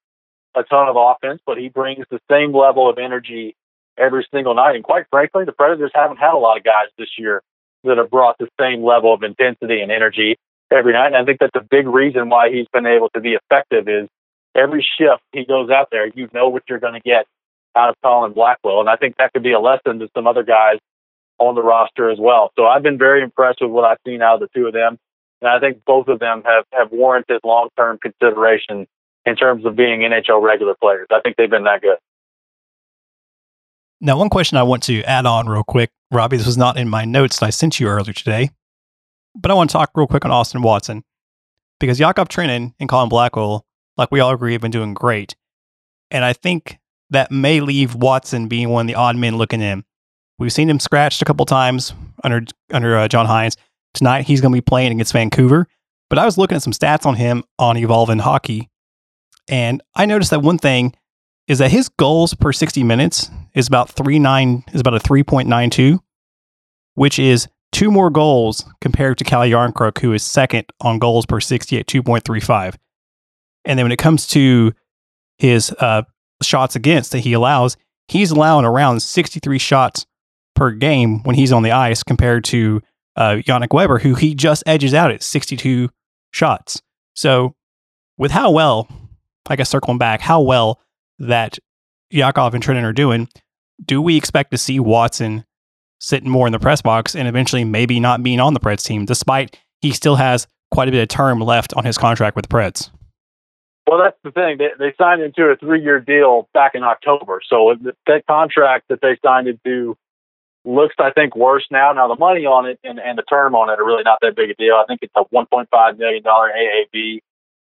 a 0.55 0.63
ton 0.63 0.87
of 0.87 0.95
offense, 0.97 1.41
but 1.45 1.57
he 1.57 1.69
brings 1.69 2.05
the 2.09 2.19
same 2.29 2.53
level 2.53 2.89
of 2.89 2.97
energy 2.97 3.55
every 3.97 4.25
single 4.31 4.55
night. 4.55 4.75
And 4.75 4.83
quite 4.83 5.05
frankly, 5.09 5.45
the 5.45 5.51
Predators 5.51 5.91
haven't 5.93 6.17
had 6.17 6.33
a 6.33 6.37
lot 6.37 6.57
of 6.57 6.63
guys 6.63 6.87
this 6.97 7.09
year 7.17 7.41
that 7.83 7.97
have 7.97 8.09
brought 8.09 8.37
the 8.37 8.47
same 8.59 8.83
level 8.83 9.13
of 9.13 9.23
intensity 9.23 9.81
and 9.81 9.91
energy 9.91 10.37
every 10.71 10.93
night. 10.93 11.07
And 11.07 11.17
I 11.17 11.25
think 11.25 11.39
that's 11.39 11.55
a 11.55 11.67
big 11.69 11.87
reason 11.87 12.29
why 12.29 12.49
he's 12.49 12.67
been 12.73 12.85
able 12.85 13.09
to 13.09 13.19
be 13.19 13.33
effective 13.33 13.87
is 13.87 14.07
every 14.55 14.85
shift 14.97 15.21
he 15.31 15.45
goes 15.45 15.69
out 15.69 15.89
there, 15.91 16.07
you 16.07 16.29
know 16.33 16.49
what 16.49 16.63
you're 16.67 16.79
going 16.79 16.93
to 16.93 16.99
get 16.99 17.25
out 17.75 17.89
of 17.89 17.95
Colin 18.01 18.33
Blackwell. 18.33 18.79
And 18.79 18.89
I 18.89 18.95
think 18.95 19.17
that 19.17 19.33
could 19.33 19.43
be 19.43 19.51
a 19.51 19.59
lesson 19.59 19.99
to 19.99 20.09
some 20.15 20.27
other 20.27 20.43
guys 20.43 20.77
on 21.39 21.55
the 21.55 21.63
roster 21.63 22.09
as 22.09 22.17
well. 22.19 22.51
So 22.57 22.65
I've 22.65 22.83
been 22.83 22.97
very 22.97 23.21
impressed 23.21 23.59
with 23.61 23.71
what 23.71 23.85
I've 23.85 23.97
seen 24.05 24.21
out 24.21 24.35
of 24.35 24.39
the 24.41 24.59
two 24.59 24.67
of 24.67 24.73
them. 24.73 24.97
And 25.41 25.49
I 25.49 25.59
think 25.59 25.83
both 25.85 26.07
of 26.07 26.19
them 26.19 26.43
have, 26.45 26.65
have 26.71 26.91
warranted 26.91 27.41
long 27.43 27.69
term 27.77 27.97
consideration 27.97 28.87
in 29.25 29.35
terms 29.35 29.65
of 29.65 29.75
being 29.75 30.01
NHL 30.01 30.41
regular 30.41 30.75
players. 30.79 31.07
I 31.11 31.19
think 31.21 31.35
they've 31.35 31.49
been 31.49 31.63
that 31.63 31.81
good. 31.81 31.97
Now, 34.01 34.17
one 34.17 34.29
question 34.29 34.57
I 34.57 34.63
want 34.63 34.83
to 34.83 35.03
add 35.03 35.25
on 35.25 35.47
real 35.47 35.63
quick, 35.63 35.89
Robbie, 36.11 36.37
this 36.37 36.45
was 36.45 36.57
not 36.57 36.77
in 36.77 36.89
my 36.89 37.05
notes 37.05 37.39
that 37.39 37.45
I 37.47 37.49
sent 37.49 37.79
you 37.79 37.87
earlier 37.87 38.13
today, 38.13 38.49
but 39.35 39.51
I 39.51 39.53
want 39.53 39.69
to 39.69 39.73
talk 39.73 39.91
real 39.95 40.07
quick 40.07 40.25
on 40.25 40.31
Austin 40.31 40.61
Watson 40.61 41.03
because 41.79 41.97
Jakob 41.97 42.29
Trenin 42.29 42.73
and 42.79 42.89
Colin 42.89 43.09
Blackwell, 43.09 43.65
like 43.97 44.11
we 44.11 44.19
all 44.19 44.31
agree, 44.31 44.51
have 44.51 44.61
been 44.61 44.71
doing 44.71 44.93
great. 44.93 45.35
And 46.11 46.23
I 46.23 46.33
think 46.33 46.77
that 47.09 47.31
may 47.31 47.61
leave 47.61 47.95
Watson 47.95 48.47
being 48.47 48.69
one 48.69 48.85
of 48.85 48.87
the 48.87 48.95
odd 48.95 49.15
men 49.15 49.37
looking 49.37 49.61
in. 49.61 49.83
We've 50.37 50.51
seen 50.51 50.69
him 50.69 50.79
scratched 50.79 51.21
a 51.21 51.25
couple 51.25 51.45
times 51.45 51.93
under 52.23 52.41
under 52.71 52.97
uh, 52.97 53.07
John 53.07 53.25
Hynes. 53.25 53.55
Tonight 53.93 54.25
he's 54.25 54.41
going 54.41 54.51
to 54.51 54.57
be 54.57 54.61
playing 54.61 54.91
against 54.91 55.13
Vancouver. 55.13 55.67
But 56.09 56.19
I 56.19 56.25
was 56.25 56.37
looking 56.37 56.55
at 56.55 56.61
some 56.61 56.73
stats 56.73 57.05
on 57.05 57.15
him 57.15 57.43
on 57.57 57.77
Evolving 57.77 58.19
Hockey, 58.19 58.69
and 59.47 59.81
I 59.95 60.05
noticed 60.05 60.31
that 60.31 60.41
one 60.41 60.57
thing 60.57 60.93
is 61.47 61.59
that 61.59 61.71
his 61.71 61.89
goals 61.89 62.33
per 62.33 62.51
60 62.51 62.83
minutes 62.83 63.29
is 63.53 63.67
about 63.67 63.89
three 63.89 64.19
nine 64.19 64.63
is 64.73 64.81
about 64.81 64.95
a 64.95 64.99
3.92, 64.99 65.99
which 66.95 67.19
is 67.19 67.47
two 67.71 67.91
more 67.91 68.09
goals 68.09 68.65
compared 68.81 69.17
to 69.17 69.23
Calle 69.23 69.49
Jarnkrok, 69.49 69.99
who 69.99 70.13
is 70.13 70.23
second 70.23 70.65
on 70.81 70.99
goals 70.99 71.25
per 71.25 71.39
60 71.39 71.79
at 71.79 71.87
2.35. 71.87 72.75
And 73.65 73.77
then 73.77 73.85
when 73.85 73.91
it 73.91 73.99
comes 73.99 74.27
to 74.27 74.73
his 75.37 75.71
uh, 75.79 76.03
shots 76.41 76.75
against 76.75 77.11
that 77.11 77.19
he 77.19 77.33
allows, 77.33 77.77
he's 78.07 78.31
allowing 78.31 78.65
around 78.65 79.01
63 79.01 79.57
shots 79.57 80.05
per 80.55 80.71
game 80.71 81.21
when 81.23 81.35
he's 81.35 81.51
on 81.51 81.63
the 81.63 81.71
ice 81.71 82.03
compared 82.03 82.43
to 82.45 82.81
uh, 83.15 83.37
Yannick 83.45 83.73
Weber, 83.73 83.99
who 83.99 84.15
he 84.15 84.35
just 84.35 84.63
edges 84.65 84.93
out 84.93 85.11
at 85.11 85.23
62 85.23 85.89
shots. 86.31 86.81
So, 87.13 87.55
with 88.17 88.31
how 88.31 88.51
well, 88.51 88.87
I 89.47 89.55
guess 89.55 89.69
circling 89.69 89.97
back, 89.97 90.21
how 90.21 90.41
well 90.41 90.81
that 91.19 91.59
Yakov 92.09 92.53
and 92.53 92.63
Trenin 92.63 92.83
are 92.83 92.93
doing, 92.93 93.27
do 93.83 94.01
we 94.01 94.17
expect 94.17 94.51
to 94.51 94.57
see 94.57 94.79
Watson 94.79 95.45
sitting 95.99 96.29
more 96.29 96.47
in 96.47 96.53
the 96.53 96.59
press 96.59 96.81
box 96.81 97.15
and 97.15 97.27
eventually 97.27 97.63
maybe 97.63 97.99
not 97.99 98.23
being 98.23 98.39
on 98.39 98.53
the 98.53 98.59
Preds 98.59 98.85
team, 98.85 99.05
despite 99.05 99.59
he 99.81 99.91
still 99.91 100.15
has 100.15 100.47
quite 100.71 100.87
a 100.87 100.91
bit 100.91 101.01
of 101.01 101.07
term 101.07 101.39
left 101.39 101.73
on 101.73 101.85
his 101.85 101.97
contract 101.97 102.35
with 102.35 102.47
the 102.47 102.55
Preds. 102.55 102.89
Well, 103.87 103.99
that's 103.99 104.17
the 104.23 104.31
thing. 104.31 104.57
They, 104.57 104.69
they 104.79 104.93
signed 104.97 105.21
into 105.21 105.43
a 105.43 105.55
three-year 105.55 105.99
deal 105.99 106.49
back 106.53 106.73
in 106.73 106.83
October, 106.83 107.39
so 107.47 107.75
that 108.07 108.25
contract 108.25 108.87
that 108.89 108.99
they 109.01 109.17
signed 109.23 109.47
into 109.47 109.95
looks, 110.65 110.95
I 110.99 111.11
think, 111.11 111.35
worse 111.35 111.65
now. 111.71 111.93
Now 111.93 112.07
the 112.07 112.15
money 112.15 112.45
on 112.45 112.65
it 112.65 112.79
and, 112.83 112.99
and 112.99 113.17
the 113.17 113.23
term 113.23 113.55
on 113.55 113.69
it 113.69 113.79
are 113.79 113.85
really 113.85 114.03
not 114.03 114.19
that 114.21 114.35
big 114.35 114.49
a 114.49 114.55
deal. 114.55 114.75
I 114.75 114.85
think 114.87 114.99
it's 115.01 115.13
a 115.15 115.25
1.5 115.25 115.97
million 115.97 116.23
dollar 116.23 116.49
AAV, 116.49 117.19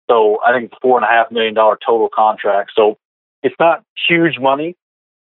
so 0.09 0.39
I 0.45 0.53
think 0.53 0.71
it's 0.71 0.79
four 0.81 0.97
and 0.97 1.05
a 1.05 1.09
half 1.09 1.31
million 1.31 1.53
dollar 1.53 1.77
total 1.85 2.09
contract. 2.13 2.71
So 2.75 2.97
it's 3.43 3.55
not 3.59 3.83
huge 4.07 4.39
money, 4.39 4.75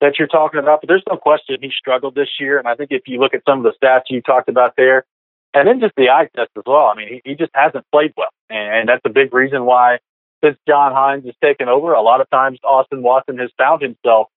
that 0.01 0.19
you're 0.19 0.29
talking 0.29 0.61
about, 0.61 0.81
but 0.81 0.89
there's 0.89 1.05
no 1.09 1.17
question 1.17 1.59
he 1.61 1.71
struggled 1.77 2.15
this 2.15 2.29
year. 2.41 2.59
And 2.59 2.67
I 2.67 2.75
think 2.75 2.91
if 2.91 3.03
you 3.07 3.21
look 3.21 3.35
at 3.35 3.43
some 3.47 3.65
of 3.65 3.73
the 3.73 3.87
stats 3.87 4.05
you 4.09 4.23
talked 4.23 4.49
about 4.49 4.75
there, 4.77 5.05
and 5.53 5.67
then 5.67 5.81
just 5.81 5.95
the 5.97 6.11
eye 6.11 6.29
test 6.35 6.51
as 6.57 6.63
well, 6.67 6.87
I 6.87 6.95
mean, 6.97 7.09
he, 7.09 7.31
he 7.31 7.35
just 7.35 7.51
hasn't 7.55 7.85
played 7.93 8.13
well. 8.17 8.31
And, 8.49 8.81
and 8.81 8.89
that's 8.89 9.03
a 9.05 9.11
big 9.11 9.35
reason 9.35 9.65
why, 9.65 9.99
since 10.43 10.57
John 10.67 10.93
Hynes 10.93 11.27
has 11.27 11.35
taken 11.43 11.69
over, 11.69 11.93
a 11.93 12.03
lot 12.03 12.21
of 12.21 12.31
times 12.31 12.59
Austin 12.65 13.03
Watson 13.03 13.39
has 13.39 13.51
found 13.59 13.83
himself 13.83 14.29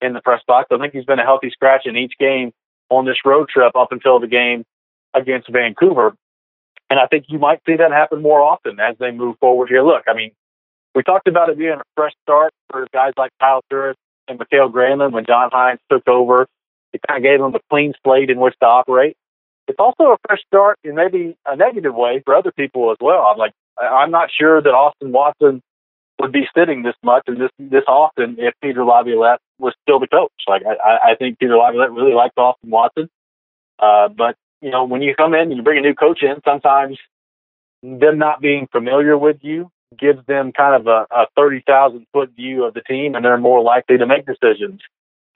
in 0.00 0.12
the 0.12 0.20
press 0.20 0.42
box. 0.46 0.68
I 0.70 0.78
think 0.78 0.92
he's 0.92 1.04
been 1.04 1.18
a 1.18 1.24
healthy 1.24 1.50
scratch 1.50 1.86
in 1.86 1.96
each 1.96 2.12
game 2.20 2.52
on 2.90 3.04
this 3.04 3.18
road 3.24 3.48
trip 3.48 3.76
up 3.76 3.92
until 3.92 4.20
the 4.20 4.26
game 4.26 4.64
against 5.14 5.50
Vancouver. 5.50 6.14
And 6.90 6.98
I 6.98 7.06
think 7.06 7.26
you 7.28 7.38
might 7.38 7.60
see 7.66 7.76
that 7.76 7.92
happen 7.92 8.22
more 8.22 8.40
often 8.40 8.80
as 8.80 8.96
they 8.98 9.10
move 9.10 9.36
forward 9.38 9.68
here. 9.68 9.82
Look, 9.82 10.04
I 10.08 10.14
mean, 10.14 10.32
we 10.94 11.02
talked 11.02 11.28
about 11.28 11.50
it 11.50 11.58
being 11.58 11.72
a 11.72 11.82
fresh 11.96 12.12
start 12.22 12.52
for 12.70 12.86
guys 12.92 13.12
like 13.16 13.30
Kyle 13.40 13.62
Turris 13.70 13.96
and 14.26 14.38
Mikael 14.38 14.70
Granlund 14.70 15.12
when 15.12 15.26
John 15.26 15.50
Hynes 15.50 15.78
took 15.90 16.08
over. 16.08 16.46
It 16.92 17.00
kind 17.06 17.18
of 17.18 17.22
gave 17.22 17.40
them 17.40 17.54
a 17.54 17.60
clean 17.70 17.92
slate 18.02 18.30
in 18.30 18.40
which 18.40 18.54
to 18.60 18.66
operate. 18.66 19.16
It's 19.66 19.78
also 19.78 20.04
a 20.04 20.16
fresh 20.26 20.40
start 20.46 20.78
in 20.82 20.94
maybe 20.94 21.36
a 21.46 21.56
negative 21.56 21.94
way 21.94 22.22
for 22.24 22.34
other 22.34 22.52
people 22.52 22.90
as 22.90 22.96
well. 23.00 23.26
I'm 23.30 23.36
like, 23.36 23.52
I'm 23.78 24.10
not 24.10 24.30
sure 24.32 24.62
that 24.62 24.70
Austin 24.70 25.12
Watson 25.12 25.60
would 26.18 26.32
be 26.32 26.48
sitting 26.56 26.82
this 26.82 26.96
much 27.02 27.24
and 27.26 27.40
this 27.40 27.50
this 27.58 27.84
often 27.86 28.36
if 28.38 28.54
Peter 28.62 28.84
Laviolette 28.84 29.40
was 29.58 29.74
still 29.82 30.00
the 30.00 30.08
coach. 30.08 30.32
Like 30.46 30.62
I, 30.66 31.12
I 31.12 31.14
think 31.16 31.38
Peter 31.38 31.56
Laviolette 31.56 31.92
really 31.92 32.14
liked 32.14 32.38
Austin 32.38 32.70
Watson, 32.70 33.08
uh, 33.78 34.08
but 34.08 34.36
you 34.60 34.70
know 34.70 34.84
when 34.84 35.02
you 35.02 35.14
come 35.14 35.34
in 35.34 35.42
and 35.42 35.56
you 35.56 35.62
bring 35.62 35.78
a 35.78 35.82
new 35.82 35.94
coach 35.94 36.22
in, 36.22 36.40
sometimes 36.44 36.98
them 37.82 38.18
not 38.18 38.40
being 38.40 38.68
familiar 38.70 39.16
with 39.16 39.38
you 39.42 39.70
gives 39.96 40.24
them 40.26 40.52
kind 40.52 40.74
of 40.74 40.86
a, 40.86 41.06
a 41.14 41.26
thirty 41.36 41.62
thousand 41.66 42.06
foot 42.12 42.30
view 42.36 42.64
of 42.64 42.74
the 42.74 42.82
team, 42.82 43.14
and 43.14 43.24
they're 43.24 43.38
more 43.38 43.62
likely 43.62 43.98
to 43.98 44.06
make 44.06 44.26
decisions 44.26 44.80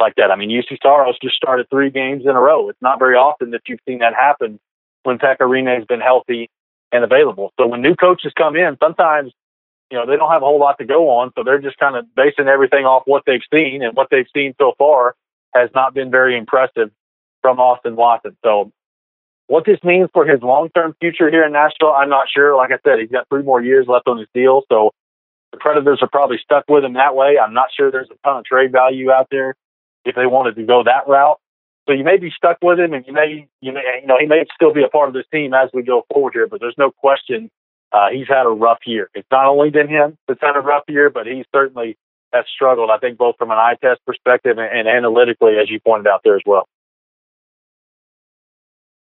like 0.00 0.14
that. 0.16 0.30
I 0.30 0.36
mean, 0.36 0.50
Juuse 0.50 0.76
Saros 0.82 1.16
just 1.22 1.36
started 1.36 1.68
three 1.70 1.90
games 1.90 2.24
in 2.24 2.30
a 2.30 2.40
row. 2.40 2.68
It's 2.68 2.82
not 2.82 2.98
very 2.98 3.14
often 3.14 3.52
that 3.52 3.62
you've 3.68 3.80
seen 3.88 3.98
that 3.98 4.14
happen 4.14 4.58
when 5.04 5.18
Pekka 5.18 5.42
Rinne 5.42 5.74
has 5.74 5.84
been 5.86 6.00
healthy 6.00 6.50
and 6.90 7.04
available. 7.04 7.52
So 7.58 7.66
when 7.66 7.82
new 7.82 7.94
coaches 7.94 8.32
come 8.36 8.56
in, 8.56 8.76
sometimes 8.82 9.32
you 9.92 9.98
know, 9.98 10.06
they 10.06 10.16
don't 10.16 10.30
have 10.30 10.40
a 10.40 10.46
whole 10.46 10.58
lot 10.58 10.78
to 10.78 10.86
go 10.86 11.10
on, 11.10 11.32
so 11.36 11.44
they're 11.44 11.60
just 11.60 11.76
kind 11.76 11.96
of 11.96 12.06
basing 12.16 12.48
everything 12.48 12.86
off 12.86 13.02
what 13.04 13.24
they've 13.26 13.44
seen, 13.52 13.82
and 13.82 13.94
what 13.94 14.08
they've 14.10 14.26
seen 14.34 14.54
so 14.58 14.72
far 14.78 15.14
has 15.54 15.68
not 15.74 15.92
been 15.92 16.10
very 16.10 16.36
impressive 16.38 16.90
from 17.42 17.60
Austin 17.60 17.94
Watson. 17.94 18.34
So, 18.42 18.72
what 19.48 19.66
this 19.66 19.78
means 19.84 20.08
for 20.14 20.24
his 20.24 20.40
long-term 20.40 20.96
future 20.98 21.30
here 21.30 21.44
in 21.44 21.52
Nashville, 21.52 21.92
I'm 21.92 22.08
not 22.08 22.28
sure. 22.34 22.56
Like 22.56 22.70
I 22.70 22.78
said, 22.82 23.00
he's 23.00 23.10
got 23.10 23.28
three 23.28 23.42
more 23.42 23.62
years 23.62 23.86
left 23.86 24.08
on 24.08 24.16
his 24.16 24.28
deal, 24.32 24.62
so 24.70 24.92
the 25.52 25.58
Predators 25.58 25.98
are 26.00 26.08
probably 26.08 26.38
stuck 26.42 26.64
with 26.70 26.84
him 26.84 26.94
that 26.94 27.14
way. 27.14 27.36
I'm 27.38 27.52
not 27.52 27.68
sure 27.76 27.90
there's 27.90 28.08
a 28.10 28.16
ton 28.26 28.38
of 28.38 28.44
trade 28.46 28.72
value 28.72 29.12
out 29.12 29.28
there 29.30 29.54
if 30.06 30.14
they 30.14 30.24
wanted 30.24 30.56
to 30.56 30.62
go 30.64 30.84
that 30.84 31.06
route. 31.06 31.38
So 31.86 31.92
you 31.92 32.04
may 32.04 32.16
be 32.16 32.32
stuck 32.34 32.56
with 32.62 32.80
him, 32.80 32.94
and 32.94 33.06
you 33.06 33.12
may, 33.12 33.46
you 33.60 33.72
may, 33.72 34.00
you 34.00 34.06
know, 34.06 34.16
he 34.18 34.26
may 34.26 34.46
still 34.54 34.72
be 34.72 34.84
a 34.84 34.88
part 34.88 35.08
of 35.08 35.14
this 35.14 35.26
team 35.30 35.52
as 35.52 35.68
we 35.74 35.82
go 35.82 36.06
forward 36.10 36.32
here. 36.32 36.46
But 36.46 36.60
there's 36.60 36.78
no 36.78 36.90
question 36.90 37.50
uh, 37.92 38.08
he's 38.10 38.28
had 38.28 38.46
a 38.46 38.50
rough 38.50 38.78
year. 38.86 39.10
It's 39.14 39.28
not 39.30 39.46
only 39.46 39.70
been 39.70 39.88
him 39.88 40.16
that's 40.26 40.40
had 40.40 40.56
a 40.56 40.60
rough 40.60 40.84
year, 40.88 41.10
but 41.10 41.26
he 41.26 41.44
certainly 41.54 41.96
has 42.32 42.44
struggled, 42.54 42.90
I 42.90 42.98
think, 42.98 43.18
both 43.18 43.36
from 43.38 43.50
an 43.50 43.58
eye 43.58 43.76
test 43.82 44.00
perspective 44.06 44.56
and, 44.58 44.78
and 44.78 44.88
analytically, 44.88 45.58
as 45.60 45.70
you 45.70 45.80
pointed 45.80 46.06
out 46.08 46.22
there 46.24 46.36
as 46.36 46.42
well. 46.46 46.66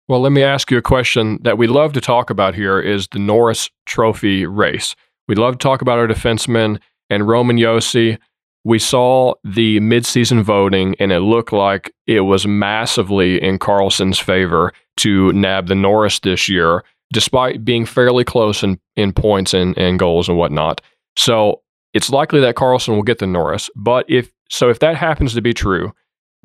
Well, 0.08 0.22
let 0.22 0.32
me 0.32 0.44
ask 0.44 0.72
you 0.72 0.78
a 0.78 0.82
question 0.82 1.40
that 1.42 1.58
we 1.58 1.68
love 1.68 1.94
to 1.94 2.02
talk 2.02 2.30
about 2.30 2.56
here 2.56 2.80
is 2.80 3.08
the 3.10 3.20
Norris 3.20 3.70
Trophy 3.86 4.46
race. 4.46 4.96
We 5.28 5.36
love 5.36 5.56
to 5.56 5.58
talk 5.58 5.82
about 5.82 5.98
our 5.98 6.08
defensemen 6.08 6.80
and 7.10 7.28
Roman 7.28 7.58
Josi. 7.58 8.18
We 8.64 8.80
saw 8.80 9.34
the 9.44 9.80
midseason 9.80 10.44
voting, 10.44 10.96
and 11.00 11.12
it 11.12 11.20
looked 11.20 11.52
like 11.52 11.94
it 12.06 12.22
was 12.22 12.48
massively 12.48 13.42
in 13.42 13.60
Carlson's 13.60 14.20
favor 14.20 14.72
to 14.98 15.34
nab 15.34 15.68
the 15.68 15.76
Norris 15.76 16.20
this 16.20 16.48
year 16.48 16.84
despite 17.12 17.64
being 17.64 17.86
fairly 17.86 18.24
close 18.24 18.64
in, 18.64 18.80
in 18.96 19.14
points 19.14 19.54
and, 19.54 19.78
and 19.78 20.00
goals 20.00 20.28
and 20.28 20.38
whatnot. 20.38 20.82
So 21.16 21.62
it's 21.94 22.10
likely 22.10 22.40
that 22.42 22.56
Carlson 22.56 22.96
will 22.96 23.04
get 23.04 23.20
the 23.20 23.28
Norris. 23.28 23.70
But 23.76 24.06
if 24.10 24.32
so, 24.50 24.70
if 24.70 24.80
that 24.80 24.96
happens 24.96 25.34
to 25.34 25.42
be 25.42 25.54
true, 25.54 25.94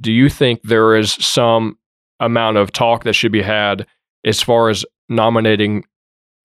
do 0.01 0.12
you 0.12 0.29
think 0.29 0.62
there 0.62 0.96
is 0.96 1.12
some 1.12 1.79
amount 2.20 2.57
of 2.57 2.72
talk 2.72 3.05
that 3.05 3.12
should 3.12 3.33
be 3.33 3.42
had 3.42 3.87
as 4.25 4.42
far 4.42 4.68
as 4.68 4.85
nominating 5.09 5.85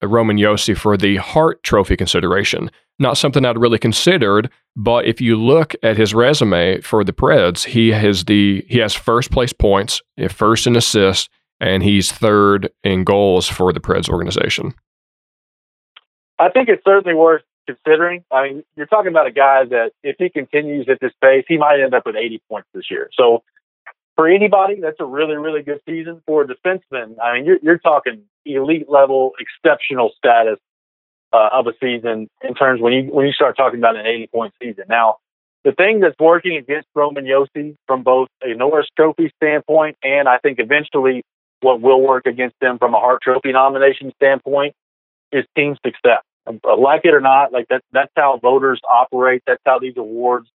Roman 0.02 0.36
Josi 0.36 0.76
for 0.76 0.96
the 0.96 1.16
Hart 1.16 1.62
Trophy 1.62 1.96
consideration? 1.96 2.70
Not 3.00 3.16
something 3.16 3.44
I'd 3.44 3.58
really 3.58 3.78
considered, 3.78 4.50
but 4.76 5.04
if 5.06 5.20
you 5.20 5.36
look 5.36 5.74
at 5.82 5.96
his 5.96 6.14
resume 6.14 6.80
for 6.80 7.04
the 7.04 7.12
Preds, 7.12 7.64
he 7.64 7.90
has 7.92 8.24
the 8.24 8.64
he 8.68 8.78
has 8.78 8.94
first 8.94 9.30
place 9.30 9.52
points, 9.52 10.02
first 10.28 10.66
in 10.66 10.76
assists, 10.76 11.28
and 11.60 11.82
he's 11.82 12.12
third 12.12 12.70
in 12.84 13.04
goals 13.04 13.48
for 13.48 13.72
the 13.72 13.80
Preds 13.80 14.08
organization. 14.08 14.74
I 16.38 16.50
think 16.50 16.68
it's 16.68 16.84
certainly 16.84 17.14
worth 17.14 17.42
considering. 17.66 18.24
I 18.30 18.44
mean, 18.44 18.64
you're 18.76 18.86
talking 18.86 19.10
about 19.10 19.26
a 19.26 19.32
guy 19.32 19.64
that 19.66 19.92
if 20.02 20.16
he 20.18 20.30
continues 20.30 20.88
at 20.88 21.00
this 21.00 21.12
pace, 21.22 21.44
he 21.48 21.58
might 21.58 21.80
end 21.80 21.94
up 21.94 22.06
with 22.06 22.16
80 22.16 22.40
points 22.48 22.68
this 22.72 22.90
year. 22.90 23.10
So 23.14 23.42
for 24.16 24.28
anybody, 24.28 24.80
that's 24.80 25.00
a 25.00 25.04
really, 25.04 25.36
really 25.36 25.62
good 25.62 25.80
season. 25.86 26.22
For 26.26 26.42
a 26.42 26.46
defenseman, 26.46 27.16
I 27.22 27.34
mean, 27.34 27.44
you're, 27.44 27.58
you're 27.62 27.78
talking 27.78 28.22
elite 28.44 28.88
level, 28.88 29.32
exceptional 29.38 30.10
status 30.16 30.58
uh, 31.32 31.50
of 31.52 31.66
a 31.66 31.72
season 31.80 32.28
in 32.42 32.54
terms 32.54 32.80
when 32.80 32.92
you 32.92 33.02
when 33.12 33.26
you 33.26 33.32
start 33.32 33.56
talking 33.56 33.78
about 33.78 33.96
an 33.96 34.06
80 34.06 34.26
point 34.28 34.54
season. 34.62 34.84
Now, 34.88 35.16
the 35.64 35.72
thing 35.72 36.00
that's 36.00 36.18
working 36.18 36.56
against 36.56 36.88
Roman 36.94 37.26
Josi 37.26 37.76
from 37.86 38.02
both 38.02 38.28
a 38.42 38.54
Norris 38.54 38.86
Trophy 38.96 39.30
standpoint 39.36 39.96
and 40.02 40.28
I 40.28 40.38
think 40.38 40.58
eventually 40.58 41.24
what 41.60 41.80
will 41.80 42.00
work 42.00 42.26
against 42.26 42.56
them 42.60 42.78
from 42.78 42.94
a 42.94 42.98
Hart 42.98 43.22
Trophy 43.22 43.52
nomination 43.52 44.12
standpoint 44.16 44.74
is 45.32 45.44
team 45.56 45.76
success. 45.84 46.22
Like 46.64 47.02
it 47.04 47.12
or 47.12 47.20
not, 47.20 47.52
like 47.52 47.68
that, 47.68 47.82
that's 47.92 48.12
how 48.16 48.38
voters 48.42 48.80
operate. 48.90 49.42
That's 49.46 49.62
how 49.66 49.78
these 49.78 49.96
awards 49.96 50.48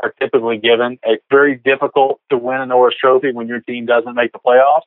are 0.00 0.12
typically 0.20 0.58
given. 0.58 0.98
It's 1.04 1.24
very 1.30 1.56
difficult 1.56 2.20
to 2.30 2.36
win 2.36 2.60
a 2.60 2.66
Norris 2.66 2.96
Trophy 3.00 3.32
when 3.32 3.48
your 3.48 3.60
team 3.60 3.86
doesn't 3.86 4.14
make 4.14 4.32
the 4.32 4.38
playoffs. 4.38 4.82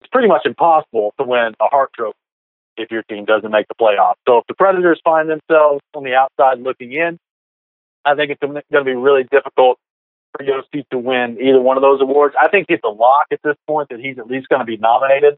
It's 0.00 0.10
pretty 0.10 0.28
much 0.28 0.44
impossible 0.44 1.14
to 1.18 1.24
win 1.24 1.54
a 1.60 1.68
Hart 1.68 1.90
Trophy 1.94 2.16
if 2.76 2.90
your 2.90 3.02
team 3.04 3.24
doesn't 3.24 3.50
make 3.50 3.68
the 3.68 3.74
playoffs. 3.74 4.16
So 4.26 4.38
if 4.38 4.46
the 4.48 4.54
Predators 4.54 5.00
find 5.04 5.28
themselves 5.28 5.82
on 5.94 6.04
the 6.04 6.14
outside 6.14 6.60
looking 6.60 6.92
in, 6.92 7.18
I 8.04 8.14
think 8.14 8.30
it's 8.30 8.40
going 8.40 8.62
to 8.70 8.84
be 8.84 8.94
really 8.94 9.24
difficult 9.30 9.78
for 10.32 10.44
Josi 10.44 10.84
to 10.90 10.98
win 10.98 11.38
either 11.40 11.60
one 11.60 11.76
of 11.76 11.82
those 11.82 12.00
awards. 12.00 12.34
I 12.40 12.48
think 12.48 12.66
it's 12.68 12.84
a 12.84 12.88
lock 12.88 13.26
at 13.32 13.40
this 13.42 13.56
point 13.66 13.88
that 13.90 14.00
he's 14.00 14.18
at 14.18 14.26
least 14.26 14.48
going 14.48 14.60
to 14.60 14.66
be 14.66 14.76
nominated 14.76 15.36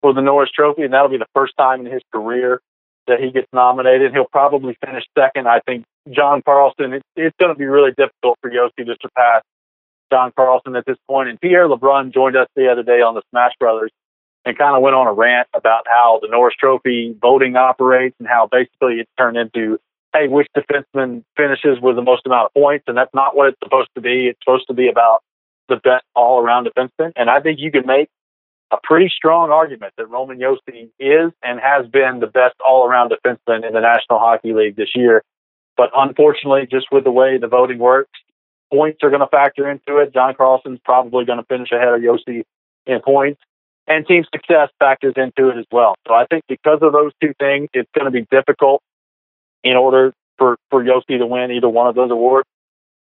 for 0.00 0.12
the 0.12 0.20
Norris 0.20 0.50
Trophy, 0.50 0.82
and 0.82 0.92
that'll 0.92 1.08
be 1.08 1.18
the 1.18 1.26
first 1.34 1.54
time 1.56 1.86
in 1.86 1.92
his 1.92 2.02
career 2.12 2.60
that 3.06 3.20
he 3.20 3.30
gets 3.30 3.48
nominated. 3.52 4.12
He'll 4.12 4.24
probably 4.24 4.76
finish 4.84 5.04
second. 5.16 5.48
I 5.48 5.60
think 5.60 5.84
John 6.10 6.42
Carlson, 6.42 6.94
it, 6.94 7.02
it's 7.16 7.36
going 7.38 7.52
to 7.52 7.58
be 7.58 7.66
really 7.66 7.90
difficult 7.90 8.38
for 8.40 8.50
Josi 8.50 8.86
to 8.86 8.96
surpass 9.00 9.42
John 10.12 10.32
Carlson 10.36 10.76
at 10.76 10.84
this 10.86 10.98
point. 11.08 11.28
And 11.28 11.40
Pierre 11.40 11.68
LeBrun 11.68 12.12
joined 12.12 12.36
us 12.36 12.48
the 12.54 12.70
other 12.70 12.82
day 12.82 13.00
on 13.00 13.14
the 13.14 13.22
Smash 13.30 13.52
Brothers 13.58 13.90
and 14.44 14.58
kind 14.58 14.76
of 14.76 14.82
went 14.82 14.96
on 14.96 15.06
a 15.06 15.12
rant 15.12 15.48
about 15.54 15.86
how 15.88 16.18
the 16.20 16.28
Norris 16.28 16.54
Trophy 16.58 17.16
voting 17.20 17.56
operates 17.56 18.16
and 18.18 18.28
how 18.28 18.48
basically 18.50 19.00
it's 19.00 19.10
turned 19.16 19.36
into 19.36 19.78
hey, 20.14 20.28
which 20.28 20.46
defenseman 20.56 21.24
finishes 21.36 21.80
with 21.80 21.96
the 21.96 22.02
most 22.02 22.26
amount 22.26 22.46
of 22.46 22.54
points, 22.54 22.84
and 22.86 22.96
that's 22.96 23.14
not 23.14 23.36
what 23.36 23.48
it's 23.48 23.58
supposed 23.62 23.88
to 23.94 24.00
be. 24.00 24.28
It's 24.28 24.38
supposed 24.44 24.66
to 24.68 24.74
be 24.74 24.88
about 24.88 25.22
the 25.68 25.76
best 25.76 26.04
all 26.14 26.40
around 26.40 26.68
defenseman. 26.68 27.12
And 27.16 27.30
I 27.30 27.40
think 27.40 27.58
you 27.60 27.70
can 27.70 27.86
make 27.86 28.08
a 28.70 28.76
pretty 28.82 29.10
strong 29.14 29.50
argument 29.50 29.92
that 29.96 30.06
Roman 30.06 30.38
Josi 30.38 30.90
is 30.98 31.32
and 31.42 31.60
has 31.60 31.86
been 31.86 32.20
the 32.20 32.26
best 32.26 32.54
all 32.66 32.86
around 32.86 33.12
defenseman 33.12 33.66
in 33.66 33.74
the 33.74 33.80
National 33.80 34.18
Hockey 34.18 34.52
League 34.52 34.76
this 34.76 34.90
year. 34.94 35.22
But 35.76 35.90
unfortunately, 35.94 36.66
just 36.70 36.86
with 36.90 37.04
the 37.04 37.10
way 37.10 37.38
the 37.38 37.48
voting 37.48 37.78
works, 37.78 38.10
points 38.72 38.98
are 39.02 39.10
going 39.10 39.20
to 39.20 39.26
factor 39.26 39.70
into 39.70 39.98
it. 39.98 40.12
John 40.12 40.34
Carlson's 40.34 40.80
probably 40.84 41.24
going 41.24 41.38
to 41.38 41.44
finish 41.44 41.70
ahead 41.70 41.88
of 41.88 42.00
Josi 42.00 42.42
in 42.86 43.00
points. 43.00 43.40
And 43.88 44.06
team 44.06 44.24
success 44.32 44.68
factors 44.78 45.14
into 45.16 45.48
it 45.48 45.58
as 45.58 45.66
well. 45.72 45.96
So 46.06 46.14
I 46.14 46.26
think 46.30 46.44
because 46.48 46.78
of 46.82 46.92
those 46.92 47.12
two 47.20 47.34
things, 47.38 47.68
it's 47.72 47.90
going 47.94 48.04
to 48.04 48.12
be 48.12 48.26
difficult 48.30 48.80
in 49.64 49.76
order 49.76 50.12
for, 50.38 50.56
for 50.70 50.82
Josi 50.82 51.18
to 51.18 51.26
win 51.26 51.50
either 51.50 51.68
one 51.68 51.86
of 51.86 51.94
those 51.94 52.10
awards. 52.10 52.48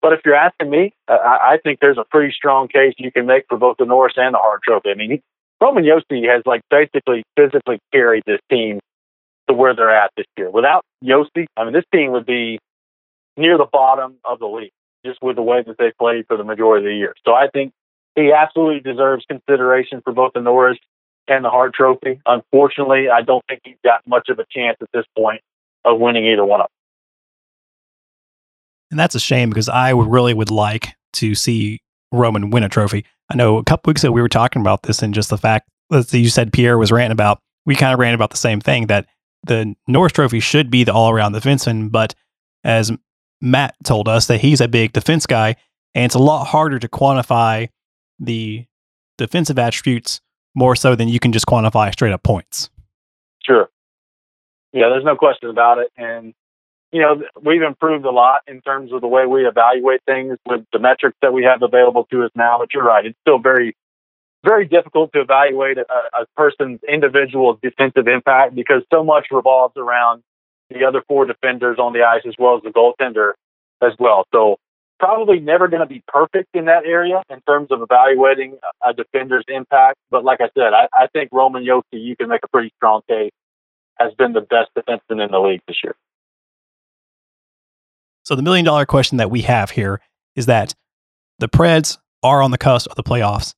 But 0.01 0.13
if 0.13 0.19
you're 0.25 0.35
asking 0.35 0.69
me, 0.69 0.93
I, 1.07 1.53
I 1.53 1.57
think 1.63 1.79
there's 1.79 1.97
a 1.97 2.05
pretty 2.09 2.31
strong 2.31 2.67
case 2.67 2.93
you 2.97 3.11
can 3.11 3.25
make 3.25 3.45
for 3.49 3.57
both 3.57 3.77
the 3.77 3.85
Norris 3.85 4.13
and 4.17 4.33
the 4.33 4.37
Hart 4.37 4.61
Trophy. 4.63 4.91
I 4.91 4.93
mean, 4.93 5.11
he, 5.11 5.21
Roman 5.59 5.83
Josi 5.83 6.31
has 6.31 6.43
like 6.45 6.61
basically 6.69 7.23
physically 7.35 7.79
carried 7.91 8.23
this 8.25 8.39
team 8.49 8.79
to 9.47 9.53
where 9.53 9.75
they're 9.75 9.89
at 9.89 10.11
this 10.15 10.27
year. 10.37 10.49
Without 10.49 10.83
Josi, 11.03 11.45
I 11.57 11.63
mean, 11.63 11.73
this 11.73 11.85
team 11.93 12.11
would 12.11 12.25
be 12.25 12.59
near 13.37 13.57
the 13.57 13.67
bottom 13.71 14.17
of 14.23 14.39
the 14.39 14.47
league 14.47 14.71
just 15.05 15.21
with 15.21 15.35
the 15.35 15.41
way 15.41 15.63
that 15.65 15.77
they 15.77 15.91
played 15.99 16.25
for 16.27 16.37
the 16.37 16.43
majority 16.43 16.85
of 16.85 16.89
the 16.89 16.95
year. 16.95 17.13
So 17.25 17.33
I 17.33 17.47
think 17.53 17.73
he 18.15 18.31
absolutely 18.31 18.79
deserves 18.79 19.25
consideration 19.27 20.01
for 20.03 20.13
both 20.13 20.33
the 20.33 20.41
Norris 20.41 20.77
and 21.27 21.43
the 21.43 21.49
Hart 21.49 21.73
Trophy. 21.73 22.21
Unfortunately, 22.25 23.09
I 23.09 23.21
don't 23.21 23.43
think 23.47 23.61
he's 23.63 23.77
got 23.83 24.01
much 24.07 24.29
of 24.29 24.39
a 24.39 24.45
chance 24.49 24.77
at 24.81 24.89
this 24.93 25.05
point 25.17 25.41
of 25.85 25.99
winning 25.99 26.25
either 26.25 26.45
one 26.45 26.61
of 26.61 26.65
them. 26.65 26.71
And 28.91 28.99
that's 28.99 29.15
a 29.15 29.19
shame 29.19 29.49
because 29.49 29.69
I 29.69 29.89
really 29.91 30.33
would 30.33 30.51
like 30.51 30.89
to 31.13 31.35
see 31.35 31.81
Roman 32.11 32.49
win 32.49 32.63
a 32.63 32.69
trophy. 32.69 33.05
I 33.29 33.35
know 33.35 33.57
a 33.57 33.63
couple 33.63 33.89
weeks 33.89 34.03
ago 34.03 34.11
we 34.11 34.21
were 34.21 34.29
talking 34.29 34.61
about 34.61 34.83
this 34.83 35.01
and 35.01 35.13
just 35.13 35.29
the 35.29 35.37
fact 35.37 35.69
that 35.89 36.13
you 36.13 36.29
said 36.29 36.53
Pierre 36.53 36.77
was 36.77 36.91
ranting 36.91 37.11
about, 37.11 37.39
we 37.65 37.75
kind 37.75 37.93
of 37.93 37.99
ran 37.99 38.13
about 38.13 38.29
the 38.29 38.37
same 38.37 38.61
thing 38.61 38.87
that 38.87 39.07
the 39.43 39.75
Norris 39.87 40.13
Trophy 40.13 40.39
should 40.39 40.69
be 40.69 40.83
the 40.83 40.93
all 40.93 41.09
around 41.09 41.33
defenseman. 41.33 41.91
But 41.91 42.15
as 42.63 42.91
Matt 43.41 43.75
told 43.83 44.07
us 44.07 44.27
that 44.27 44.41
he's 44.41 44.61
a 44.61 44.67
big 44.67 44.93
defense 44.93 45.25
guy 45.25 45.55
and 45.93 46.05
it's 46.05 46.15
a 46.15 46.19
lot 46.19 46.45
harder 46.45 46.79
to 46.79 46.87
quantify 46.87 47.69
the 48.19 48.65
defensive 49.17 49.59
attributes 49.59 50.21
more 50.55 50.75
so 50.75 50.95
than 50.95 51.07
you 51.07 51.19
can 51.19 51.31
just 51.31 51.45
quantify 51.45 51.91
straight 51.91 52.13
up 52.13 52.23
points. 52.23 52.69
Yeah, 54.75 54.89
there's 54.89 55.05
no 55.05 55.15
question 55.15 55.49
about 55.49 55.77
it. 55.77 55.87
And, 55.95 56.33
you 56.91 57.01
know, 57.01 57.23
we've 57.41 57.61
improved 57.61 58.03
a 58.05 58.11
lot 58.11 58.41
in 58.45 58.59
terms 58.59 58.91
of 58.91 58.99
the 58.99 59.07
way 59.07 59.25
we 59.25 59.47
evaluate 59.47 60.01
things 60.05 60.37
with 60.45 60.65
the 60.73 60.79
metrics 60.79 61.17
that 61.21 61.31
we 61.31 61.45
have 61.45 61.63
available 61.63 62.05
to 62.11 62.25
us 62.25 62.31
now. 62.35 62.57
But 62.59 62.73
you're 62.73 62.83
right, 62.83 63.05
it's 63.05 63.17
still 63.21 63.39
very, 63.39 63.73
very 64.43 64.67
difficult 64.67 65.13
to 65.13 65.21
evaluate 65.21 65.77
a, 65.77 65.85
a 66.13 66.25
person's 66.35 66.81
individual 66.87 67.57
defensive 67.63 68.09
impact 68.09 68.53
because 68.53 68.83
so 68.93 69.01
much 69.01 69.27
revolves 69.31 69.77
around 69.77 70.23
the 70.69 70.83
other 70.83 71.01
four 71.07 71.25
defenders 71.25 71.79
on 71.79 71.93
the 71.93 72.03
ice 72.03 72.23
as 72.27 72.33
well 72.37 72.57
as 72.57 72.63
the 72.63 72.69
goaltender 72.69 73.31
as 73.81 73.93
well. 73.97 74.25
So 74.33 74.57
probably 74.99 75.39
never 75.39 75.69
going 75.69 75.81
to 75.81 75.87
be 75.87 76.03
perfect 76.05 76.49
in 76.53 76.65
that 76.65 76.85
area 76.85 77.23
in 77.29 77.39
terms 77.47 77.69
of 77.71 77.81
evaluating 77.81 78.57
a 78.85 78.93
defender's 78.93 79.45
impact. 79.47 79.99
But 80.11 80.25
like 80.25 80.41
I 80.41 80.49
said, 80.53 80.73
I, 80.73 80.87
I 80.93 81.07
think 81.13 81.29
Roman 81.31 81.63
Josi, 81.63 81.83
you 81.93 82.17
can 82.17 82.27
make 82.27 82.41
a 82.43 82.49
pretty 82.49 82.73
strong 82.75 83.01
case, 83.07 83.31
has 83.97 84.13
been 84.13 84.33
the 84.33 84.41
best 84.41 84.71
defenseman 84.77 85.23
in 85.23 85.31
the 85.31 85.39
league 85.39 85.61
this 85.67 85.77
year. 85.83 85.95
So 88.23 88.35
the 88.35 88.41
million 88.41 88.65
dollar 88.65 88.85
question 88.85 89.17
that 89.17 89.29
we 89.29 89.41
have 89.41 89.71
here 89.71 90.01
is 90.35 90.47
that 90.47 90.73
the 91.39 91.47
Preds 91.47 91.97
are 92.23 92.41
on 92.41 92.51
the 92.51 92.57
cusp 92.57 92.89
of 92.89 92.95
the 92.95 93.03
playoffs. 93.03 93.53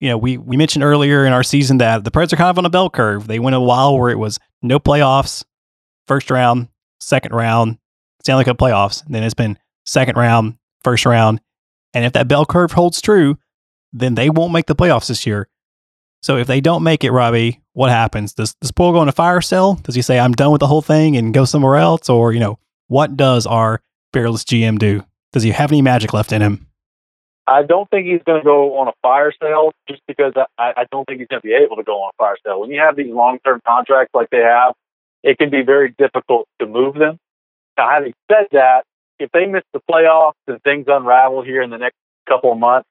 You 0.00 0.08
know, 0.10 0.18
we, 0.18 0.36
we 0.38 0.56
mentioned 0.56 0.84
earlier 0.84 1.24
in 1.24 1.32
our 1.32 1.42
season 1.42 1.78
that 1.78 2.04
the 2.04 2.10
Preds 2.10 2.32
are 2.32 2.36
kind 2.36 2.50
of 2.50 2.58
on 2.58 2.66
a 2.66 2.70
bell 2.70 2.90
curve. 2.90 3.26
They 3.26 3.38
went 3.38 3.56
a 3.56 3.60
while 3.60 3.98
where 3.98 4.10
it 4.10 4.18
was 4.18 4.38
no 4.62 4.78
playoffs, 4.78 5.44
first 6.06 6.30
round, 6.30 6.68
second 7.00 7.32
round, 7.32 7.78
Stanley 8.22 8.44
Cup 8.44 8.58
playoffs. 8.58 9.04
And 9.04 9.14
then 9.14 9.22
it's 9.22 9.34
been 9.34 9.58
second 9.84 10.16
round, 10.16 10.58
first 10.82 11.06
round. 11.06 11.40
And 11.92 12.04
if 12.04 12.12
that 12.12 12.28
bell 12.28 12.44
curve 12.46 12.72
holds 12.72 13.00
true, 13.00 13.38
then 13.92 14.14
they 14.14 14.30
won't 14.30 14.52
make 14.52 14.66
the 14.66 14.76
playoffs 14.76 15.08
this 15.08 15.26
year. 15.26 15.48
So 16.24 16.38
if 16.38 16.46
they 16.46 16.62
don't 16.62 16.82
make 16.82 17.04
it, 17.04 17.10
Robbie, 17.10 17.60
what 17.74 17.90
happens? 17.90 18.32
Does 18.32 18.54
does 18.54 18.72
Poile 18.72 18.94
go 18.94 19.02
in 19.02 19.10
a 19.10 19.12
fire 19.12 19.42
cell? 19.42 19.74
Does 19.74 19.94
he 19.94 20.00
say 20.00 20.18
I'm 20.18 20.32
done 20.32 20.52
with 20.52 20.60
the 20.60 20.66
whole 20.66 20.80
thing 20.80 21.18
and 21.18 21.34
go 21.34 21.44
somewhere 21.44 21.76
else? 21.76 22.08
Or, 22.08 22.32
you 22.32 22.40
know, 22.40 22.58
what 22.86 23.14
does 23.14 23.46
our 23.46 23.82
fearless 24.14 24.42
GM 24.42 24.78
do? 24.78 25.04
Does 25.34 25.42
he 25.42 25.50
have 25.50 25.70
any 25.70 25.82
magic 25.82 26.14
left 26.14 26.32
in 26.32 26.40
him? 26.40 26.66
I 27.46 27.62
don't 27.62 27.90
think 27.90 28.06
he's 28.06 28.22
going 28.24 28.40
to 28.40 28.44
go 28.44 28.78
on 28.78 28.88
a 28.88 28.94
fire 29.02 29.34
sale 29.38 29.72
just 29.86 30.00
because 30.08 30.32
I, 30.56 30.72
I 30.74 30.86
don't 30.90 31.04
think 31.04 31.18
he's 31.18 31.28
going 31.28 31.42
to 31.42 31.46
be 31.46 31.52
able 31.52 31.76
to 31.76 31.82
go 31.82 32.02
on 32.02 32.12
a 32.14 32.16
fire 32.16 32.38
sale. 32.42 32.58
When 32.58 32.70
you 32.70 32.80
have 32.80 32.96
these 32.96 33.12
long 33.12 33.38
term 33.44 33.60
contracts 33.66 34.14
like 34.14 34.30
they 34.30 34.38
have, 34.38 34.72
it 35.22 35.36
can 35.36 35.50
be 35.50 35.60
very 35.60 35.94
difficult 35.98 36.48
to 36.58 36.66
move 36.66 36.94
them. 36.94 37.18
Now, 37.76 37.90
having 37.90 38.14
said 38.32 38.46
that, 38.52 38.84
if 39.18 39.30
they 39.32 39.44
miss 39.44 39.64
the 39.74 39.80
playoffs 39.90 40.40
and 40.46 40.58
things 40.62 40.86
unravel 40.88 41.42
here 41.42 41.60
in 41.60 41.68
the 41.68 41.76
next 41.76 41.98
couple 42.26 42.50
of 42.50 42.58
months, 42.58 42.88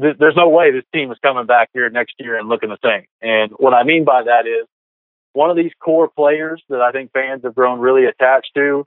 th- 0.00 0.16
there's 0.18 0.36
no 0.36 0.48
way 0.48 0.70
this 0.70 0.84
team 0.92 1.10
is 1.10 1.18
coming 1.22 1.46
back 1.46 1.70
here 1.72 1.88
next 1.90 2.14
year 2.18 2.38
and 2.38 2.48
looking 2.48 2.68
the 2.68 2.78
same. 2.84 3.06
And 3.20 3.52
what 3.52 3.74
I 3.74 3.84
mean 3.84 4.04
by 4.04 4.22
that 4.24 4.46
is 4.46 4.66
one 5.32 5.50
of 5.50 5.56
these 5.56 5.72
core 5.80 6.08
players 6.08 6.62
that 6.68 6.80
I 6.80 6.92
think 6.92 7.12
fans 7.12 7.42
have 7.44 7.54
grown 7.54 7.80
really 7.80 8.04
attached 8.04 8.50
to, 8.54 8.86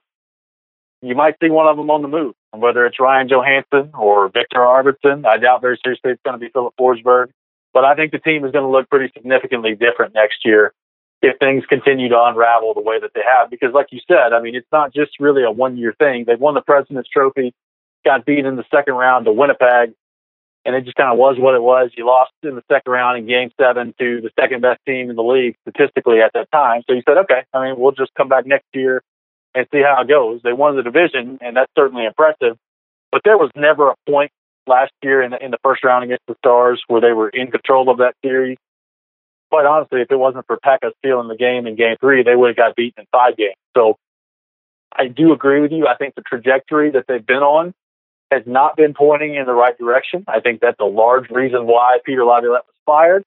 you 1.02 1.16
might 1.16 1.36
see 1.42 1.50
one 1.50 1.68
of 1.68 1.78
them 1.78 1.90
on 1.90 2.02
the 2.02 2.08
move. 2.08 2.36
Whether 2.52 2.86
it's 2.86 3.00
Ryan 3.00 3.28
Johansen 3.28 3.92
or 3.94 4.30
Viktor 4.30 4.60
Arvidsson, 4.60 5.26
I 5.26 5.38
doubt 5.38 5.62
very 5.62 5.80
seriously 5.84 6.12
it's 6.12 6.22
going 6.24 6.40
to 6.40 6.46
be 6.46 6.52
Filip 6.52 6.76
Forsberg. 6.80 7.32
But 7.74 7.84
I 7.86 7.96
think 7.96 8.12
the 8.12 8.20
team 8.20 8.46
is 8.46 8.52
going 8.52 8.64
to 8.66 8.72
look 8.72 8.90
pretty 8.90 9.12
significantly 9.14 9.76
different 9.76 10.14
next 10.14 10.46
year 10.46 10.74
if 11.22 11.40
things 11.40 11.66
continue 11.68 12.10
to 12.10 12.24
unravel 12.24 12.74
the 12.74 12.82
way 12.82 13.00
that 13.00 13.12
they 13.16 13.22
have. 13.38 13.50
Because, 13.50 13.74
like 13.74 13.88
you 13.92 14.00
said, 14.08 14.34
I 14.34 14.42
mean, 14.42 14.56
it's 14.56 14.68
not 14.72 14.94
just 14.94 15.20
really 15.20 15.44
a 15.44 15.52
one 15.52 15.78
year 15.78 15.94
thing. 15.98 16.26
They've 16.28 16.40
won 16.40 16.54
the 16.54 16.62
President's 16.62 17.10
Trophy, 17.10 17.54
got 18.06 18.26
beat 18.26 18.46
in 18.46 18.56
the 18.56 18.66
second 18.70 18.94
round 18.94 19.26
to 19.26 19.32
Winnipeg, 19.32 19.94
and 20.66 20.76
it 20.76 20.86
just 20.86 20.96
kind 20.96 21.12
of 21.12 21.18
was 21.18 21.36
what 21.38 21.56
it 21.56 21.62
was. 21.62 21.92
You 21.96 22.06
lost 22.06 22.32
in 22.44 22.56
the 22.56 22.64
second 22.72 22.92
round 22.92 23.18
in 23.18 23.28
game 23.28 23.52
seven 23.60 23.94
to 24.00 24.22
the 24.22 24.32
second 24.40 24.62
best 24.62 24.80
team 24.86 25.10
in 25.10 25.16
the 25.16 25.24
league 25.24 25.56
statistically 25.68 26.22
at 26.22 26.32
that 26.34 26.52
time. 26.52 26.84
So 26.88 26.94
you 26.94 27.02
said, 27.08 27.18
okay, 27.26 27.44
I 27.54 27.66
mean, 27.66 27.80
we'll 27.80 27.92
just 27.92 28.14
come 28.16 28.30
back 28.30 28.46
next 28.46 28.68
year 28.74 29.02
and 29.54 29.68
see 29.72 29.82
how 29.82 30.02
it 30.02 30.08
goes. 30.08 30.42
They 30.44 30.54
won 30.54 30.76
the 30.76 30.84
division, 30.84 31.38
and 31.42 31.56
that's 31.56 31.72
certainly 31.78 32.06
impressive. 32.06 32.58
But 33.12 33.22
there 33.24 33.38
was 33.38 33.52
never 33.56 33.90
a 33.90 33.96
point 34.10 34.32
last 34.66 34.92
year 35.04 35.22
in 35.22 35.32
the, 35.32 35.44
in 35.44 35.52
the 35.52 35.60
first 35.64 35.84
round 35.84 36.06
against 36.06 36.24
the 36.28 36.36
Stars 36.40 36.82
where 36.88 37.02
they 37.02 37.12
were 37.12 37.30
in 37.30 37.52
control 37.52 37.90
of 37.90 37.98
that 37.98 38.16
series 38.24 38.58
quite 39.54 39.68
honestly, 39.68 40.02
if 40.02 40.10
it 40.10 40.16
wasn't 40.16 40.48
for 40.48 40.58
Pekka 40.58 40.90
stealing 40.98 41.28
the 41.28 41.36
game 41.36 41.68
in 41.68 41.76
game 41.76 41.96
three, 42.00 42.24
they 42.24 42.36
would 42.36 42.48
have 42.48 42.58
got 42.58 42.76
beaten 42.76 43.02
in 43.02 43.06
five 43.12 43.38
games. 43.38 43.54
So 43.78 44.00
I 44.92 45.10
do 45.10 45.32
agree 45.32 45.62
with 45.62 45.72
you. 45.72 45.86
I 45.86 45.96
think 45.96 46.16
the 46.16 46.24
trajectory 46.24 46.90
that 46.90 47.06
they've 47.08 47.24
been 47.24 47.44
on 47.44 47.72
has 48.34 48.44
not 48.46 48.76
been 48.76 48.94
pointing 48.94 49.36
in 49.36 49.46
the 49.46 49.54
right 49.54 49.78
direction. 49.78 50.24
I 50.28 50.40
think 50.40 50.62
that's 50.62 50.80
a 50.80 50.86
large 50.86 51.30
reason 51.30 51.66
why 51.66 52.00
Peter 52.06 52.26
Laviolette 52.26 52.66
was 52.66 52.76
fired. 52.86 53.24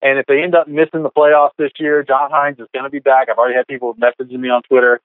And 0.00 0.18
if 0.18 0.26
they 0.26 0.42
end 0.42 0.54
up 0.54 0.68
missing 0.68 1.02
the 1.02 1.10
playoffs 1.10 1.52
this 1.58 1.72
year, 1.78 2.02
John 2.02 2.30
Hynes 2.30 2.60
is 2.60 2.68
going 2.72 2.84
to 2.84 2.90
be 2.90 3.00
back. 3.00 3.28
I've 3.28 3.38
already 3.38 3.56
had 3.56 3.66
people 3.66 3.94
messaging 3.94 4.38
me 4.38 4.48
on 4.48 4.62
Twitter 4.62 5.00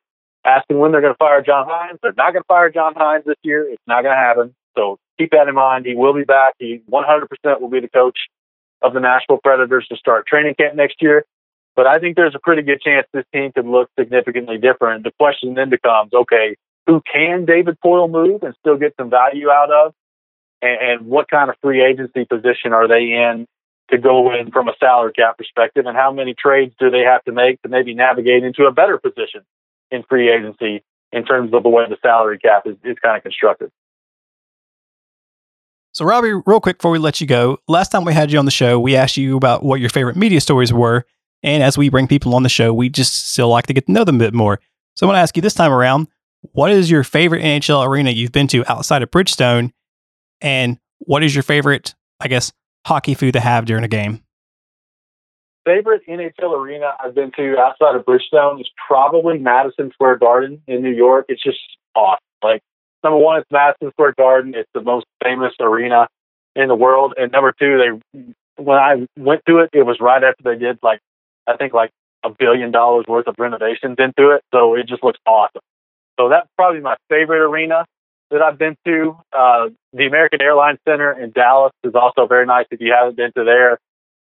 asking 0.45 0.77
when 0.77 0.91
they're 0.91 1.01
going 1.01 1.13
to 1.13 1.17
fire 1.17 1.41
John 1.41 1.67
Hynes. 1.67 1.99
They're 2.01 2.13
not 2.15 2.33
going 2.33 2.43
to 2.43 2.47
fire 2.47 2.69
John 2.69 2.93
Hynes 2.93 3.25
this 3.25 3.37
year. 3.43 3.67
It's 3.69 3.81
not 3.87 4.03
going 4.03 4.15
to 4.15 4.21
happen. 4.21 4.55
So 4.75 4.99
keep 5.17 5.31
that 5.31 5.47
in 5.47 5.55
mind. 5.55 5.85
He 5.85 5.95
will 5.95 6.13
be 6.13 6.23
back. 6.23 6.53
He 6.59 6.81
100% 6.89 7.61
will 7.61 7.69
be 7.69 7.79
the 7.79 7.89
coach 7.89 8.17
of 8.81 8.93
the 8.93 8.99
Nashville 8.99 9.39
Predators 9.43 9.87
to 9.89 9.97
start 9.97 10.27
training 10.27 10.55
camp 10.55 10.75
next 10.75 11.01
year. 11.01 11.25
But 11.75 11.87
I 11.87 11.97
think 11.99 12.15
there's 12.15 12.35
a 12.35 12.39
pretty 12.39 12.61
good 12.61 12.81
chance 12.81 13.07
this 13.13 13.25
team 13.33 13.51
could 13.51 13.65
look 13.65 13.89
significantly 13.97 14.57
different. 14.57 15.03
The 15.03 15.11
question 15.17 15.55
then 15.55 15.69
becomes, 15.69 16.13
okay, 16.13 16.55
who 16.87 17.01
can 17.11 17.45
David 17.45 17.77
Poile 17.83 18.09
move 18.09 18.43
and 18.43 18.55
still 18.59 18.77
get 18.77 18.93
some 18.97 19.09
value 19.09 19.49
out 19.49 19.71
of? 19.71 19.93
And, 20.61 20.81
and 20.81 21.07
what 21.07 21.29
kind 21.29 21.49
of 21.49 21.55
free 21.61 21.83
agency 21.83 22.25
position 22.25 22.73
are 22.73 22.87
they 22.87 23.13
in 23.13 23.47
to 23.91 23.97
go 23.97 24.33
in 24.33 24.51
from 24.51 24.67
a 24.67 24.73
salary 24.79 25.13
cap 25.13 25.37
perspective? 25.37 25.85
And 25.85 25.95
how 25.95 26.11
many 26.11 26.33
trades 26.33 26.73
do 26.79 26.89
they 26.89 27.01
have 27.01 27.23
to 27.25 27.31
make 27.31 27.61
to 27.61 27.69
maybe 27.69 27.93
navigate 27.93 28.43
into 28.43 28.65
a 28.65 28.71
better 28.71 28.97
position 28.97 29.41
in 29.91 30.03
free 30.03 30.31
agency 30.31 30.83
in 31.11 31.25
terms 31.25 31.53
of 31.53 31.63
the 31.63 31.69
way 31.69 31.83
the 31.87 31.97
salary 32.01 32.39
cap 32.39 32.65
is, 32.65 32.75
is 32.83 32.97
kind 33.03 33.17
of 33.17 33.23
constructed? 33.23 33.71
So, 35.93 36.05
Robbie, 36.05 36.33
real 36.47 36.59
quick 36.59 36.79
before 36.79 36.89
we 36.89 36.97
let 36.97 37.21
you 37.21 37.27
go, 37.27 37.59
last 37.67 37.89
time 37.89 38.03
we 38.03 38.13
had 38.13 38.31
you 38.31 38.39
on 38.39 38.45
the 38.45 38.51
show, 38.51 38.79
we 38.79 38.95
asked 38.95 39.15
you 39.15 39.37
about 39.37 39.63
what 39.63 39.79
your 39.79 39.89
favorite 39.89 40.15
media 40.15 40.41
stories 40.41 40.73
were. 40.73 41.05
And 41.43 41.61
as 41.61 41.77
we 41.77 41.89
bring 41.89 42.07
people 42.07 42.33
on 42.33 42.41
the 42.41 42.49
show, 42.49 42.73
we 42.73 42.89
just 42.89 43.31
still 43.31 43.49
like 43.49 43.67
to 43.67 43.73
get 43.73 43.85
to 43.85 43.91
know 43.91 44.03
them 44.03 44.15
a 44.15 44.19
bit 44.19 44.33
more. 44.33 44.59
So, 44.95 45.05
I 45.05 45.07
want 45.07 45.17
to 45.17 45.21
ask 45.21 45.35
you 45.35 45.43
this 45.43 45.53
time 45.53 45.71
around 45.71 46.07
what 46.51 46.71
is 46.71 46.91
your 46.91 47.03
favorite 47.03 47.41
NHL 47.41 47.87
arena 47.87 48.11
you've 48.11 48.31
been 48.31 48.47
to 48.47 48.69
outside 48.69 49.01
of 49.01 49.09
Bridgestone? 49.09 49.71
And 50.41 50.77
what 50.99 51.23
is 51.23 51.33
your 51.33 51.43
favorite, 51.43 51.95
I 52.19 52.27
guess, 52.27 52.51
hockey 52.85 53.13
food 53.13 53.33
to 53.33 53.39
have 53.39 53.65
during 53.65 53.83
a 53.83 53.87
game? 53.87 54.23
Favorite 55.65 56.01
NHL 56.07 56.57
arena 56.57 56.91
I've 57.01 57.15
been 57.15 57.31
to 57.37 57.57
outside 57.57 57.95
of 57.95 58.05
Bridgestone 58.05 58.59
is 58.59 58.69
probably 58.87 59.39
Madison 59.39 59.91
Square 59.93 60.17
Garden 60.17 60.61
in 60.67 60.83
New 60.83 60.91
York. 60.91 61.25
It's 61.29 61.41
just 61.41 61.59
awesome. 61.95 62.19
Like 62.43 62.61
number 63.03 63.17
one, 63.17 63.39
it's 63.39 63.49
Madison 63.49 63.91
Square 63.91 64.15
Garden. 64.17 64.53
It's 64.55 64.69
the 64.73 64.81
most 64.81 65.05
famous 65.23 65.53
arena 65.61 66.07
in 66.55 66.67
the 66.67 66.75
world. 66.75 67.13
And 67.17 67.31
number 67.31 67.53
two, 67.57 67.77
they 67.77 68.33
when 68.61 68.77
I 68.77 69.07
went 69.17 69.41
to 69.47 69.59
it, 69.59 69.69
it 69.71 69.83
was 69.83 69.97
right 70.01 70.21
after 70.21 70.43
they 70.43 70.57
did 70.57 70.79
like 70.83 70.99
I 71.47 71.55
think 71.55 71.73
like 71.73 71.91
a 72.25 72.29
billion 72.29 72.71
dollars 72.71 73.05
worth 73.07 73.27
of 73.27 73.35
renovations 73.37 73.95
into 73.99 74.31
it. 74.31 74.43
So 74.53 74.75
it 74.75 74.87
just 74.87 75.03
looks 75.03 75.19
awesome. 75.25 75.61
So 76.19 76.29
that's 76.29 76.47
probably 76.55 76.81
my 76.81 76.95
favorite 77.09 77.41
arena 77.41 77.85
that 78.31 78.41
I've 78.41 78.57
been 78.57 78.75
to. 78.85 79.17
Uh, 79.31 79.69
the 79.93 80.05
American 80.05 80.41
Airlines 80.41 80.79
Center 80.87 81.11
in 81.11 81.31
Dallas 81.31 81.71
is 81.83 81.93
also 81.95 82.27
very 82.27 82.45
nice 82.45 82.65
if 82.71 82.81
you 82.81 82.93
haven't 82.93 83.15
been 83.15 83.31
to 83.35 83.43
there. 83.43 83.79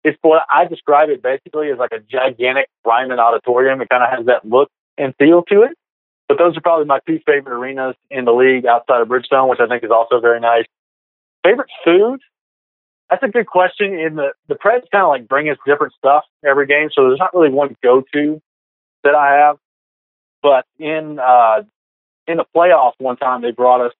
It's 0.03 0.17
what 0.21 0.43
I 0.53 0.65
describe 0.65 1.09
it 1.09 1.21
basically 1.21 1.69
as 1.71 1.77
like 1.77 1.91
a 1.91 1.99
gigantic 1.99 2.67
Ryman 2.85 3.19
auditorium. 3.19 3.81
It 3.81 3.89
kind 3.89 4.03
of 4.03 4.09
has 4.09 4.25
that 4.27 4.47
look 4.47 4.69
and 4.97 5.13
feel 5.17 5.43
to 5.43 5.63
it. 5.63 5.77
But 6.27 6.38
those 6.38 6.57
are 6.57 6.61
probably 6.61 6.85
my 6.85 6.99
two 7.07 7.19
favorite 7.25 7.53
arenas 7.53 7.95
in 8.09 8.25
the 8.25 8.33
league 8.33 8.65
outside 8.65 9.01
of 9.01 9.07
Bridgestone, 9.07 9.49
which 9.49 9.59
I 9.59 9.67
think 9.67 9.83
is 9.83 9.91
also 9.91 10.19
very 10.19 10.39
nice. 10.39 10.65
Favorite 11.43 11.69
food? 11.85 12.19
That's 13.09 13.23
a 13.23 13.29
good 13.29 13.47
question. 13.47 13.97
In 13.97 14.15
the 14.15 14.33
the 14.49 14.55
Preds 14.55 14.83
kind 14.91 15.03
of 15.03 15.09
like 15.09 15.27
bring 15.27 15.49
us 15.49 15.57
different 15.65 15.93
stuff 15.93 16.25
every 16.45 16.67
game, 16.67 16.89
so 16.93 17.07
there's 17.07 17.19
not 17.19 17.33
really 17.33 17.49
one 17.49 17.75
go 17.81 18.03
to 18.13 18.41
that 19.03 19.15
I 19.15 19.35
have. 19.35 19.57
But 20.43 20.65
in 20.77 21.17
uh, 21.17 21.63
in 22.28 22.38
the 22.38 22.45
playoffs, 22.55 22.93
one 22.99 23.17
time 23.17 23.41
they 23.41 23.51
brought 23.51 23.82
us 23.86 23.93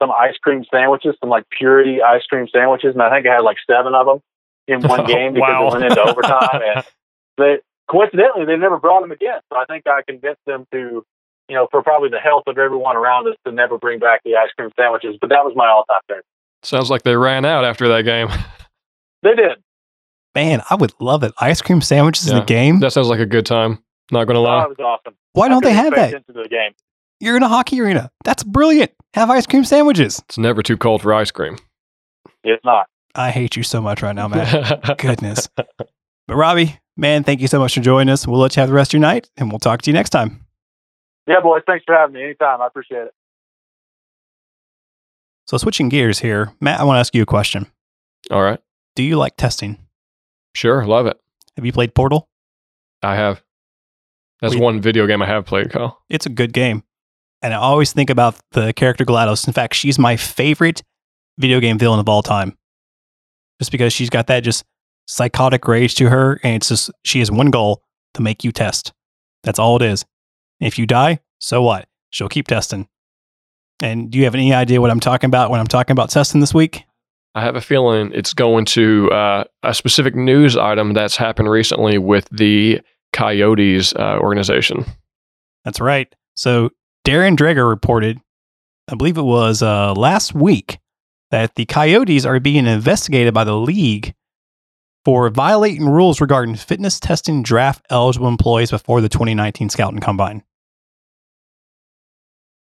some 0.00 0.10
ice 0.10 0.36
cream 0.42 0.64
sandwiches, 0.70 1.14
some 1.20 1.30
like 1.30 1.44
purity 1.50 2.02
ice 2.02 2.24
cream 2.24 2.48
sandwiches, 2.52 2.94
and 2.94 3.02
I 3.02 3.10
think 3.10 3.26
I 3.26 3.34
had 3.34 3.40
like 3.42 3.58
seven 3.70 3.94
of 3.94 4.06
them 4.06 4.20
in 4.68 4.82
one 4.88 5.06
game 5.06 5.34
because 5.34 5.48
wow. 5.48 5.68
it 5.68 5.72
went 5.72 5.84
into 5.84 6.02
overtime. 6.02 6.60
And 6.74 6.84
they 7.38 7.58
coincidentally 7.90 8.46
they 8.46 8.56
never 8.56 8.78
brought 8.78 9.00
them 9.02 9.12
again, 9.12 9.40
so 9.52 9.58
I 9.58 9.64
think 9.66 9.86
I 9.86 10.02
convinced 10.06 10.40
them 10.46 10.66
to 10.72 11.04
you 11.48 11.56
know, 11.56 11.66
for 11.72 11.82
probably 11.82 12.08
the 12.08 12.20
health 12.20 12.44
of 12.46 12.56
everyone 12.58 12.96
around 12.96 13.26
us 13.26 13.34
to 13.44 13.50
never 13.50 13.76
bring 13.76 13.98
back 13.98 14.22
the 14.24 14.36
ice 14.36 14.50
cream 14.56 14.70
sandwiches. 14.78 15.16
But 15.20 15.30
that 15.30 15.44
was 15.44 15.52
my 15.56 15.66
all 15.66 15.84
time 15.90 16.00
favorite. 16.06 16.24
Sounds 16.62 16.90
like 16.90 17.02
they 17.02 17.16
ran 17.16 17.44
out 17.44 17.64
after 17.64 17.88
that 17.88 18.02
game. 18.02 18.28
They 19.22 19.34
did. 19.34 19.58
Man, 20.34 20.62
I 20.70 20.76
would 20.76 20.94
love 20.98 21.22
it. 21.24 21.34
Ice 21.38 21.60
cream 21.60 21.82
sandwiches 21.82 22.26
Yeah. 22.28 22.34
in 22.34 22.38
the 22.38 22.46
game. 22.46 22.80
That 22.80 22.92
sounds 22.94 23.08
like 23.08 23.20
a 23.20 23.26
good 23.26 23.44
time. 23.44 23.84
Not 24.10 24.24
going 24.24 24.36
to 24.36 24.40
Oh, 24.40 24.44
lie. 24.44 24.64
it 24.64 24.68
was 24.70 24.78
awesome. 24.78 25.14
Why 25.32 25.44
I 25.44 25.48
don't 25.50 25.62
they 25.62 25.72
have 25.74 25.94
that? 25.94 26.08
attention 26.08 26.34
to 26.34 26.42
the 26.44 26.48
game. 26.48 26.72
You're 27.20 27.36
in 27.36 27.42
a 27.42 27.48
hockey 27.48 27.80
arena. 27.80 28.10
That's 28.24 28.42
brilliant. 28.42 28.92
Have 29.14 29.30
ice 29.30 29.46
cream 29.46 29.64
sandwiches. 29.64 30.20
It's 30.28 30.38
never 30.38 30.62
too 30.62 30.76
cold 30.76 31.02
for 31.02 31.12
ice 31.12 31.30
cream. 31.30 31.58
It's 32.44 32.64
not. 32.64 32.86
I 33.14 33.30
hate 33.30 33.56
you 33.56 33.62
so 33.62 33.80
much 33.80 34.02
right 34.02 34.14
now, 34.14 34.28
Matt. 34.28 34.98
Goodness. 34.98 35.48
But 35.56 36.36
Robbie, 36.36 36.78
man, 36.96 37.24
thank 37.24 37.40
you 37.40 37.48
so 37.48 37.58
much 37.58 37.74
for 37.74 37.80
joining 37.80 38.10
us. 38.10 38.26
We'll 38.26 38.38
let 38.40 38.56
you 38.56 38.60
have 38.60 38.68
the 38.70 38.74
rest 38.74 38.90
of 38.90 38.94
your 38.94 39.00
night 39.00 39.28
and 39.36 39.50
we'll 39.50 39.58
talk 39.58 39.82
to 39.82 39.90
you 39.90 39.94
next 39.94 40.10
time. 40.10 40.46
Yeah, 41.26 41.40
boys. 41.42 41.62
Thanks 41.66 41.84
for 41.84 41.94
having 41.94 42.14
me. 42.14 42.22
Anytime. 42.24 42.62
I 42.62 42.66
appreciate 42.68 43.02
it. 43.02 43.14
So, 45.46 45.56
switching 45.56 45.88
gears 45.88 46.20
here, 46.20 46.52
Matt, 46.60 46.80
I 46.80 46.84
want 46.84 46.96
to 46.96 47.00
ask 47.00 47.14
you 47.14 47.22
a 47.22 47.26
question. 47.26 47.66
All 48.30 48.42
right. 48.42 48.60
Do 48.94 49.02
you 49.02 49.16
like 49.16 49.36
testing? 49.36 49.78
Sure. 50.54 50.86
Love 50.86 51.06
it. 51.06 51.20
Have 51.56 51.66
you 51.66 51.72
played 51.72 51.94
Portal? 51.94 52.28
I 53.02 53.16
have. 53.16 53.42
That's 54.40 54.54
We- 54.54 54.60
one 54.60 54.80
video 54.80 55.06
game 55.08 55.20
I 55.22 55.26
have 55.26 55.44
played, 55.46 55.70
Kyle. 55.70 56.00
It's 56.08 56.26
a 56.26 56.30
good 56.30 56.52
game. 56.52 56.84
And 57.42 57.54
I 57.54 57.56
always 57.56 57.92
think 57.92 58.10
about 58.10 58.36
the 58.52 58.72
character 58.72 59.04
GLaDOS. 59.04 59.46
In 59.46 59.52
fact, 59.52 59.74
she's 59.74 59.98
my 59.98 60.16
favorite 60.16 60.82
video 61.38 61.60
game 61.60 61.78
villain 61.78 62.00
of 62.00 62.08
all 62.08 62.22
time. 62.22 62.56
Just 63.60 63.72
because 63.72 63.92
she's 63.92 64.10
got 64.10 64.26
that 64.26 64.40
just 64.40 64.64
psychotic 65.06 65.66
rage 65.66 65.94
to 65.96 66.08
her. 66.10 66.38
And 66.42 66.56
it's 66.56 66.68
just, 66.68 66.90
she 67.04 67.18
has 67.20 67.30
one 67.30 67.50
goal 67.50 67.82
to 68.14 68.22
make 68.22 68.44
you 68.44 68.52
test. 68.52 68.92
That's 69.42 69.58
all 69.58 69.76
it 69.76 69.82
is. 69.82 70.04
If 70.60 70.78
you 70.78 70.86
die, 70.86 71.20
so 71.40 71.62
what? 71.62 71.88
She'll 72.10 72.28
keep 72.28 72.46
testing. 72.46 72.88
And 73.82 74.10
do 74.10 74.18
you 74.18 74.24
have 74.24 74.34
any 74.34 74.52
idea 74.52 74.80
what 74.80 74.90
I'm 74.90 75.00
talking 75.00 75.28
about 75.28 75.50
when 75.50 75.60
I'm 75.60 75.66
talking 75.66 75.92
about 75.92 76.10
testing 76.10 76.40
this 76.40 76.52
week? 76.52 76.84
I 77.34 77.42
have 77.42 77.56
a 77.56 77.60
feeling 77.60 78.10
it's 78.12 78.34
going 78.34 78.64
to 78.66 79.10
uh, 79.12 79.44
a 79.62 79.72
specific 79.72 80.14
news 80.14 80.56
item 80.56 80.92
that's 80.92 81.16
happened 81.16 81.48
recently 81.48 81.96
with 81.96 82.28
the 82.30 82.80
Coyotes 83.12 83.94
uh, 83.94 84.18
organization. 84.18 84.84
That's 85.64 85.80
right. 85.80 86.14
So 86.34 86.70
Darren 87.10 87.34
Dreger 87.34 87.68
reported, 87.68 88.20
I 88.86 88.94
believe 88.94 89.18
it 89.18 89.22
was 89.22 89.62
uh, 89.62 89.94
last 89.94 90.32
week, 90.32 90.78
that 91.32 91.56
the 91.56 91.66
Coyotes 91.66 92.24
are 92.24 92.38
being 92.38 92.68
investigated 92.68 93.34
by 93.34 93.42
the 93.42 93.56
league 93.56 94.14
for 95.04 95.28
violating 95.28 95.88
rules 95.88 96.20
regarding 96.20 96.54
fitness 96.54 97.00
testing 97.00 97.42
draft 97.42 97.84
eligible 97.90 98.28
employees 98.28 98.70
before 98.70 99.00
the 99.00 99.08
2019 99.08 99.70
Scouting 99.70 99.98
Combine. 99.98 100.44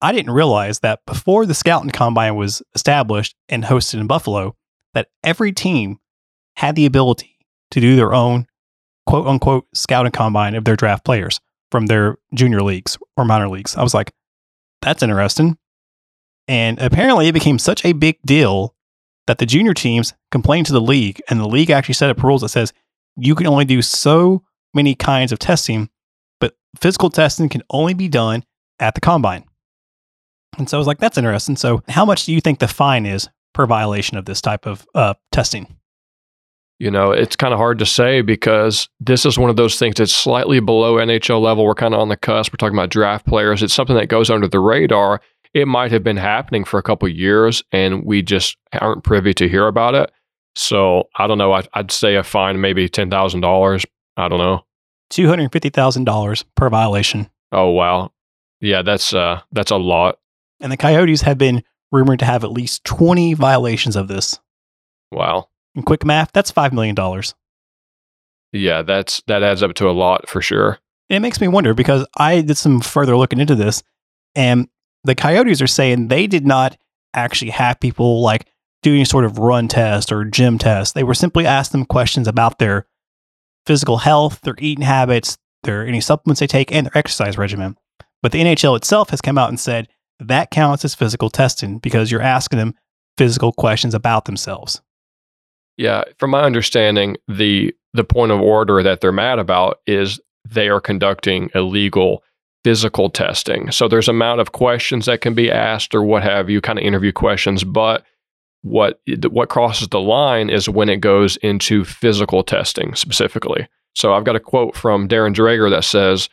I 0.00 0.12
didn't 0.12 0.32
realize 0.32 0.80
that 0.80 1.00
before 1.04 1.44
the 1.44 1.52
Scouting 1.52 1.90
Combine 1.90 2.34
was 2.34 2.62
established 2.74 3.36
and 3.50 3.64
hosted 3.64 4.00
in 4.00 4.06
Buffalo, 4.06 4.56
that 4.94 5.08
every 5.22 5.52
team 5.52 5.98
had 6.56 6.74
the 6.74 6.86
ability 6.86 7.36
to 7.72 7.80
do 7.82 7.96
their 7.96 8.14
own 8.14 8.46
quote 9.04 9.26
unquote 9.26 9.66
Scouting 9.74 10.12
Combine 10.12 10.54
of 10.54 10.64
their 10.64 10.76
draft 10.76 11.04
players 11.04 11.38
from 11.70 11.84
their 11.84 12.16
junior 12.32 12.62
leagues 12.62 12.96
or 13.14 13.26
minor 13.26 13.50
leagues. 13.50 13.76
I 13.76 13.82
was 13.82 13.92
like, 13.92 14.10
that's 14.80 15.02
interesting. 15.02 15.58
And 16.46 16.80
apparently 16.80 17.28
it 17.28 17.32
became 17.32 17.58
such 17.58 17.84
a 17.84 17.92
big 17.92 18.18
deal 18.24 18.74
that 19.26 19.38
the 19.38 19.46
junior 19.46 19.74
teams 19.74 20.14
complained 20.30 20.66
to 20.66 20.72
the 20.72 20.80
league, 20.80 21.20
and 21.28 21.38
the 21.38 21.48
league 21.48 21.70
actually 21.70 21.94
set 21.94 22.10
up 22.10 22.22
rules 22.22 22.40
that 22.40 22.48
says 22.48 22.72
you 23.16 23.34
can 23.34 23.46
only 23.46 23.66
do 23.66 23.82
so 23.82 24.42
many 24.74 24.94
kinds 24.94 25.32
of 25.32 25.38
testing, 25.38 25.90
but 26.40 26.54
physical 26.80 27.10
testing 27.10 27.48
can 27.48 27.62
only 27.70 27.94
be 27.94 28.08
done 28.08 28.44
at 28.80 28.94
the 28.94 29.00
combine. 29.00 29.44
And 30.56 30.68
so 30.68 30.76
I 30.76 30.80
was 30.80 30.86
like, 30.86 30.98
that's 30.98 31.18
interesting. 31.18 31.56
So, 31.56 31.82
how 31.88 32.04
much 32.04 32.24
do 32.24 32.32
you 32.32 32.40
think 32.40 32.58
the 32.58 32.68
fine 32.68 33.06
is 33.06 33.28
per 33.52 33.66
violation 33.66 34.16
of 34.16 34.24
this 34.24 34.40
type 34.40 34.66
of 34.66 34.86
uh, 34.94 35.14
testing? 35.30 35.77
You 36.78 36.90
know, 36.90 37.10
it's 37.10 37.34
kind 37.34 37.52
of 37.52 37.58
hard 37.58 37.78
to 37.80 37.86
say 37.86 38.20
because 38.20 38.88
this 39.00 39.26
is 39.26 39.36
one 39.38 39.50
of 39.50 39.56
those 39.56 39.78
things 39.78 39.96
that's 39.96 40.14
slightly 40.14 40.60
below 40.60 40.94
NHL 40.94 41.40
level. 41.40 41.64
We're 41.64 41.74
kind 41.74 41.92
of 41.92 42.00
on 42.00 42.08
the 42.08 42.16
cusp. 42.16 42.52
We're 42.52 42.56
talking 42.56 42.76
about 42.76 42.90
draft 42.90 43.26
players. 43.26 43.62
It's 43.62 43.74
something 43.74 43.96
that 43.96 44.08
goes 44.08 44.30
under 44.30 44.46
the 44.46 44.60
radar. 44.60 45.20
It 45.54 45.66
might 45.66 45.90
have 45.90 46.04
been 46.04 46.16
happening 46.16 46.64
for 46.64 46.78
a 46.78 46.82
couple 46.82 47.08
years 47.08 47.64
and 47.72 48.04
we 48.04 48.22
just 48.22 48.56
aren't 48.72 49.02
privy 49.02 49.34
to 49.34 49.48
hear 49.48 49.66
about 49.66 49.94
it. 49.94 50.12
So 50.54 51.08
I 51.16 51.26
don't 51.26 51.38
know. 51.38 51.52
I'd, 51.52 51.68
I'd 51.74 51.90
say 51.90 52.14
a 52.14 52.22
fine, 52.22 52.60
maybe 52.60 52.88
$10,000. 52.88 53.84
I 54.16 54.28
don't 54.28 54.38
know. 54.38 54.64
$250,000 55.10 56.44
per 56.54 56.68
violation. 56.68 57.30
Oh, 57.50 57.70
wow. 57.70 58.12
Yeah, 58.60 58.82
that's 58.82 59.14
uh 59.14 59.40
that's 59.52 59.70
a 59.70 59.76
lot. 59.76 60.18
And 60.60 60.72
the 60.72 60.76
Coyotes 60.76 61.22
have 61.22 61.38
been 61.38 61.62
rumored 61.92 62.18
to 62.18 62.24
have 62.24 62.44
at 62.44 62.50
least 62.50 62.84
20 62.84 63.34
violations 63.34 63.96
of 63.96 64.08
this. 64.08 64.38
Wow. 65.12 65.48
In 65.78 65.84
quick 65.84 66.04
math, 66.04 66.32
that's 66.32 66.50
$5 66.50 66.72
million. 66.72 66.96
Yeah, 68.52 68.82
that's 68.82 69.22
that 69.28 69.44
adds 69.44 69.62
up 69.62 69.74
to 69.74 69.88
a 69.88 69.92
lot 69.92 70.28
for 70.28 70.42
sure. 70.42 70.80
It 71.08 71.20
makes 71.20 71.40
me 71.40 71.46
wonder 71.46 71.72
because 71.72 72.04
I 72.16 72.40
did 72.40 72.56
some 72.56 72.80
further 72.80 73.16
looking 73.16 73.38
into 73.38 73.54
this, 73.54 73.84
and 74.34 74.68
the 75.04 75.14
Coyotes 75.14 75.62
are 75.62 75.68
saying 75.68 76.08
they 76.08 76.26
did 76.26 76.44
not 76.44 76.76
actually 77.14 77.52
have 77.52 77.78
people 77.78 78.22
like 78.22 78.50
do 78.82 78.92
any 78.92 79.04
sort 79.04 79.24
of 79.24 79.38
run 79.38 79.68
test 79.68 80.10
or 80.10 80.24
gym 80.24 80.58
test. 80.58 80.96
They 80.96 81.04
were 81.04 81.14
simply 81.14 81.46
asked 81.46 81.70
them 81.70 81.84
questions 81.84 82.26
about 82.26 82.58
their 82.58 82.84
physical 83.64 83.98
health, 83.98 84.40
their 84.40 84.56
eating 84.58 84.84
habits, 84.84 85.38
their 85.62 85.86
any 85.86 86.00
supplements 86.00 86.40
they 86.40 86.48
take, 86.48 86.72
and 86.72 86.86
their 86.86 86.98
exercise 86.98 87.38
regimen. 87.38 87.76
But 88.20 88.32
the 88.32 88.40
NHL 88.40 88.76
itself 88.76 89.10
has 89.10 89.20
come 89.20 89.38
out 89.38 89.50
and 89.50 89.60
said 89.60 89.86
that 90.18 90.50
counts 90.50 90.84
as 90.84 90.96
physical 90.96 91.30
testing 91.30 91.78
because 91.78 92.10
you're 92.10 92.20
asking 92.20 92.58
them 92.58 92.74
physical 93.16 93.52
questions 93.52 93.94
about 93.94 94.24
themselves. 94.24 94.82
Yeah, 95.78 96.02
from 96.18 96.30
my 96.30 96.42
understanding, 96.42 97.16
the 97.26 97.74
the 97.94 98.04
point 98.04 98.32
of 98.32 98.40
order 98.40 98.82
that 98.82 99.00
they're 99.00 99.12
mad 99.12 99.38
about 99.38 99.80
is 99.86 100.20
they 100.46 100.68
are 100.68 100.80
conducting 100.80 101.50
illegal 101.54 102.22
physical 102.64 103.08
testing. 103.08 103.70
So 103.70 103.88
there's 103.88 104.08
amount 104.08 104.40
of 104.40 104.52
questions 104.52 105.06
that 105.06 105.20
can 105.20 105.34
be 105.34 105.50
asked 105.50 105.94
or 105.94 106.02
what 106.02 106.22
have 106.22 106.50
you, 106.50 106.60
kind 106.60 106.78
of 106.78 106.84
interview 106.84 107.12
questions, 107.12 107.64
but 107.64 108.04
what 108.62 109.00
what 109.30 109.48
crosses 109.48 109.88
the 109.88 110.00
line 110.00 110.50
is 110.50 110.68
when 110.68 110.88
it 110.88 111.00
goes 111.00 111.36
into 111.38 111.84
physical 111.84 112.42
testing 112.42 112.94
specifically. 112.94 113.68
So 113.94 114.12
I've 114.12 114.24
got 114.24 114.36
a 114.36 114.40
quote 114.40 114.76
from 114.76 115.08
Darren 115.08 115.34
Dreger 115.34 115.70
that 115.70 115.84
says 115.84 116.28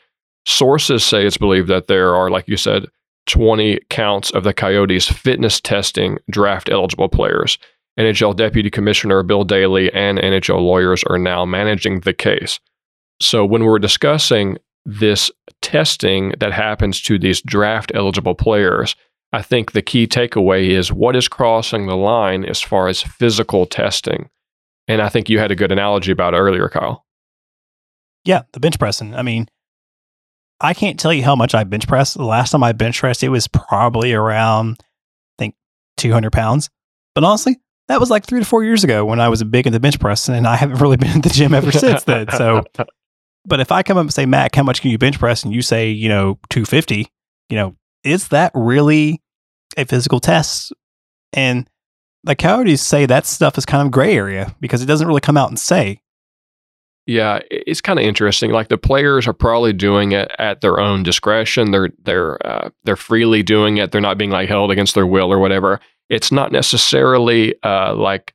sources 0.45 1.03
say 1.03 1.25
it's 1.25 1.37
believed 1.37 1.69
that 1.69 1.87
there 1.87 2.15
are 2.15 2.29
like 2.29 2.47
you 2.47 2.57
said 2.57 2.87
20 3.27 3.79
counts 3.89 4.29
of 4.31 4.43
the 4.43 4.53
Coyotes 4.53 5.07
fitness 5.07 5.59
testing 5.59 6.17
draft 6.29 6.69
eligible 6.69 7.09
players. 7.09 7.57
NHL 7.99 8.35
Deputy 8.35 8.69
Commissioner 8.69 9.23
Bill 9.23 9.43
Daly 9.43 9.91
and 9.93 10.17
NHL 10.17 10.61
lawyers 10.61 11.03
are 11.05 11.17
now 11.17 11.45
managing 11.45 12.01
the 12.01 12.13
case. 12.13 12.59
So, 13.21 13.45
when 13.45 13.63
we're 13.63 13.79
discussing 13.79 14.57
this 14.85 15.31
testing 15.61 16.33
that 16.39 16.51
happens 16.51 17.01
to 17.01 17.17
these 17.17 17.41
draft 17.41 17.91
eligible 17.95 18.35
players, 18.35 18.95
I 19.31 19.41
think 19.41 19.71
the 19.71 19.81
key 19.81 20.07
takeaway 20.07 20.69
is 20.69 20.91
what 20.91 21.15
is 21.15 21.27
crossing 21.27 21.87
the 21.87 21.95
line 21.95 22.45
as 22.45 22.61
far 22.61 22.87
as 22.87 23.01
physical 23.01 23.65
testing. 23.65 24.29
And 24.87 25.01
I 25.01 25.09
think 25.09 25.29
you 25.29 25.39
had 25.39 25.51
a 25.51 25.55
good 25.55 25.71
analogy 25.71 26.11
about 26.11 26.33
it 26.33 26.37
earlier, 26.37 26.69
Kyle. 26.69 27.05
Yeah, 28.23 28.43
the 28.53 28.59
bench 28.59 28.77
pressing. 28.77 29.15
I 29.15 29.23
mean, 29.23 29.47
I 30.61 30.73
can't 30.73 30.99
tell 30.99 31.13
you 31.13 31.23
how 31.23 31.35
much 31.35 31.53
I 31.53 31.63
bench 31.63 31.87
pressed. 31.87 32.15
The 32.15 32.23
last 32.23 32.51
time 32.51 32.63
I 32.63 32.71
bench 32.71 32.99
pressed, 32.99 33.23
it 33.23 33.29
was 33.29 33.47
probably 33.47 34.13
around, 34.13 34.77
I 34.79 34.85
think, 35.37 35.55
200 35.97 36.31
pounds. 36.31 36.69
But 37.13 37.23
honestly, 37.23 37.57
that 37.88 37.99
was 37.99 38.09
like 38.09 38.25
three 38.25 38.39
to 38.39 38.45
four 38.45 38.63
years 38.63 38.83
ago 38.83 39.05
when 39.05 39.19
I 39.19 39.29
was 39.29 39.43
big 39.43 39.67
into 39.67 39.79
bench 39.79 39.99
press, 39.99 40.27
and 40.27 40.47
I 40.47 40.55
haven't 40.55 40.77
really 40.81 40.97
been 40.97 41.17
at 41.17 41.23
the 41.23 41.29
gym 41.29 41.53
ever 41.53 41.71
since 41.73 42.03
then. 42.03 42.27
So, 42.31 42.63
but 43.45 43.59
if 43.59 43.71
I 43.71 43.83
come 43.83 43.97
up 43.97 44.01
and 44.01 44.13
say, 44.13 44.25
Mac, 44.25 44.55
how 44.55 44.63
much 44.63 44.81
can 44.81 44.91
you 44.91 44.97
bench 44.97 45.19
press? 45.19 45.43
And 45.43 45.53
you 45.53 45.61
say, 45.61 45.89
you 45.89 46.09
know, 46.09 46.39
250, 46.49 47.07
you 47.49 47.55
know, 47.55 47.75
is 48.03 48.29
that 48.29 48.51
really 48.55 49.21
a 49.77 49.86
physical 49.86 50.19
test? 50.19 50.73
And 51.33 51.69
the 52.23 52.36
Coyotes 52.36 52.81
say 52.81 53.05
that 53.05 53.25
stuff 53.25 53.57
is 53.57 53.65
kind 53.65 53.86
of 53.86 53.91
gray 53.91 54.15
area 54.15 54.55
because 54.59 54.81
it 54.81 54.88
doesn't 54.88 55.07
really 55.07 55.21
come 55.21 55.38
out 55.38 55.49
and 55.49 55.59
say. 55.59 56.01
Yeah, 57.07 57.39
it's 57.51 57.81
kind 57.81 57.99
of 57.99 58.05
interesting. 58.05 58.51
Like 58.51 58.69
the 58.69 58.79
players 58.79 59.27
are 59.27 59.33
probably 59.33 59.73
doing 59.73 60.11
it 60.13 60.31
at 60.39 60.61
their 60.61 60.79
own 60.79 61.03
discretion. 61.03 61.69
They're 61.71 61.89
they're 62.03 62.45
uh, 62.45 62.69
they're 62.83 62.95
freely 62.95 63.43
doing 63.43 63.77
it. 63.77 63.91
They're 63.91 64.01
not 64.01 64.17
being 64.17 64.31
like 64.31 64.49
held 64.49 64.71
against 64.71 64.95
their 64.95 65.05
will 65.05 65.31
or 65.31 65.37
whatever. 65.37 65.79
It's 66.09 66.31
not 66.31 66.51
necessarily 66.51 67.55
uh, 67.63 67.93
like 67.95 68.33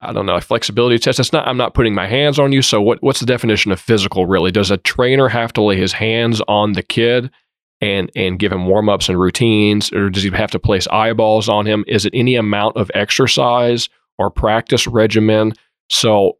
I 0.00 0.12
don't 0.12 0.26
know 0.26 0.34
a 0.36 0.40
flexibility 0.40 0.98
test. 0.98 1.20
It's 1.20 1.32
not. 1.32 1.46
I'm 1.46 1.56
not 1.56 1.74
putting 1.74 1.94
my 1.94 2.08
hands 2.08 2.38
on 2.40 2.52
you. 2.52 2.62
So 2.62 2.82
what 2.82 3.00
what's 3.02 3.20
the 3.20 3.26
definition 3.26 3.70
of 3.70 3.78
physical 3.80 4.26
really? 4.26 4.50
Does 4.50 4.72
a 4.72 4.76
trainer 4.76 5.28
have 5.28 5.52
to 5.54 5.62
lay 5.62 5.76
his 5.76 5.92
hands 5.92 6.40
on 6.48 6.72
the 6.72 6.82
kid 6.82 7.30
and 7.80 8.10
and 8.16 8.40
give 8.40 8.50
him 8.50 8.66
warm 8.66 8.88
ups 8.88 9.08
and 9.08 9.20
routines, 9.20 9.92
or 9.92 10.10
does 10.10 10.24
he 10.24 10.30
have 10.30 10.50
to 10.50 10.58
place 10.58 10.88
eyeballs 10.88 11.48
on 11.48 11.64
him? 11.66 11.84
Is 11.86 12.04
it 12.06 12.14
any 12.14 12.34
amount 12.34 12.76
of 12.76 12.90
exercise 12.94 13.88
or 14.18 14.30
practice 14.30 14.88
regimen? 14.88 15.52
So 15.90 16.38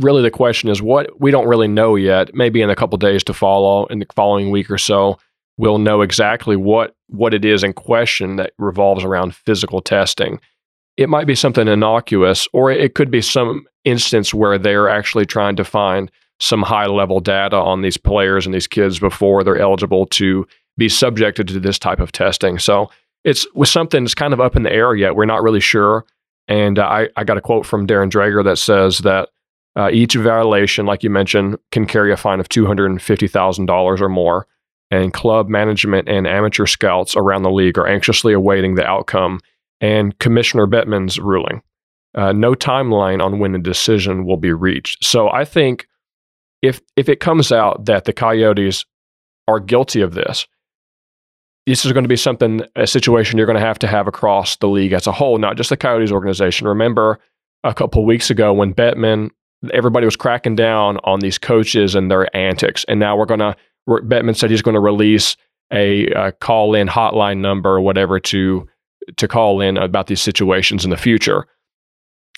really, 0.00 0.22
the 0.22 0.30
question 0.30 0.68
is 0.68 0.82
what 0.82 1.20
we 1.20 1.30
don't 1.30 1.46
really 1.46 1.68
know 1.68 1.96
yet. 1.96 2.34
Maybe 2.34 2.62
in 2.62 2.70
a 2.70 2.76
couple 2.76 2.98
days 2.98 3.24
to 3.24 3.34
follow, 3.34 3.86
in 3.86 3.98
the 3.98 4.06
following 4.14 4.50
week 4.50 4.70
or 4.70 4.78
so, 4.78 5.18
we'll 5.56 5.78
know 5.78 6.02
exactly 6.02 6.56
what 6.56 6.94
what 7.08 7.34
it 7.34 7.44
is 7.44 7.62
in 7.62 7.72
question 7.72 8.36
that 8.36 8.52
revolves 8.58 9.04
around 9.04 9.34
physical 9.34 9.80
testing. 9.80 10.40
It 10.96 11.08
might 11.08 11.26
be 11.26 11.34
something 11.34 11.68
innocuous, 11.68 12.48
or 12.52 12.70
it 12.70 12.94
could 12.94 13.10
be 13.10 13.20
some 13.20 13.66
instance 13.84 14.34
where 14.34 14.58
they're 14.58 14.88
actually 14.88 15.26
trying 15.26 15.56
to 15.56 15.64
find 15.64 16.10
some 16.40 16.62
high 16.62 16.86
level 16.86 17.20
data 17.20 17.56
on 17.56 17.82
these 17.82 17.96
players 17.96 18.46
and 18.46 18.54
these 18.54 18.66
kids 18.66 18.98
before 18.98 19.44
they're 19.44 19.58
eligible 19.58 20.06
to 20.06 20.46
be 20.76 20.88
subjected 20.88 21.48
to 21.48 21.60
this 21.60 21.78
type 21.78 22.00
of 22.00 22.12
testing. 22.12 22.58
So 22.58 22.90
it's 23.24 23.46
with 23.54 23.68
something 23.68 24.04
that's 24.04 24.14
kind 24.14 24.32
of 24.32 24.40
up 24.40 24.56
in 24.56 24.62
the 24.62 24.72
air 24.72 24.94
yet. 24.94 25.16
We're 25.16 25.24
not 25.24 25.42
really 25.42 25.60
sure. 25.60 26.04
And 26.48 26.78
uh, 26.78 26.86
I, 26.86 27.08
I 27.16 27.24
got 27.24 27.38
a 27.38 27.40
quote 27.40 27.66
from 27.66 27.86
Darren 27.86 28.10
Dreger 28.10 28.44
that 28.44 28.58
says 28.58 28.98
that 28.98 29.30
uh, 29.76 29.90
each 29.92 30.14
violation, 30.14 30.86
like 30.86 31.02
you 31.02 31.10
mentioned, 31.10 31.58
can 31.70 31.86
carry 31.86 32.12
a 32.12 32.16
fine 32.16 32.40
of 32.40 32.48
$250,000 32.48 34.00
or 34.00 34.08
more. 34.08 34.46
And 34.90 35.12
club 35.12 35.48
management 35.48 36.08
and 36.08 36.26
amateur 36.26 36.66
scouts 36.66 37.16
around 37.16 37.42
the 37.42 37.50
league 37.50 37.76
are 37.76 37.88
anxiously 37.88 38.32
awaiting 38.32 38.76
the 38.76 38.86
outcome 38.86 39.40
and 39.80 40.18
Commissioner 40.18 40.66
Bettman's 40.66 41.18
ruling. 41.18 41.62
Uh, 42.14 42.32
no 42.32 42.54
timeline 42.54 43.22
on 43.22 43.38
when 43.38 43.54
a 43.54 43.58
decision 43.58 44.24
will 44.24 44.36
be 44.38 44.52
reached. 44.52 45.04
So 45.04 45.28
I 45.28 45.44
think 45.44 45.86
if 46.62 46.80
if 46.96 47.08
it 47.08 47.20
comes 47.20 47.52
out 47.52 47.84
that 47.84 48.04
the 48.04 48.12
Coyotes 48.12 48.86
are 49.46 49.60
guilty 49.60 50.00
of 50.00 50.14
this, 50.14 50.46
this 51.66 51.84
is 51.84 51.92
going 51.92 52.04
to 52.04 52.08
be 52.08 52.16
something 52.16 52.62
a 52.74 52.86
situation 52.86 53.36
you're 53.36 53.46
going 53.46 53.58
to 53.58 53.64
have 53.64 53.78
to 53.80 53.86
have 53.86 54.06
across 54.06 54.56
the 54.56 54.68
league 54.68 54.92
as 54.92 55.06
a 55.06 55.12
whole, 55.12 55.36
not 55.36 55.56
just 55.56 55.68
the 55.68 55.76
Coyotes 55.76 56.12
organization. 56.12 56.66
Remember 56.66 57.18
a 57.64 57.74
couple 57.74 58.04
weeks 58.04 58.30
ago 58.30 58.54
when 58.54 58.72
Bettman, 58.72 59.30
everybody 59.72 60.04
was 60.04 60.16
cracking 60.16 60.56
down 60.56 60.98
on 61.04 61.20
these 61.20 61.38
coaches 61.38 61.94
and 61.94 62.10
their 62.10 62.34
antics, 62.36 62.84
and 62.88 63.00
now 63.00 63.16
we're 63.16 63.26
going 63.26 63.40
to. 63.40 63.56
Bettman 63.88 64.36
said 64.36 64.50
he's 64.50 64.62
going 64.62 64.74
to 64.74 64.80
release 64.80 65.36
a, 65.72 66.06
a 66.08 66.32
call-in 66.32 66.88
hotline 66.88 67.38
number 67.38 67.70
or 67.70 67.80
whatever 67.80 68.18
to 68.18 68.68
to 69.16 69.28
call 69.28 69.60
in 69.60 69.76
about 69.76 70.08
these 70.08 70.20
situations 70.20 70.84
in 70.84 70.90
the 70.90 70.96
future 70.96 71.46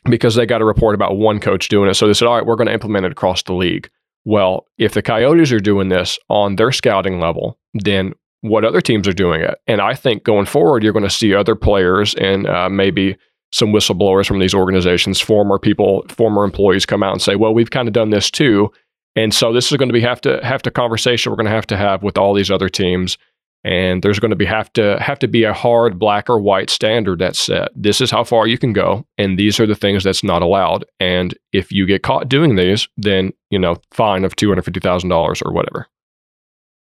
because 0.04 0.34
they 0.34 0.46
got 0.46 0.60
a 0.60 0.66
report 0.66 0.94
about 0.94 1.16
one 1.16 1.40
coach 1.40 1.68
doing 1.68 1.88
it. 1.88 1.94
So 1.94 2.06
they 2.06 2.12
said, 2.12 2.28
all 2.28 2.36
right, 2.36 2.44
we're 2.44 2.56
going 2.56 2.66
to 2.66 2.74
implement 2.74 3.06
it 3.06 3.12
across 3.12 3.42
the 3.42 3.54
league. 3.54 3.90
Well, 4.24 4.66
if 4.76 4.92
the 4.92 5.02
Coyotes 5.02 5.52
are 5.52 5.60
doing 5.60 5.88
this 5.88 6.18
on 6.28 6.56
their 6.56 6.72
scouting 6.72 7.18
level, 7.18 7.58
then 7.72 8.12
what 8.42 8.64
other 8.64 8.80
teams 8.80 9.08
are 9.08 9.12
doing 9.14 9.40
it? 9.40 9.54
And 9.66 9.80
I 9.80 9.94
think 9.94 10.24
going 10.24 10.46
forward, 10.46 10.82
you're 10.82 10.92
going 10.92 11.02
to 11.04 11.10
see 11.10 11.34
other 11.34 11.54
players 11.54 12.14
and 12.14 12.46
uh, 12.46 12.68
maybe 12.68 13.16
some 13.52 13.72
whistleblowers 13.72 14.26
from 14.26 14.38
these 14.38 14.54
organizations, 14.54 15.20
former 15.20 15.58
people, 15.58 16.04
former 16.08 16.44
employees 16.44 16.86
come 16.86 17.02
out 17.02 17.12
and 17.12 17.22
say, 17.22 17.36
well, 17.36 17.54
we've 17.54 17.70
kind 17.70 17.88
of 17.88 17.94
done 17.94 18.10
this 18.10 18.30
too. 18.30 18.70
And 19.16 19.34
so 19.34 19.52
this 19.52 19.72
is 19.72 19.78
going 19.78 19.88
to 19.88 19.92
be 19.92 20.00
have 20.00 20.20
to 20.22 20.40
have 20.44 20.62
to 20.62 20.70
conversation 20.70 21.30
we're 21.32 21.36
going 21.36 21.46
to 21.46 21.52
have 21.52 21.66
to 21.68 21.76
have 21.76 22.02
with 22.02 22.18
all 22.18 22.34
these 22.34 22.50
other 22.50 22.68
teams 22.68 23.18
and 23.64 24.02
there's 24.02 24.20
going 24.20 24.30
to 24.30 24.36
be 24.36 24.44
have 24.44 24.72
to 24.74 24.98
have 25.00 25.18
to 25.18 25.28
be 25.28 25.44
a 25.44 25.52
hard 25.52 25.98
black 25.98 26.30
or 26.30 26.38
white 26.38 26.70
standard 26.70 27.18
that's 27.18 27.40
set. 27.40 27.70
This 27.74 28.00
is 28.00 28.10
how 28.10 28.24
far 28.24 28.46
you 28.46 28.56
can 28.56 28.72
go, 28.72 29.04
and 29.16 29.38
these 29.38 29.58
are 29.58 29.66
the 29.66 29.74
things 29.74 30.04
that's 30.04 30.22
not 30.22 30.42
allowed. 30.42 30.84
And 31.00 31.36
if 31.52 31.72
you 31.72 31.84
get 31.84 32.02
caught 32.02 32.28
doing 32.28 32.56
these, 32.56 32.88
then 32.96 33.32
you 33.50 33.58
know 33.58 33.76
fine 33.90 34.24
of 34.24 34.36
two 34.36 34.48
hundred 34.48 34.64
fifty 34.64 34.80
thousand 34.80 35.10
dollars 35.10 35.42
or 35.42 35.52
whatever. 35.52 35.86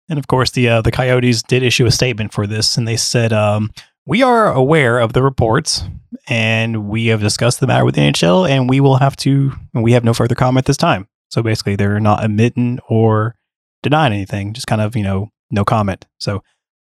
And 0.10 0.20
of 0.20 0.28
course, 0.28 0.52
the 0.52 0.70
uh, 0.70 0.82
the 0.82 0.92
Coyotes 0.92 1.44
did 1.44 1.64
issue 1.64 1.86
a 1.86 1.92
statement 1.92 2.34
for 2.34 2.48
this, 2.48 2.78
and 2.78 2.88
they 2.88 2.98
said, 2.98 3.34
um, 3.34 3.72
"We 4.06 4.24
are 4.24 4.52
aware 4.52 5.00
of 5.00 5.14
the 5.14 5.22
reports, 5.22 5.84
and 6.28 6.88
we 6.88 7.08
have 7.08 7.22
discussed 7.22 7.60
the 7.60 7.68
matter 7.68 7.86
with 7.86 7.96
the 7.96 8.02
NHL, 8.02 8.50
and 8.50 8.70
we 8.70 8.80
will 8.80 8.98
have 8.98 9.16
to. 9.18 9.54
we 9.74 9.94
have 9.94 10.04
no 10.04 10.14
further 10.14 10.36
comment 10.36 10.66
this 10.66 10.78
time." 10.78 11.08
So 11.30 11.42
basically, 11.42 11.76
they're 11.76 12.00
not 12.00 12.24
admitting 12.24 12.80
or 12.88 13.36
denying 13.82 14.14
anything, 14.14 14.54
just 14.54 14.68
kind 14.68 14.82
of 14.82 14.96
you 14.96 15.04
know 15.04 15.30
no 15.52 15.64
comment. 15.64 16.06
So 16.20 16.44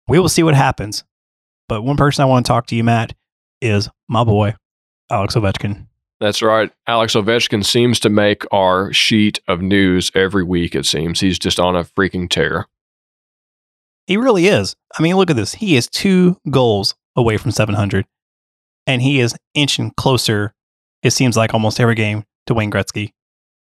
we 0.08 0.18
will 0.18 0.28
see 0.28 0.42
what 0.42 0.54
happens. 0.54 1.04
But 1.68 1.82
one 1.82 1.96
person 1.96 2.22
I 2.22 2.26
want 2.26 2.44
to 2.44 2.48
talk 2.48 2.66
to 2.66 2.76
you, 2.76 2.84
Matt, 2.84 3.14
is 3.60 3.88
my 4.08 4.24
boy, 4.24 4.54
Alex 5.10 5.34
Ovechkin. 5.34 5.86
That's 6.20 6.42
right. 6.42 6.70
Alex 6.86 7.14
Ovechkin 7.14 7.64
seems 7.64 7.98
to 8.00 8.08
make 8.08 8.44
our 8.52 8.92
sheet 8.92 9.40
of 9.48 9.60
news 9.60 10.10
every 10.14 10.44
week, 10.44 10.74
it 10.74 10.86
seems. 10.86 11.20
He's 11.20 11.38
just 11.38 11.58
on 11.58 11.74
a 11.74 11.84
freaking 11.84 12.30
tear. 12.30 12.66
He 14.06 14.16
really 14.16 14.46
is. 14.46 14.76
I 14.98 15.02
mean, 15.02 15.16
look 15.16 15.30
at 15.30 15.36
this. 15.36 15.54
He 15.54 15.76
is 15.76 15.88
two 15.88 16.38
goals 16.50 16.94
away 17.16 17.36
from 17.36 17.50
700, 17.50 18.06
and 18.86 19.02
he 19.02 19.20
is 19.20 19.34
inching 19.54 19.92
closer, 19.96 20.54
it 21.02 21.12
seems 21.12 21.36
like 21.36 21.54
almost 21.54 21.80
every 21.80 21.94
game, 21.94 22.24
to 22.46 22.54
Wayne 22.54 22.70
Gretzky. 22.70 23.12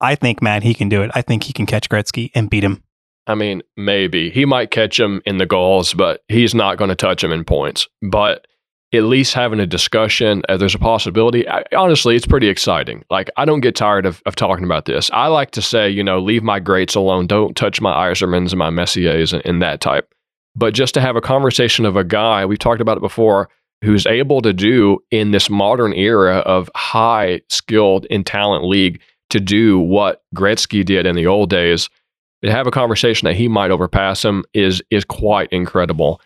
I 0.00 0.14
think, 0.14 0.42
Matt, 0.42 0.62
he 0.62 0.74
can 0.74 0.88
do 0.88 1.02
it. 1.02 1.10
I 1.14 1.22
think 1.22 1.44
he 1.44 1.52
can 1.52 1.66
catch 1.66 1.88
Gretzky 1.88 2.30
and 2.34 2.50
beat 2.50 2.64
him. 2.64 2.82
I 3.26 3.34
mean, 3.34 3.62
maybe 3.76 4.30
he 4.30 4.44
might 4.44 4.70
catch 4.70 5.00
him 5.00 5.20
in 5.26 5.38
the 5.38 5.46
goals, 5.46 5.94
but 5.94 6.22
he's 6.28 6.54
not 6.54 6.76
going 6.76 6.90
to 6.90 6.94
touch 6.94 7.24
him 7.24 7.32
in 7.32 7.44
points. 7.44 7.88
But 8.02 8.46
at 8.92 9.02
least 9.02 9.34
having 9.34 9.58
a 9.58 9.66
discussion, 9.66 10.42
uh, 10.48 10.56
there's 10.56 10.74
a 10.74 10.78
possibility. 10.78 11.48
I, 11.48 11.64
honestly, 11.76 12.14
it's 12.14 12.26
pretty 12.26 12.48
exciting. 12.48 13.04
Like, 13.10 13.30
I 13.36 13.44
don't 13.44 13.60
get 13.60 13.74
tired 13.74 14.06
of, 14.06 14.22
of 14.26 14.36
talking 14.36 14.64
about 14.64 14.84
this. 14.84 15.10
I 15.12 15.26
like 15.26 15.50
to 15.52 15.62
say, 15.62 15.90
you 15.90 16.04
know, 16.04 16.20
leave 16.20 16.42
my 16.42 16.60
greats 16.60 16.94
alone. 16.94 17.26
Don't 17.26 17.56
touch 17.56 17.80
my 17.80 18.10
Yzermans 18.10 18.50
and 18.50 18.58
my 18.58 18.70
Messiers 18.70 19.32
and, 19.32 19.44
and 19.44 19.60
that 19.60 19.80
type. 19.80 20.14
But 20.54 20.72
just 20.72 20.94
to 20.94 21.00
have 21.00 21.16
a 21.16 21.20
conversation 21.20 21.84
of 21.84 21.96
a 21.96 22.04
guy, 22.04 22.46
we've 22.46 22.58
talked 22.58 22.80
about 22.80 22.96
it 22.96 23.02
before, 23.02 23.48
who's 23.82 24.06
able 24.06 24.40
to 24.42 24.52
do 24.52 24.98
in 25.10 25.30
this 25.30 25.50
modern 25.50 25.92
era 25.92 26.38
of 26.38 26.70
high 26.74 27.40
skilled 27.50 28.06
and 28.10 28.26
talent 28.26 28.64
league 28.64 29.00
to 29.30 29.40
do 29.40 29.78
what 29.78 30.22
Gretzky 30.34 30.84
did 30.84 31.06
in 31.06 31.16
the 31.16 31.26
old 31.26 31.50
days 31.50 31.88
to 32.44 32.50
have 32.50 32.66
a 32.66 32.70
conversation 32.70 33.26
that 33.26 33.36
he 33.36 33.48
might 33.48 33.70
overpass 33.70 34.24
him 34.24 34.44
is 34.54 34.82
is 34.90 35.04
quite 35.04 35.50
incredible. 35.52 36.20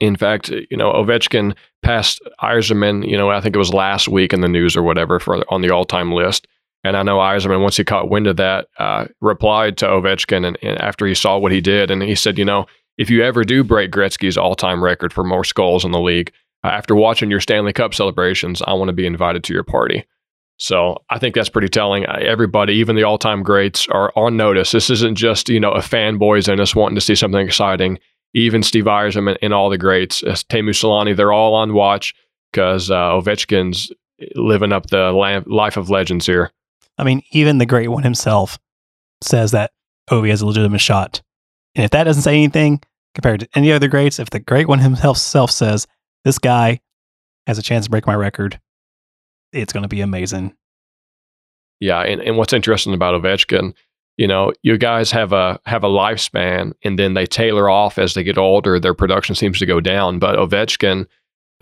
In 0.00 0.16
fact, 0.16 0.48
you 0.48 0.76
know, 0.76 0.92
Ovechkin 0.92 1.54
passed 1.82 2.20
Yzerman, 2.42 3.06
you 3.06 3.16
know, 3.16 3.30
I 3.30 3.40
think 3.40 3.54
it 3.54 3.58
was 3.58 3.74
last 3.74 4.08
week 4.08 4.32
in 4.32 4.40
the 4.40 4.48
news 4.48 4.76
or 4.76 4.82
whatever 4.82 5.20
for 5.20 5.44
on 5.52 5.60
the 5.60 5.70
all-time 5.70 6.12
list. 6.12 6.46
And 6.82 6.96
I 6.96 7.02
know 7.02 7.18
Yzerman, 7.18 7.60
once 7.60 7.76
he 7.76 7.84
caught 7.84 8.08
wind 8.08 8.26
of 8.26 8.36
that, 8.38 8.68
uh, 8.78 9.06
replied 9.20 9.76
to 9.78 9.86
Ovechkin 9.86 10.46
and, 10.46 10.56
and, 10.62 10.80
after 10.80 11.06
he 11.06 11.14
saw 11.14 11.36
what 11.36 11.52
he 11.52 11.60
did, 11.60 11.90
and 11.90 12.02
he 12.02 12.14
said, 12.14 12.38
you 12.38 12.44
know, 12.46 12.64
if 12.96 13.10
you 13.10 13.22
ever 13.22 13.44
do 13.44 13.62
break 13.62 13.90
Gretzky's 13.90 14.38
all-time 14.38 14.82
record 14.82 15.12
for 15.12 15.22
most 15.22 15.54
goals 15.54 15.84
in 15.84 15.90
the 15.90 16.00
league, 16.00 16.32
after 16.62 16.94
watching 16.94 17.30
your 17.30 17.40
Stanley 17.40 17.72
Cup 17.72 17.94
celebrations, 17.94 18.62
I 18.66 18.74
want 18.74 18.88
to 18.88 18.94
be 18.94 19.06
invited 19.06 19.44
to 19.44 19.54
your 19.54 19.64
party. 19.64 20.04
So 20.58 20.98
I 21.08 21.18
think 21.18 21.34
that's 21.34 21.48
pretty 21.48 21.68
telling. 21.68 22.04
Everybody, 22.04 22.74
even 22.74 22.94
the 22.94 23.04
all-time 23.04 23.42
greats, 23.42 23.88
are 23.88 24.12
on 24.14 24.36
notice. 24.36 24.72
This 24.72 24.90
isn't 24.90 25.14
just 25.14 25.48
you 25.48 25.58
know 25.58 25.72
a 25.72 25.80
fanboys 25.80 26.48
and 26.48 26.60
us 26.60 26.74
wanting 26.74 26.96
to 26.96 27.00
see 27.00 27.14
something 27.14 27.44
exciting. 27.44 27.98
Even 28.34 28.62
Steve 28.62 28.84
Yzerman 28.84 29.30
and, 29.30 29.38
and 29.42 29.54
all 29.54 29.70
the 29.70 29.78
greats, 29.78 30.22
uh, 30.22 30.32
Teemu 30.50 30.70
Selanne, 30.70 31.16
they're 31.16 31.32
all 31.32 31.54
on 31.54 31.72
watch 31.72 32.14
because 32.52 32.90
uh, 32.90 32.94
Ovechkin's 32.94 33.90
living 34.36 34.72
up 34.72 34.86
the 34.88 35.10
life 35.46 35.76
of 35.76 35.90
legends 35.90 36.26
here. 36.26 36.52
I 36.98 37.04
mean, 37.04 37.22
even 37.32 37.58
the 37.58 37.66
great 37.66 37.88
one 37.88 38.02
himself 38.02 38.58
says 39.22 39.52
that 39.52 39.72
Ovi 40.10 40.28
has 40.28 40.42
a 40.42 40.46
legitimate 40.46 40.80
shot. 40.80 41.22
And 41.74 41.84
if 41.84 41.90
that 41.92 42.04
doesn't 42.04 42.22
say 42.22 42.34
anything 42.34 42.82
compared 43.14 43.40
to 43.40 43.48
any 43.54 43.72
other 43.72 43.88
greats, 43.88 44.18
if 44.18 44.30
the 44.30 44.40
great 44.40 44.68
one 44.68 44.80
himself 44.80 45.50
says 45.50 45.86
this 46.24 46.38
guy 46.38 46.80
has 47.46 47.58
a 47.58 47.62
chance 47.62 47.86
to 47.86 47.90
break 47.90 48.06
my 48.06 48.14
record, 48.14 48.60
it's 49.52 49.72
going 49.72 49.82
to 49.82 49.88
be 49.88 50.00
amazing. 50.00 50.54
Yeah, 51.80 52.00
and, 52.00 52.20
and 52.20 52.36
what's 52.36 52.52
interesting 52.52 52.94
about 52.94 53.20
Ovechkin, 53.20 53.72
you 54.16 54.28
know, 54.28 54.52
you 54.62 54.76
guys 54.76 55.10
have 55.12 55.32
a 55.32 55.58
have 55.64 55.82
a 55.82 55.88
lifespan, 55.88 56.74
and 56.84 56.98
then 56.98 57.14
they 57.14 57.24
tailor 57.24 57.70
off 57.70 57.98
as 57.98 58.14
they 58.14 58.22
get 58.22 58.36
older. 58.36 58.78
Their 58.78 58.94
production 58.94 59.34
seems 59.34 59.58
to 59.60 59.66
go 59.66 59.80
down, 59.80 60.18
but 60.18 60.36
Ovechkin 60.36 61.06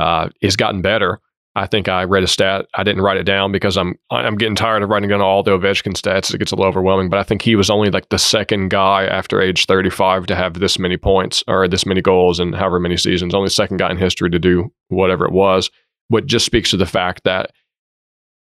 uh, 0.01 0.31
has 0.43 0.57
gotten 0.57 0.83
better. 0.83 1.21
I 1.59 1.67
think 1.67 1.89
I 1.89 2.05
read 2.05 2.23
a 2.23 2.29
stat. 2.29 2.67
I 2.75 2.85
didn't 2.85 3.03
write 3.03 3.17
it 3.17 3.25
down 3.25 3.51
because 3.51 3.77
I'm 3.77 3.99
I'm 4.11 4.37
getting 4.37 4.55
tired 4.55 4.83
of 4.83 4.91
writing 4.91 5.09
down 5.11 5.21
all 5.21 5.43
the 5.43 5.51
Ovechkin 5.51 5.95
stats. 5.95 6.33
It 6.33 6.39
gets 6.39 6.53
a 6.53 6.55
little 6.55 6.69
overwhelming. 6.69 7.11
But 7.11 7.19
I 7.19 7.25
think 7.25 7.43
he 7.43 7.57
was 7.57 7.69
only 7.69 7.91
like 7.91 8.09
the 8.11 8.19
second 8.19 8.69
guy 8.69 9.07
after 9.07 9.41
age 9.41 9.67
35 9.67 10.27
to 10.27 10.37
have 10.37 10.55
this 10.55 10.79
many 10.79 10.97
points 10.97 11.43
or 11.49 11.67
this 11.67 11.85
many 11.85 12.01
goals 12.01 12.39
in 12.39 12.53
however 12.53 12.79
many 12.79 12.97
seasons. 12.97 13.35
Only 13.35 13.51
second 13.51 13.79
guy 13.79 13.91
in 13.91 13.97
history 13.97 14.31
to 14.31 14.39
do 14.39 14.73
whatever 14.89 15.25
it 15.25 15.33
was. 15.33 15.71
What 16.09 16.27
just 16.27 16.47
speaks 16.47 16.71
to 16.71 16.77
the 16.77 16.87
fact 16.87 17.25
that 17.25 17.51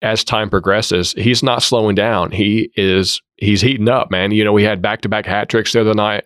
as 0.01 0.24
time 0.24 0.49
progresses, 0.49 1.14
he's 1.14 1.43
not 1.43 1.64
slowing 1.64 1.95
down. 1.95 2.32
He 2.32 2.72
is 2.76 3.22
he's 3.38 3.62
heating 3.62 3.89
up, 3.89 4.12
man. 4.12 4.32
You 4.32 4.43
know, 4.43 4.53
we 4.53 4.64
had 4.64 4.82
back 4.82 5.01
to 5.01 5.10
back 5.10 5.26
hat 5.26 5.49
tricks 5.49 5.74
the 5.74 5.82
other 5.82 5.93
night. 5.93 6.26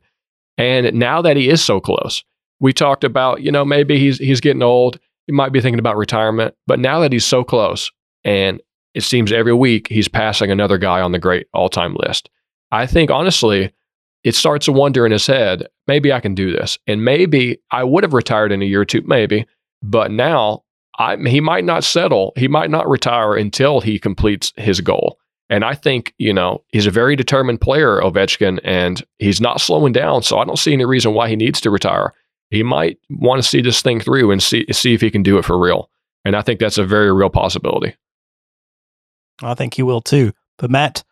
And 0.58 0.94
now 0.94 1.22
that 1.22 1.38
he 1.38 1.50
is 1.50 1.64
so 1.64 1.80
close, 1.80 2.24
we 2.60 2.74
talked 2.74 3.04
about, 3.04 3.42
you 3.42 3.52
know, 3.52 3.66
maybe 3.66 3.98
he's 3.98 4.18
he's 4.18 4.42
getting 4.42 4.62
old. 4.62 5.00
He 5.28 5.34
might 5.34 5.52
be 5.52 5.62
thinking 5.62 5.80
about 5.80 5.98
retirement. 5.98 6.56
But 6.68 6.80
now 6.80 7.00
that 7.00 7.12
he's 7.12 7.26
so 7.26 7.44
close, 7.44 7.92
and 8.24 8.62
it 8.94 9.02
seems 9.02 9.32
every 9.32 9.54
week 9.54 9.88
he's 9.88 10.08
passing 10.08 10.52
another 10.52 10.78
guy 10.78 11.02
on 11.02 11.12
the 11.12 11.20
great 11.20 11.48
all 11.54 11.70
time 11.70 11.96
list. 11.96 12.30
I 12.72 12.86
think 12.86 13.12
honestly, 13.12 13.72
it 14.24 14.36
starts 14.36 14.68
a 14.68 14.72
wonder 14.72 15.06
in 15.06 15.12
his 15.12 15.28
head, 15.28 15.68
maybe 15.88 16.14
I 16.14 16.20
can 16.20 16.34
do 16.34 16.52
this. 16.52 16.78
And 16.88 17.04
maybe 17.04 17.60
I 17.72 17.84
would 17.84 18.04
have 18.04 18.14
retired 18.14 18.52
in 18.52 18.62
a 18.62 18.66
year 18.66 18.82
or 18.82 18.86
two, 18.86 19.02
maybe. 19.06 19.46
But 19.82 20.12
now 20.12 20.64
I, 20.98 21.18
he 21.18 21.42
might 21.42 21.66
not 21.66 21.84
settle. 21.84 22.34
He 22.36 22.48
might 22.48 22.70
not 22.70 22.90
retire 22.90 23.36
until 23.36 23.82
he 23.82 24.00
completes 24.00 24.54
his 24.56 24.80
goal. 24.80 25.20
And 25.50 25.66
I 25.66 25.76
think, 25.76 26.14
you 26.18 26.34
know, 26.34 26.64
he's 26.70 26.88
a 26.88 26.92
very 26.92 27.16
determined 27.16 27.62
player, 27.62 28.00
Ovechkin, 28.00 28.60
and 28.64 29.04
he's 29.20 29.42
not 29.42 29.60
slowing 29.60 29.92
down. 29.92 30.24
So 30.24 30.40
I 30.40 30.46
don't 30.46 30.58
see 30.58 30.74
any 30.74 30.86
reason 30.86 31.14
why 31.14 31.28
he 31.28 31.36
needs 31.36 31.60
to 31.62 31.70
retire. 31.70 32.14
He 32.54 32.62
might 32.62 33.00
want 33.10 33.42
to 33.42 33.48
see 33.48 33.62
this 33.62 33.82
thing 33.82 34.00
through 34.00 34.30
and 34.30 34.42
see, 34.42 34.66
see 34.72 34.94
if 34.94 35.02
he 35.02 35.10
can 35.10 35.24
do 35.24 35.40
it 35.40 35.46
for 35.46 35.58
real. 35.60 35.90
And 36.24 36.36
I 36.36 36.44
think 36.44 36.60
that's 36.60 36.78
a 36.78 36.86
very 36.86 37.12
real 37.12 37.30
possibility. 37.30 37.96
I 39.42 39.56
think 39.56 39.74
he 39.74 39.82
will 39.82 40.02
too. 40.02 40.34
But 40.60 40.70
Matt, 40.70 41.04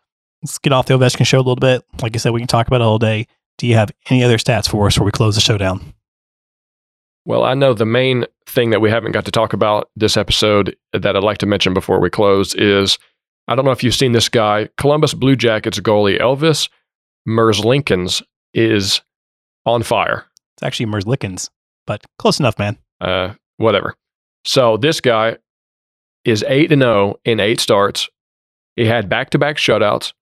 let's 0.42 0.58
get 0.58 0.72
off 0.72 0.86
the 0.86 0.96
Ovechkin 0.96 1.26
show 1.26 1.38
a 1.38 1.40
little 1.40 1.56
bit. 1.56 1.82
Like 2.00 2.14
I 2.14 2.18
said, 2.18 2.32
we 2.32 2.40
can 2.40 2.46
talk 2.46 2.68
about 2.68 2.80
it 2.80 2.84
all 2.84 2.98
day. 2.98 3.26
Do 3.58 3.66
you 3.66 3.74
have 3.74 3.90
any 4.08 4.22
other 4.22 4.38
stats 4.38 4.68
for 4.68 4.86
us 4.86 4.94
before 4.94 5.04
we 5.04 5.10
close 5.10 5.34
the 5.34 5.40
show 5.40 5.58
down? 5.58 5.94
Well, 7.24 7.44
I 7.44 7.54
know 7.54 7.74
the 7.74 7.86
main 7.86 8.24
thing 8.46 8.70
that 8.70 8.80
we 8.80 8.90
haven't 8.90 9.12
got 9.12 9.24
to 9.24 9.30
talk 9.32 9.52
about 9.52 9.90
this 9.96 10.16
episode 10.16 10.76
that 10.92 11.16
I'd 11.16 11.24
like 11.24 11.38
to 11.38 11.46
mention 11.46 11.74
before 11.74 12.00
we 12.00 12.08
close 12.08 12.54
is 12.54 12.98
I 13.48 13.56
don't 13.56 13.64
know 13.64 13.70
if 13.72 13.82
you've 13.82 13.94
seen 13.94 14.12
this 14.12 14.28
guy. 14.28 14.68
Columbus 14.78 15.14
Blue 15.14 15.34
Jackets 15.34 15.80
goalie 15.80 16.20
Elvis 16.20 16.68
Merzlikins 17.28 18.22
is 18.54 19.00
on 19.66 19.82
fire. 19.82 20.26
It's 20.62 20.66
actually 20.68 20.86
Merzlikins, 20.86 21.50
but 21.88 22.04
close 22.20 22.38
enough, 22.38 22.56
man. 22.56 22.78
Uh, 23.00 23.34
whatever. 23.56 23.96
So 24.44 24.76
this 24.76 25.00
guy 25.00 25.38
is 26.24 26.44
8 26.46 26.70
and 26.70 26.82
0 26.82 27.16
in 27.24 27.40
8 27.40 27.58
starts. 27.58 28.08
He 28.76 28.86
had 28.86 29.08
back-to-back 29.08 29.56
shutouts. 29.56 30.12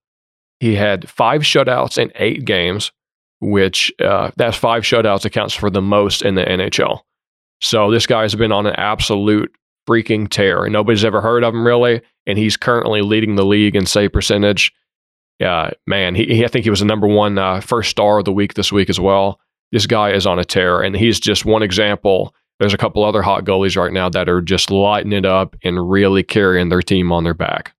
He 0.59 0.75
had 0.75 1.07
5 1.07 1.41
shutouts 1.41 1.99
in 1.99 2.11
8 2.15 2.43
games, 2.43 2.91
which 3.39 3.93
uh, 4.03 4.31
that's 4.35 4.57
5 4.57 4.81
shutouts 4.81 5.25
accounts 5.25 5.53
for 5.53 5.69
the 5.69 5.81
most 5.81 6.23
in 6.23 6.33
the 6.33 6.43
NHL. 6.43 7.01
So 7.61 7.91
this 7.91 8.07
guy's 8.07 8.33
been 8.33 8.51
on 8.51 8.65
an 8.65 8.75
absolute 8.77 9.55
freaking 9.87 10.27
tear. 10.27 10.63
And 10.63 10.73
nobody's 10.73 11.05
ever 11.05 11.21
heard 11.21 11.43
of 11.43 11.53
him 11.53 11.67
really, 11.67 12.01
and 12.25 12.39
he's 12.39 12.57
currently 12.57 13.03
leading 13.03 13.35
the 13.35 13.45
league 13.45 13.75
in 13.75 13.85
save 13.85 14.11
percentage. 14.11 14.73
Yeah, 15.39 15.69
man, 15.85 16.15
he, 16.15 16.25
he 16.25 16.45
I 16.45 16.47
think 16.47 16.63
he 16.63 16.71
was 16.71 16.79
the 16.79 16.85
number 16.85 17.07
one 17.07 17.37
uh, 17.37 17.61
first 17.61 17.91
star 17.91 18.17
of 18.17 18.25
the 18.25 18.33
week 18.33 18.55
this 18.55 18.71
week 18.71 18.89
as 18.89 18.99
well. 18.99 19.39
This 19.71 19.87
guy 19.87 20.11
is 20.11 20.25
on 20.25 20.39
a 20.39 20.45
tear, 20.45 20.81
and 20.81 20.95
he's 20.95 21.19
just 21.19 21.45
one 21.45 21.63
example. 21.63 22.35
There's 22.59 22.73
a 22.73 22.77
couple 22.77 23.03
other 23.03 23.21
hot 23.21 23.45
goalies 23.45 23.77
right 23.77 23.93
now 23.93 24.09
that 24.09 24.29
are 24.29 24.41
just 24.41 24.69
lighting 24.69 25.13
it 25.13 25.25
up 25.25 25.55
and 25.63 25.89
really 25.89 26.23
carrying 26.23 26.69
their 26.69 26.81
team 26.81 27.11
on 27.11 27.23
their 27.23 27.33
back. 27.33 27.73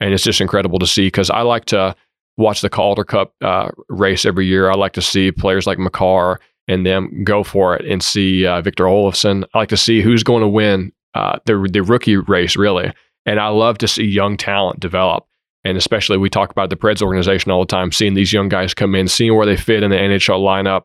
And 0.00 0.14
it's 0.14 0.24
just 0.24 0.40
incredible 0.40 0.78
to 0.78 0.86
see 0.86 1.06
because 1.06 1.30
I 1.30 1.42
like 1.42 1.66
to 1.66 1.94
watch 2.36 2.60
the 2.60 2.70
Calder 2.70 3.04
Cup 3.04 3.34
uh, 3.42 3.70
race 3.88 4.24
every 4.24 4.46
year. 4.46 4.70
I 4.70 4.74
like 4.74 4.92
to 4.94 5.02
see 5.02 5.30
players 5.30 5.66
like 5.66 5.78
Makar 5.78 6.40
and 6.68 6.86
them 6.86 7.24
go 7.24 7.42
for 7.42 7.76
it 7.76 7.84
and 7.86 8.02
see 8.02 8.46
uh, 8.46 8.62
Victor 8.62 8.84
Olofsson. 8.84 9.44
I 9.54 9.58
like 9.58 9.68
to 9.70 9.76
see 9.76 10.00
who's 10.00 10.22
going 10.22 10.42
to 10.42 10.48
win 10.48 10.92
uh, 11.14 11.38
the 11.46 11.68
the 11.70 11.82
rookie 11.82 12.16
race 12.16 12.56
really. 12.56 12.92
And 13.26 13.40
I 13.40 13.48
love 13.48 13.78
to 13.78 13.88
see 13.88 14.04
young 14.04 14.36
talent 14.36 14.80
develop. 14.80 15.26
And 15.64 15.76
especially 15.76 16.16
we 16.16 16.30
talk 16.30 16.50
about 16.50 16.70
the 16.70 16.76
Preds 16.76 17.02
organization 17.02 17.50
all 17.50 17.60
the 17.60 17.66
time, 17.66 17.92
seeing 17.92 18.14
these 18.14 18.32
young 18.32 18.48
guys 18.48 18.72
come 18.72 18.94
in, 18.94 19.08
seeing 19.08 19.34
where 19.34 19.46
they 19.46 19.56
fit 19.56 19.82
in 19.82 19.90
the 19.90 19.96
NHL 19.96 20.40
lineup. 20.40 20.82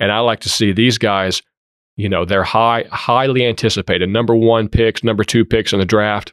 And 0.00 0.10
I 0.10 0.20
like 0.20 0.40
to 0.40 0.48
see 0.48 0.72
these 0.72 0.98
guys, 0.98 1.42
you 1.96 2.08
know, 2.08 2.24
they're 2.24 2.42
high, 2.42 2.86
highly 2.90 3.46
anticipated, 3.46 4.08
number 4.08 4.34
one 4.34 4.68
picks, 4.68 5.04
number 5.04 5.22
two 5.22 5.44
picks 5.44 5.72
in 5.72 5.78
the 5.78 5.84
draft. 5.84 6.32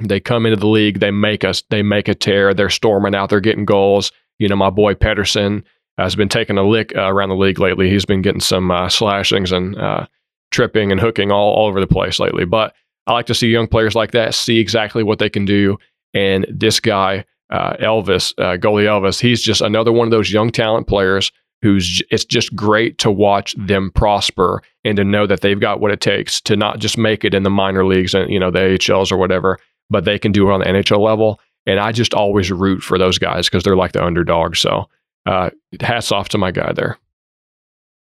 They 0.00 0.18
come 0.18 0.44
into 0.44 0.58
the 0.58 0.66
league, 0.66 0.98
they 0.98 1.12
make 1.12 1.44
us, 1.44 1.62
they 1.70 1.82
make 1.82 2.08
a 2.08 2.14
tear, 2.14 2.52
they're 2.52 2.68
storming 2.68 3.14
out, 3.14 3.30
they're 3.30 3.40
getting 3.40 3.64
goals. 3.64 4.10
You 4.38 4.48
know, 4.48 4.56
my 4.56 4.70
boy 4.70 4.94
Pettersson 4.94 5.62
has 5.98 6.16
been 6.16 6.28
taking 6.28 6.58
a 6.58 6.66
lick 6.66 6.92
uh, 6.96 7.02
around 7.02 7.28
the 7.28 7.36
league 7.36 7.60
lately. 7.60 7.88
He's 7.88 8.04
been 8.04 8.22
getting 8.22 8.40
some 8.40 8.70
uh, 8.70 8.88
slashings 8.88 9.52
and 9.52 9.78
uh, 9.78 10.06
tripping 10.50 10.90
and 10.90 11.00
hooking 11.00 11.30
all, 11.30 11.54
all 11.54 11.68
over 11.68 11.80
the 11.80 11.86
place 11.86 12.18
lately. 12.18 12.44
But 12.44 12.74
I 13.06 13.12
like 13.12 13.26
to 13.26 13.34
see 13.34 13.48
young 13.48 13.68
players 13.68 13.94
like 13.94 14.10
that 14.12 14.34
see 14.34 14.58
exactly 14.58 15.04
what 15.04 15.18
they 15.20 15.30
can 15.30 15.44
do. 15.44 15.78
And 16.14 16.46
this 16.50 16.80
guy, 16.80 17.24
uh, 17.50 17.74
Elvis, 17.76 18.32
uh, 18.38 18.56
goalie 18.56 18.84
Elvis, 18.84 19.20
he's 19.20 19.42
just 19.42 19.60
another 19.60 19.92
one 19.92 20.06
of 20.06 20.10
those 20.10 20.32
young 20.32 20.50
talent 20.50 20.88
players 20.88 21.30
who's 21.62 22.02
it's 22.10 22.24
just 22.24 22.54
great 22.54 22.98
to 22.98 23.10
watch 23.10 23.54
them 23.56 23.90
prosper 23.92 24.62
and 24.84 24.96
to 24.96 25.04
know 25.04 25.26
that 25.26 25.40
they've 25.40 25.60
got 25.60 25.80
what 25.80 25.92
it 25.92 26.00
takes 26.00 26.40
to 26.42 26.56
not 26.56 26.78
just 26.78 26.98
make 26.98 27.24
it 27.24 27.34
in 27.34 27.44
the 27.44 27.50
minor 27.50 27.86
leagues 27.86 28.14
and 28.14 28.30
you 28.30 28.38
know 28.38 28.50
the 28.50 28.58
AHLs 28.58 29.12
or 29.12 29.16
whatever, 29.16 29.58
but 29.88 30.04
they 30.04 30.18
can 30.18 30.32
do 30.32 30.48
it 30.48 30.52
on 30.52 30.60
the 30.60 30.66
NHL 30.66 31.00
level. 31.00 31.40
And 31.64 31.78
I 31.78 31.92
just 31.92 32.12
always 32.12 32.50
root 32.50 32.82
for 32.82 32.98
those 32.98 33.18
guys 33.18 33.48
because 33.48 33.62
they're 33.62 33.76
like 33.76 33.92
the 33.92 34.04
underdog. 34.04 34.56
So 34.56 34.88
uh, 35.26 35.50
hats 35.80 36.10
off 36.10 36.28
to 36.30 36.38
my 36.38 36.50
guy 36.50 36.72
there. 36.72 36.98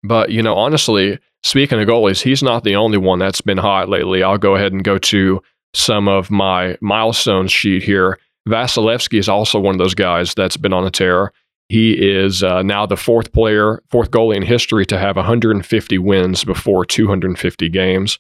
But 0.04 0.32
you 0.32 0.44
know, 0.44 0.56
honestly, 0.56 1.20
speaking 1.44 1.82
of 1.82 1.88
goalies, 1.88 2.22
he's 2.22 2.44
not 2.44 2.64
the 2.64 2.76
only 2.76 2.98
one 2.98 3.20
that's 3.20 3.42
been 3.42 3.58
hot 3.58 3.90
lately. 3.90 4.24
I'll 4.24 4.38
go 4.38 4.56
ahead 4.56 4.72
and 4.72 4.84
go 4.84 4.98
to 5.00 5.42
some 5.74 6.08
of 6.08 6.32
my 6.32 6.78
milestones 6.82 7.52
sheet 7.52 7.84
here. 7.84 8.20
Vasilevskiy 8.48 9.20
is 9.20 9.30
also 9.30 9.60
one 9.60 9.76
of 9.76 9.80
those 9.80 9.96
guys 9.96 10.34
that's 10.34 10.58
been 10.58 10.74
on 10.74 10.86
a 10.86 10.92
tear. 10.92 11.32
He 11.70 11.94
is 11.94 12.42
uh, 12.42 12.64
now 12.64 12.88
the 12.88 12.98
fourth 12.98 13.32
player, 13.32 13.84
fourth 13.92 14.10
goalie 14.10 14.36
in 14.36 14.42
history 14.42 14.88
to 14.88 14.98
have 14.98 15.16
150 15.16 15.98
wins 16.00 16.44
before 16.44 16.84
250 16.84 17.70
games. 17.70 18.18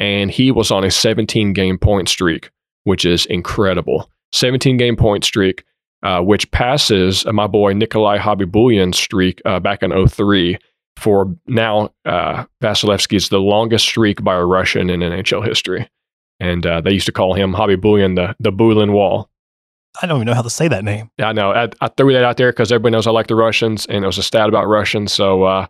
And 0.00 0.30
he 0.30 0.50
was 0.50 0.72
on 0.72 0.82
a 0.82 0.90
17 0.90 1.52
game 1.52 1.78
point 1.78 2.08
streak, 2.08 2.50
which 2.84 3.04
is 3.04 3.26
incredible. 3.26 4.10
17 4.32 4.76
game 4.76 4.96
point 4.96 5.24
streak, 5.24 5.64
uh, 6.02 6.20
which 6.20 6.50
passes 6.50 7.24
uh, 7.26 7.32
my 7.32 7.46
boy 7.46 7.74
Nikolai 7.74 8.18
Khabibulin's 8.18 8.98
streak 8.98 9.40
uh, 9.44 9.60
back 9.60 9.84
in 9.84 10.08
03 10.08 10.58
for 10.96 11.32
now. 11.46 11.92
Uh, 12.04 12.44
is 12.60 13.28
the 13.28 13.40
longest 13.40 13.84
streak 13.84 14.24
by 14.24 14.34
a 14.34 14.44
Russian 14.44 14.90
in 14.90 15.00
NHL 15.00 15.46
history. 15.46 15.88
And 16.40 16.66
uh, 16.66 16.80
they 16.80 16.92
used 16.92 17.06
to 17.06 17.12
call 17.12 17.34
him 17.34 17.52
Khabibulyan 17.52 18.16
the, 18.16 18.34
the 18.40 18.50
Bulin 18.50 18.92
Wall. 18.92 19.29
I 20.00 20.06
don't 20.06 20.18
even 20.18 20.26
know 20.26 20.34
how 20.34 20.42
to 20.42 20.50
say 20.50 20.68
that 20.68 20.84
name. 20.84 21.10
I 21.18 21.32
know. 21.32 21.52
I, 21.52 21.68
I 21.80 21.88
threw 21.88 22.12
that 22.12 22.24
out 22.24 22.36
there 22.36 22.52
because 22.52 22.70
everybody 22.70 22.92
knows 22.92 23.06
I 23.06 23.10
like 23.10 23.26
the 23.26 23.34
Russians, 23.34 23.86
and 23.86 24.04
it 24.04 24.06
was 24.06 24.18
a 24.18 24.22
stat 24.22 24.48
about 24.48 24.68
Russians. 24.68 25.12
So 25.12 25.42
uh, 25.44 25.66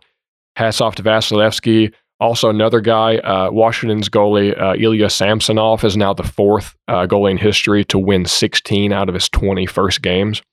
hats 0.55 0.81
off 0.81 0.95
to 0.95 1.03
Vasilevskiy. 1.03 1.93
Also, 2.19 2.49
another 2.49 2.81
guy, 2.81 3.17
uh, 3.17 3.49
Washington's 3.51 4.07
goalie 4.07 4.59
uh, 4.61 4.75
Ilya 4.77 5.09
Samsonov 5.09 5.83
is 5.83 5.97
now 5.97 6.13
the 6.13 6.23
fourth 6.23 6.75
uh, 6.87 7.07
goalie 7.07 7.31
in 7.31 7.37
history 7.37 7.83
to 7.85 7.97
win 7.97 8.25
16 8.25 8.93
out 8.93 9.09
of 9.09 9.15
his 9.15 9.27
20 9.29 9.65
first 9.65 10.03
games. 10.03 10.43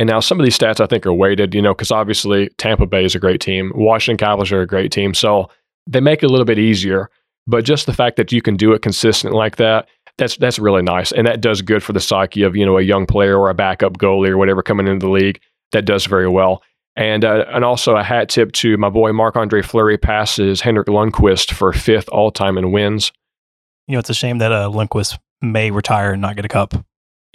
And 0.00 0.08
now 0.08 0.18
some 0.18 0.40
of 0.40 0.44
these 0.44 0.58
stats 0.58 0.80
I 0.80 0.86
think 0.86 1.06
are 1.06 1.14
weighted, 1.14 1.54
you 1.54 1.62
know, 1.62 1.74
because 1.74 1.92
obviously 1.92 2.48
Tampa 2.58 2.86
Bay 2.86 3.04
is 3.04 3.14
a 3.14 3.20
great 3.20 3.40
team, 3.40 3.72
Washington 3.74 4.16
Capitals 4.16 4.50
are 4.50 4.60
a 4.60 4.66
great 4.66 4.90
team, 4.90 5.14
so 5.14 5.48
they 5.86 6.00
make 6.00 6.22
it 6.22 6.26
a 6.26 6.28
little 6.28 6.44
bit 6.44 6.58
easier. 6.58 7.08
But 7.46 7.64
just 7.64 7.86
the 7.86 7.94
fact 7.94 8.16
that 8.16 8.30
you 8.30 8.42
can 8.42 8.56
do 8.56 8.72
it 8.72 8.82
consistent 8.82 9.34
like 9.34 9.56
that, 9.56 9.88
that's 10.18 10.36
that's 10.36 10.58
really 10.58 10.82
nice, 10.82 11.12
and 11.12 11.26
that 11.26 11.40
does 11.40 11.62
good 11.62 11.82
for 11.82 11.92
the 11.92 12.00
psyche 12.00 12.42
of 12.42 12.54
you 12.56 12.66
know 12.66 12.76
a 12.76 12.82
young 12.82 13.06
player 13.06 13.38
or 13.38 13.48
a 13.48 13.54
backup 13.54 13.96
goalie 13.96 14.28
or 14.28 14.36
whatever 14.36 14.62
coming 14.62 14.86
into 14.86 15.06
the 15.06 15.12
league. 15.12 15.40
That 15.72 15.84
does 15.84 16.06
very 16.06 16.28
well. 16.28 16.62
And 16.96 17.24
uh, 17.24 17.44
and 17.48 17.64
also 17.64 17.96
a 17.96 18.02
hat 18.02 18.28
tip 18.28 18.52
to 18.52 18.76
my 18.76 18.90
boy 18.90 19.12
Marc 19.12 19.36
Andre 19.36 19.62
Fleury 19.62 19.96
passes 19.96 20.60
Henrik 20.60 20.88
Lundqvist 20.88 21.52
for 21.52 21.72
fifth 21.72 22.08
all 22.08 22.32
time 22.32 22.58
in 22.58 22.72
wins. 22.72 23.12
You 23.86 23.94
know, 23.94 24.00
it's 24.00 24.10
a 24.10 24.14
shame 24.14 24.38
that 24.38 24.52
uh, 24.52 24.68
Lundqvist 24.68 25.18
may 25.40 25.70
retire 25.70 26.12
and 26.12 26.20
not 26.20 26.36
get 26.36 26.44
a 26.44 26.48
cup. 26.48 26.74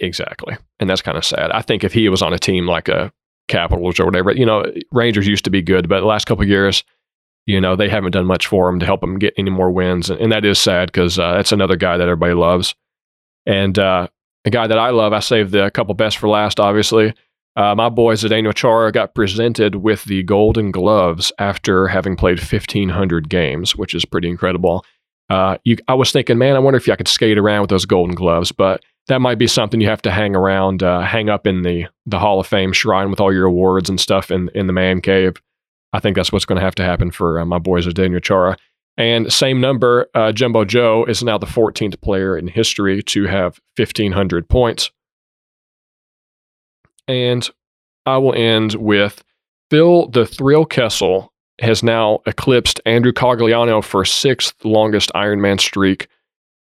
Exactly, 0.00 0.56
and 0.78 0.90
that's 0.90 1.00
kind 1.00 1.16
of 1.16 1.24
sad. 1.24 1.50
I 1.50 1.62
think 1.62 1.82
if 1.82 1.94
he 1.94 2.08
was 2.10 2.20
on 2.20 2.34
a 2.34 2.38
team 2.38 2.66
like 2.66 2.88
a 2.88 3.12
Capitals 3.46 4.00
or 4.00 4.06
whatever, 4.06 4.32
you 4.32 4.46
know, 4.46 4.64
Rangers 4.90 5.26
used 5.26 5.44
to 5.44 5.50
be 5.50 5.60
good, 5.60 5.86
but 5.86 6.00
the 6.00 6.06
last 6.06 6.24
couple 6.24 6.46
years 6.46 6.82
you 7.46 7.60
know, 7.60 7.76
they 7.76 7.88
haven't 7.88 8.12
done 8.12 8.26
much 8.26 8.46
for 8.46 8.68
him 8.68 8.80
to 8.80 8.86
help 8.86 9.02
him 9.02 9.18
get 9.18 9.34
any 9.36 9.50
more 9.50 9.70
wins. 9.70 10.10
And, 10.10 10.20
and 10.20 10.32
that 10.32 10.44
is 10.44 10.58
sad 10.58 10.88
because 10.88 11.18
uh, 11.18 11.34
that's 11.34 11.52
another 11.52 11.76
guy 11.76 11.96
that 11.96 12.08
everybody 12.08 12.34
loves. 12.34 12.74
And 13.46 13.78
uh, 13.78 14.08
a 14.44 14.50
guy 14.50 14.66
that 14.66 14.78
I 14.78 14.90
love, 14.90 15.12
I 15.12 15.20
saved 15.20 15.52
the 15.52 15.70
couple 15.70 15.94
best 15.94 16.18
for 16.18 16.28
last, 16.28 16.58
obviously. 16.58 17.14
Uh, 17.56 17.74
my 17.74 17.88
boy 17.88 18.14
Zdeno 18.14 18.52
Chara 18.52 18.90
got 18.90 19.14
presented 19.14 19.76
with 19.76 20.04
the 20.04 20.22
Golden 20.24 20.72
Gloves 20.72 21.30
after 21.38 21.86
having 21.86 22.16
played 22.16 22.38
1,500 22.38 23.28
games, 23.28 23.76
which 23.76 23.94
is 23.94 24.04
pretty 24.04 24.28
incredible. 24.28 24.84
Uh, 25.30 25.56
you, 25.64 25.76
I 25.86 25.94
was 25.94 26.10
thinking, 26.10 26.36
man, 26.36 26.56
I 26.56 26.58
wonder 26.58 26.76
if 26.78 26.88
I 26.88 26.96
could 26.96 27.08
skate 27.08 27.38
around 27.38 27.62
with 27.62 27.70
those 27.70 27.86
Golden 27.86 28.14
Gloves, 28.14 28.50
but 28.50 28.82
that 29.06 29.20
might 29.20 29.38
be 29.38 29.46
something 29.46 29.80
you 29.80 29.88
have 29.88 30.02
to 30.02 30.10
hang 30.10 30.34
around, 30.34 30.82
uh, 30.82 31.02
hang 31.02 31.28
up 31.28 31.46
in 31.46 31.62
the 31.62 31.86
the 32.06 32.18
Hall 32.18 32.40
of 32.40 32.46
Fame 32.46 32.72
shrine 32.72 33.10
with 33.10 33.20
all 33.20 33.32
your 33.32 33.46
awards 33.46 33.88
and 33.88 34.00
stuff 34.00 34.30
in 34.30 34.50
in 34.54 34.66
the 34.66 34.72
man 34.72 35.00
cave. 35.00 35.40
I 35.94 36.00
think 36.00 36.16
that's 36.16 36.32
what's 36.32 36.44
going 36.44 36.58
to 36.58 36.64
have 36.64 36.74
to 36.74 36.84
happen 36.84 37.12
for 37.12 37.38
uh, 37.38 37.46
my 37.46 37.58
boys 37.58 37.86
Zdeno 37.86 38.20
Chara. 38.20 38.56
And 38.96 39.32
same 39.32 39.60
number, 39.60 40.08
uh, 40.14 40.32
Jumbo 40.32 40.64
Joe 40.64 41.04
is 41.04 41.22
now 41.22 41.38
the 41.38 41.46
14th 41.46 42.00
player 42.00 42.36
in 42.36 42.48
history 42.48 43.00
to 43.04 43.26
have 43.26 43.60
1,500 43.76 44.48
points. 44.48 44.90
And 47.06 47.48
I 48.06 48.18
will 48.18 48.34
end 48.34 48.74
with 48.74 49.22
Phil 49.70 50.08
the 50.08 50.26
Thrill 50.26 50.64
Kessel 50.64 51.32
has 51.60 51.84
now 51.84 52.18
eclipsed 52.26 52.80
Andrew 52.84 53.12
Cogliano 53.12 53.82
for 53.82 54.04
sixth 54.04 54.64
longest 54.64 55.12
Ironman 55.14 55.60
streak 55.60 56.08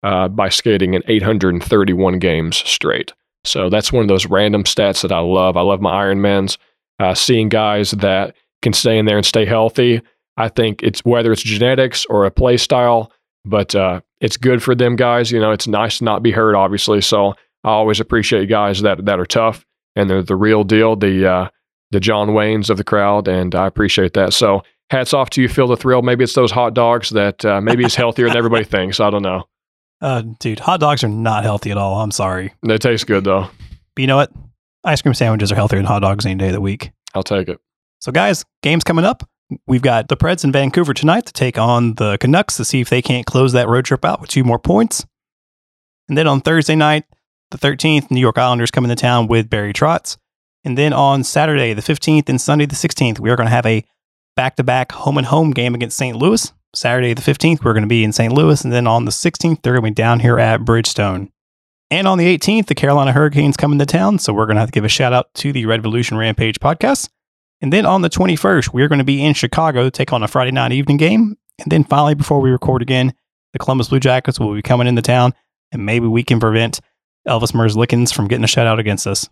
uh, 0.04 0.28
by 0.28 0.50
skating 0.50 0.94
in 0.94 1.04
831 1.08 2.20
games 2.20 2.58
straight. 2.58 3.14
So 3.46 3.70
that's 3.70 3.94
one 3.94 4.04
of 4.04 4.10
those 4.10 4.26
random 4.26 4.66
stats 4.66 5.02
that 5.04 5.12
I 5.14 5.20
love. 5.20 5.56
I 5.56 5.62
love 5.62 5.80
my 5.80 6.04
Ironmans. 6.04 6.58
Uh, 7.00 7.16
seeing 7.16 7.50
guys 7.50 7.92
that 7.92 8.36
can 8.62 8.74
stay 8.74 8.98
in 8.98 9.06
there 9.06 9.18
and 9.18 9.26
stay 9.26 9.46
healthy. 9.46 10.02
I 10.38 10.50
think 10.50 10.82
it's 10.84 11.02
whether 11.02 11.32
it's 11.32 11.44
genetics 11.44 12.06
or 12.06 12.26
a 12.26 12.32
play 12.32 12.58
style, 12.58 13.12
but 13.46 13.76
uh, 13.76 14.02
it's 14.20 14.38
good 14.38 14.64
for 14.64 14.76
them 14.76 14.96
guys. 14.96 15.32
You 15.32 15.40
know, 15.40 15.52
it's 15.52 15.68
nice 15.68 16.00
to 16.00 16.04
not 16.04 16.24
be 16.24 16.32
hurt, 16.32 16.56
obviously. 16.56 17.02
So 17.02 17.32
I 17.64 17.70
always 17.70 18.00
appreciate 18.00 18.48
guys 18.50 18.82
that 18.82 19.06
that 19.06 19.20
are 19.20 19.26
tough 19.26 19.66
and 19.96 20.10
they're 20.10 20.24
the 20.24 20.36
real 20.36 20.64
deal, 20.64 20.96
the 20.96 21.28
uh, 21.28 21.50
the 21.92 22.00
John 22.00 22.30
Waynes 22.30 22.70
of 22.70 22.78
the 22.78 22.84
crowd, 22.84 23.28
and 23.28 23.54
I 23.54 23.68
appreciate 23.68 24.14
that. 24.14 24.34
So 24.34 24.64
hats 24.90 25.14
off 25.14 25.30
to 25.32 25.42
you, 25.42 25.50
Phil 25.50 25.68
the 25.68 25.78
thrill. 25.78 26.02
Maybe 26.02 26.24
it's 26.24 26.34
those 26.34 26.52
hot 26.52 26.74
dogs 26.74 27.10
that 27.10 27.44
uh, 27.44 27.62
maybe 27.62 27.84
it's 27.84 27.96
healthier 27.96 28.28
than 28.28 28.38
everybody 28.38 28.64
thinks. 28.66 29.00
I 29.00 29.10
don't 29.10 29.24
know. 29.24 29.44
Uh, 30.02 30.24
dude, 30.40 30.60
hot 30.60 30.80
dogs 30.80 31.04
are 31.04 31.10
not 31.10 31.44
healthy 31.44 31.70
at 31.72 31.78
all. 31.78 32.02
I'm 32.02 32.12
sorry. 32.12 32.54
They 32.66 32.78
taste 32.78 33.06
good 33.08 33.24
though. 33.24 33.50
But 33.96 34.02
you 34.02 34.08
know 34.08 34.16
what? 34.16 34.32
Ice 34.84 35.02
cream 35.02 35.14
sandwiches 35.14 35.52
are 35.52 35.56
healthier 35.56 35.78
than 35.78 35.86
hot 35.86 36.00
dogs 36.00 36.26
any 36.26 36.36
day 36.36 36.48
of 36.48 36.54
the 36.54 36.62
week. 36.62 36.92
I'll 37.14 37.24
take 37.24 37.50
it. 37.50 37.60
So, 38.02 38.12
guys, 38.12 38.44
games 38.64 38.84
coming 38.84 39.06
up. 39.06 39.30
we've 39.68 39.84
got 39.84 40.08
the 40.08 40.18
Preds 40.18 40.44
in 40.44 40.52
Vancouver 40.52 40.94
tonight 40.94 41.28
to 41.28 41.34
take 41.34 41.60
on 41.60 41.94
the 41.96 42.18
Canucks 42.18 42.58
to 42.58 42.66
see 42.66 42.82
if 42.82 42.90
they 42.90 43.02
can't 43.02 43.28
close 43.28 43.54
that 43.54 43.68
road 43.68 43.86
trip 43.86 44.04
out 44.04 44.20
with 44.20 44.30
two 44.30 44.44
more 44.44 44.58
points. 44.58 45.06
And 46.10 46.18
then 46.18 46.28
on 46.28 46.42
Thursday 46.42 46.76
night, 46.76 47.06
the 47.52 47.60
13th, 47.60 48.10
New 48.10 48.20
York 48.20 48.40
Islanders 48.40 48.72
come 48.72 48.86
into 48.86 48.96
town 48.96 49.28
with 49.28 49.52
Barry 49.52 49.72
Trotz. 49.72 50.18
And 50.64 50.78
then 50.78 50.94
on 50.94 51.24
Saturday, 51.24 51.74
the 51.74 51.82
15th, 51.82 52.28
and 52.28 52.42
Sunday, 52.42 52.66
the 52.66 52.76
16th, 52.76 53.20
we 53.20 53.30
are 53.30 53.36
going 53.36 53.48
to 53.48 53.54
have 53.54 53.68
a 53.68 53.86
back 54.36 54.56
to 54.56 54.64
back 54.64 54.92
home 54.94 55.20
and 55.20 55.28
home 55.28 55.52
game 55.52 55.76
against 55.76 55.98
St. 55.98 56.18
Louis. 56.18 56.52
Saturday, 56.74 57.14
the 57.14 57.22
15th, 57.22 57.64
we're 57.64 57.74
going 57.74 57.84
to 57.84 57.88
be 57.88 58.04
in 58.04 58.14
St. 58.14 58.34
Louis. 58.34 58.64
And 58.64 58.74
then 58.74 58.88
on 58.88 59.06
the 59.06 59.12
16th, 59.12 59.62
they're 59.62 59.74
going 59.74 59.84
to 59.84 59.92
be 59.92 59.94
down 59.94 60.22
here 60.22 60.40
at 60.40 60.62
Bridgestone. 60.62 61.30
And 61.92 62.08
on 62.08 62.18
the 62.18 62.36
18th, 62.36 62.66
the 62.66 62.76
Carolina 62.76 63.12
Hurricanes 63.12 63.58
come 63.58 63.74
into 63.74 63.86
town. 63.86 64.18
So 64.18 64.34
we're 64.34 64.46
going 64.46 64.56
to 64.56 64.62
have 64.62 64.72
to 64.72 64.76
give 64.76 64.86
a 64.86 64.90
shout 64.90 65.14
out 65.14 65.32
to 65.36 65.52
the 65.52 65.68
Red 65.68 65.82
Revolution 65.82 66.18
Rampage 66.18 66.60
podcast. 66.60 67.10
And 67.62 67.72
then 67.72 67.86
on 67.86 68.02
the 68.02 68.10
21st, 68.10 68.74
we're 68.74 68.88
going 68.88 69.00
to 69.00 69.06
be 69.06 69.24
in 69.24 69.34
Chicago 69.34 69.84
to 69.84 69.92
take 69.92 70.14
on 70.14 70.24
a 70.24 70.28
Friday 70.28 70.52
night 70.52 70.72
evening 70.72 70.98
game. 70.98 71.38
And 71.60 71.72
then 71.72 71.84
finally, 71.84 72.16
before 72.16 72.42
we 72.42 72.50
record 72.50 72.82
again, 72.82 73.14
the 73.54 73.60
Columbus 73.60 73.90
Blue 73.90 74.00
Jackets 74.00 74.40
will 74.40 74.54
be 74.54 74.62
coming 74.62 74.88
into 74.88 75.02
town. 75.02 75.34
And 75.72 75.86
maybe 75.86 76.08
we 76.08 76.24
can 76.24 76.40
prevent 76.40 76.80
Elvis 77.28 77.54
Merzlikins 77.54 78.14
from 78.14 78.28
getting 78.28 78.44
a 78.44 78.48
shutout 78.48 78.80
against 78.80 79.06
us. 79.06 79.30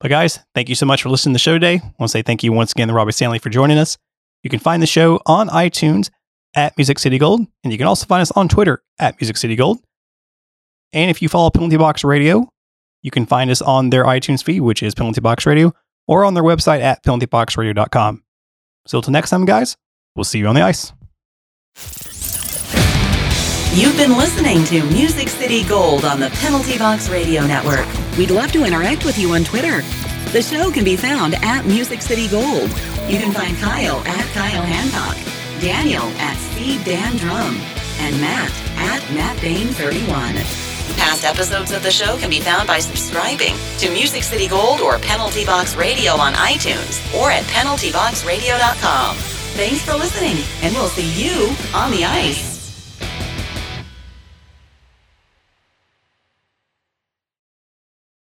But 0.00 0.08
guys, 0.08 0.38
thank 0.54 0.68
you 0.68 0.74
so 0.74 0.86
much 0.86 1.02
for 1.02 1.10
listening 1.10 1.34
to 1.34 1.36
the 1.36 1.40
show 1.40 1.54
today. 1.54 1.74
I 1.74 1.92
want 1.98 2.02
to 2.02 2.08
say 2.08 2.22
thank 2.22 2.42
you 2.42 2.52
once 2.52 2.72
again 2.72 2.88
to 2.88 2.94
Robbie 2.94 3.12
Stanley 3.12 3.38
for 3.38 3.50
joining 3.50 3.78
us. 3.78 3.98
You 4.42 4.50
can 4.50 4.60
find 4.60 4.82
the 4.82 4.86
show 4.86 5.20
on 5.26 5.48
iTunes 5.48 6.10
at 6.54 6.76
Music 6.78 6.98
City 6.98 7.18
Gold, 7.18 7.40
and 7.64 7.72
you 7.72 7.78
can 7.78 7.86
also 7.88 8.06
find 8.06 8.22
us 8.22 8.30
on 8.32 8.48
Twitter 8.48 8.82
at 8.98 9.20
Music 9.20 9.36
City 9.36 9.56
Gold. 9.56 9.80
And 10.92 11.10
if 11.10 11.20
you 11.20 11.28
follow 11.28 11.50
Penalty 11.50 11.76
Box 11.76 12.04
Radio, 12.04 12.48
you 13.02 13.10
can 13.10 13.26
find 13.26 13.50
us 13.50 13.60
on 13.60 13.90
their 13.90 14.04
iTunes 14.04 14.42
feed, 14.42 14.60
which 14.60 14.82
is 14.82 14.94
Penalty 14.94 15.20
Box 15.20 15.46
Radio, 15.46 15.74
or 16.08 16.24
on 16.24 16.34
their 16.34 16.42
website 16.42 16.80
at 16.80 17.04
penaltyboxradio.com. 17.04 18.24
So 18.86 18.98
until 18.98 19.12
next 19.12 19.30
time, 19.30 19.44
guys, 19.44 19.76
we'll 20.16 20.24
see 20.24 20.38
you 20.38 20.48
on 20.48 20.56
the 20.56 20.62
ice. 20.62 20.92
You've 23.74 23.96
been 23.96 24.16
listening 24.16 24.64
to 24.64 24.82
Music 24.86 25.28
City 25.28 25.62
Gold 25.62 26.04
on 26.04 26.18
the 26.18 26.30
Penalty 26.40 26.78
Box 26.78 27.08
Radio 27.08 27.46
Network. 27.46 27.86
We'd 28.16 28.32
love 28.32 28.50
to 28.52 28.64
interact 28.64 29.04
with 29.04 29.18
you 29.18 29.34
on 29.34 29.44
Twitter. 29.44 29.82
The 30.32 30.42
show 30.42 30.70
can 30.72 30.82
be 30.82 30.96
found 30.96 31.34
at 31.42 31.64
Music 31.64 32.02
City 32.02 32.26
Gold. 32.28 32.70
You 33.08 33.18
can 33.18 33.32
find 33.32 33.56
Kyle 33.58 33.98
at 33.98 34.26
Kyle 34.32 34.62
Hancock, 34.62 35.16
Daniel 35.60 36.02
at 36.18 36.36
C 36.36 36.82
Dan 36.82 37.16
Drum, 37.18 37.56
and 38.00 38.20
Matt 38.20 38.50
at 38.78 39.14
Matt 39.14 39.40
Bain 39.40 39.68
31. 39.68 40.67
Past 40.96 41.24
episodes 41.24 41.72
of 41.72 41.82
the 41.82 41.90
show 41.90 42.16
can 42.18 42.30
be 42.30 42.40
found 42.40 42.66
by 42.66 42.78
subscribing 42.78 43.54
to 43.78 43.90
Music 43.90 44.22
City 44.22 44.48
Gold 44.48 44.80
or 44.80 44.98
Penalty 44.98 45.44
Box 45.44 45.76
Radio 45.76 46.12
on 46.12 46.32
iTunes 46.34 46.98
or 47.20 47.30
at 47.30 47.44
penaltyboxradio.com. 47.44 49.16
Thanks 49.16 49.82
for 49.82 49.94
listening, 49.94 50.36
and 50.62 50.74
we'll 50.74 50.88
see 50.88 51.10
you 51.20 51.54
on 51.74 51.90
the 51.90 52.04
ice. 52.04 52.57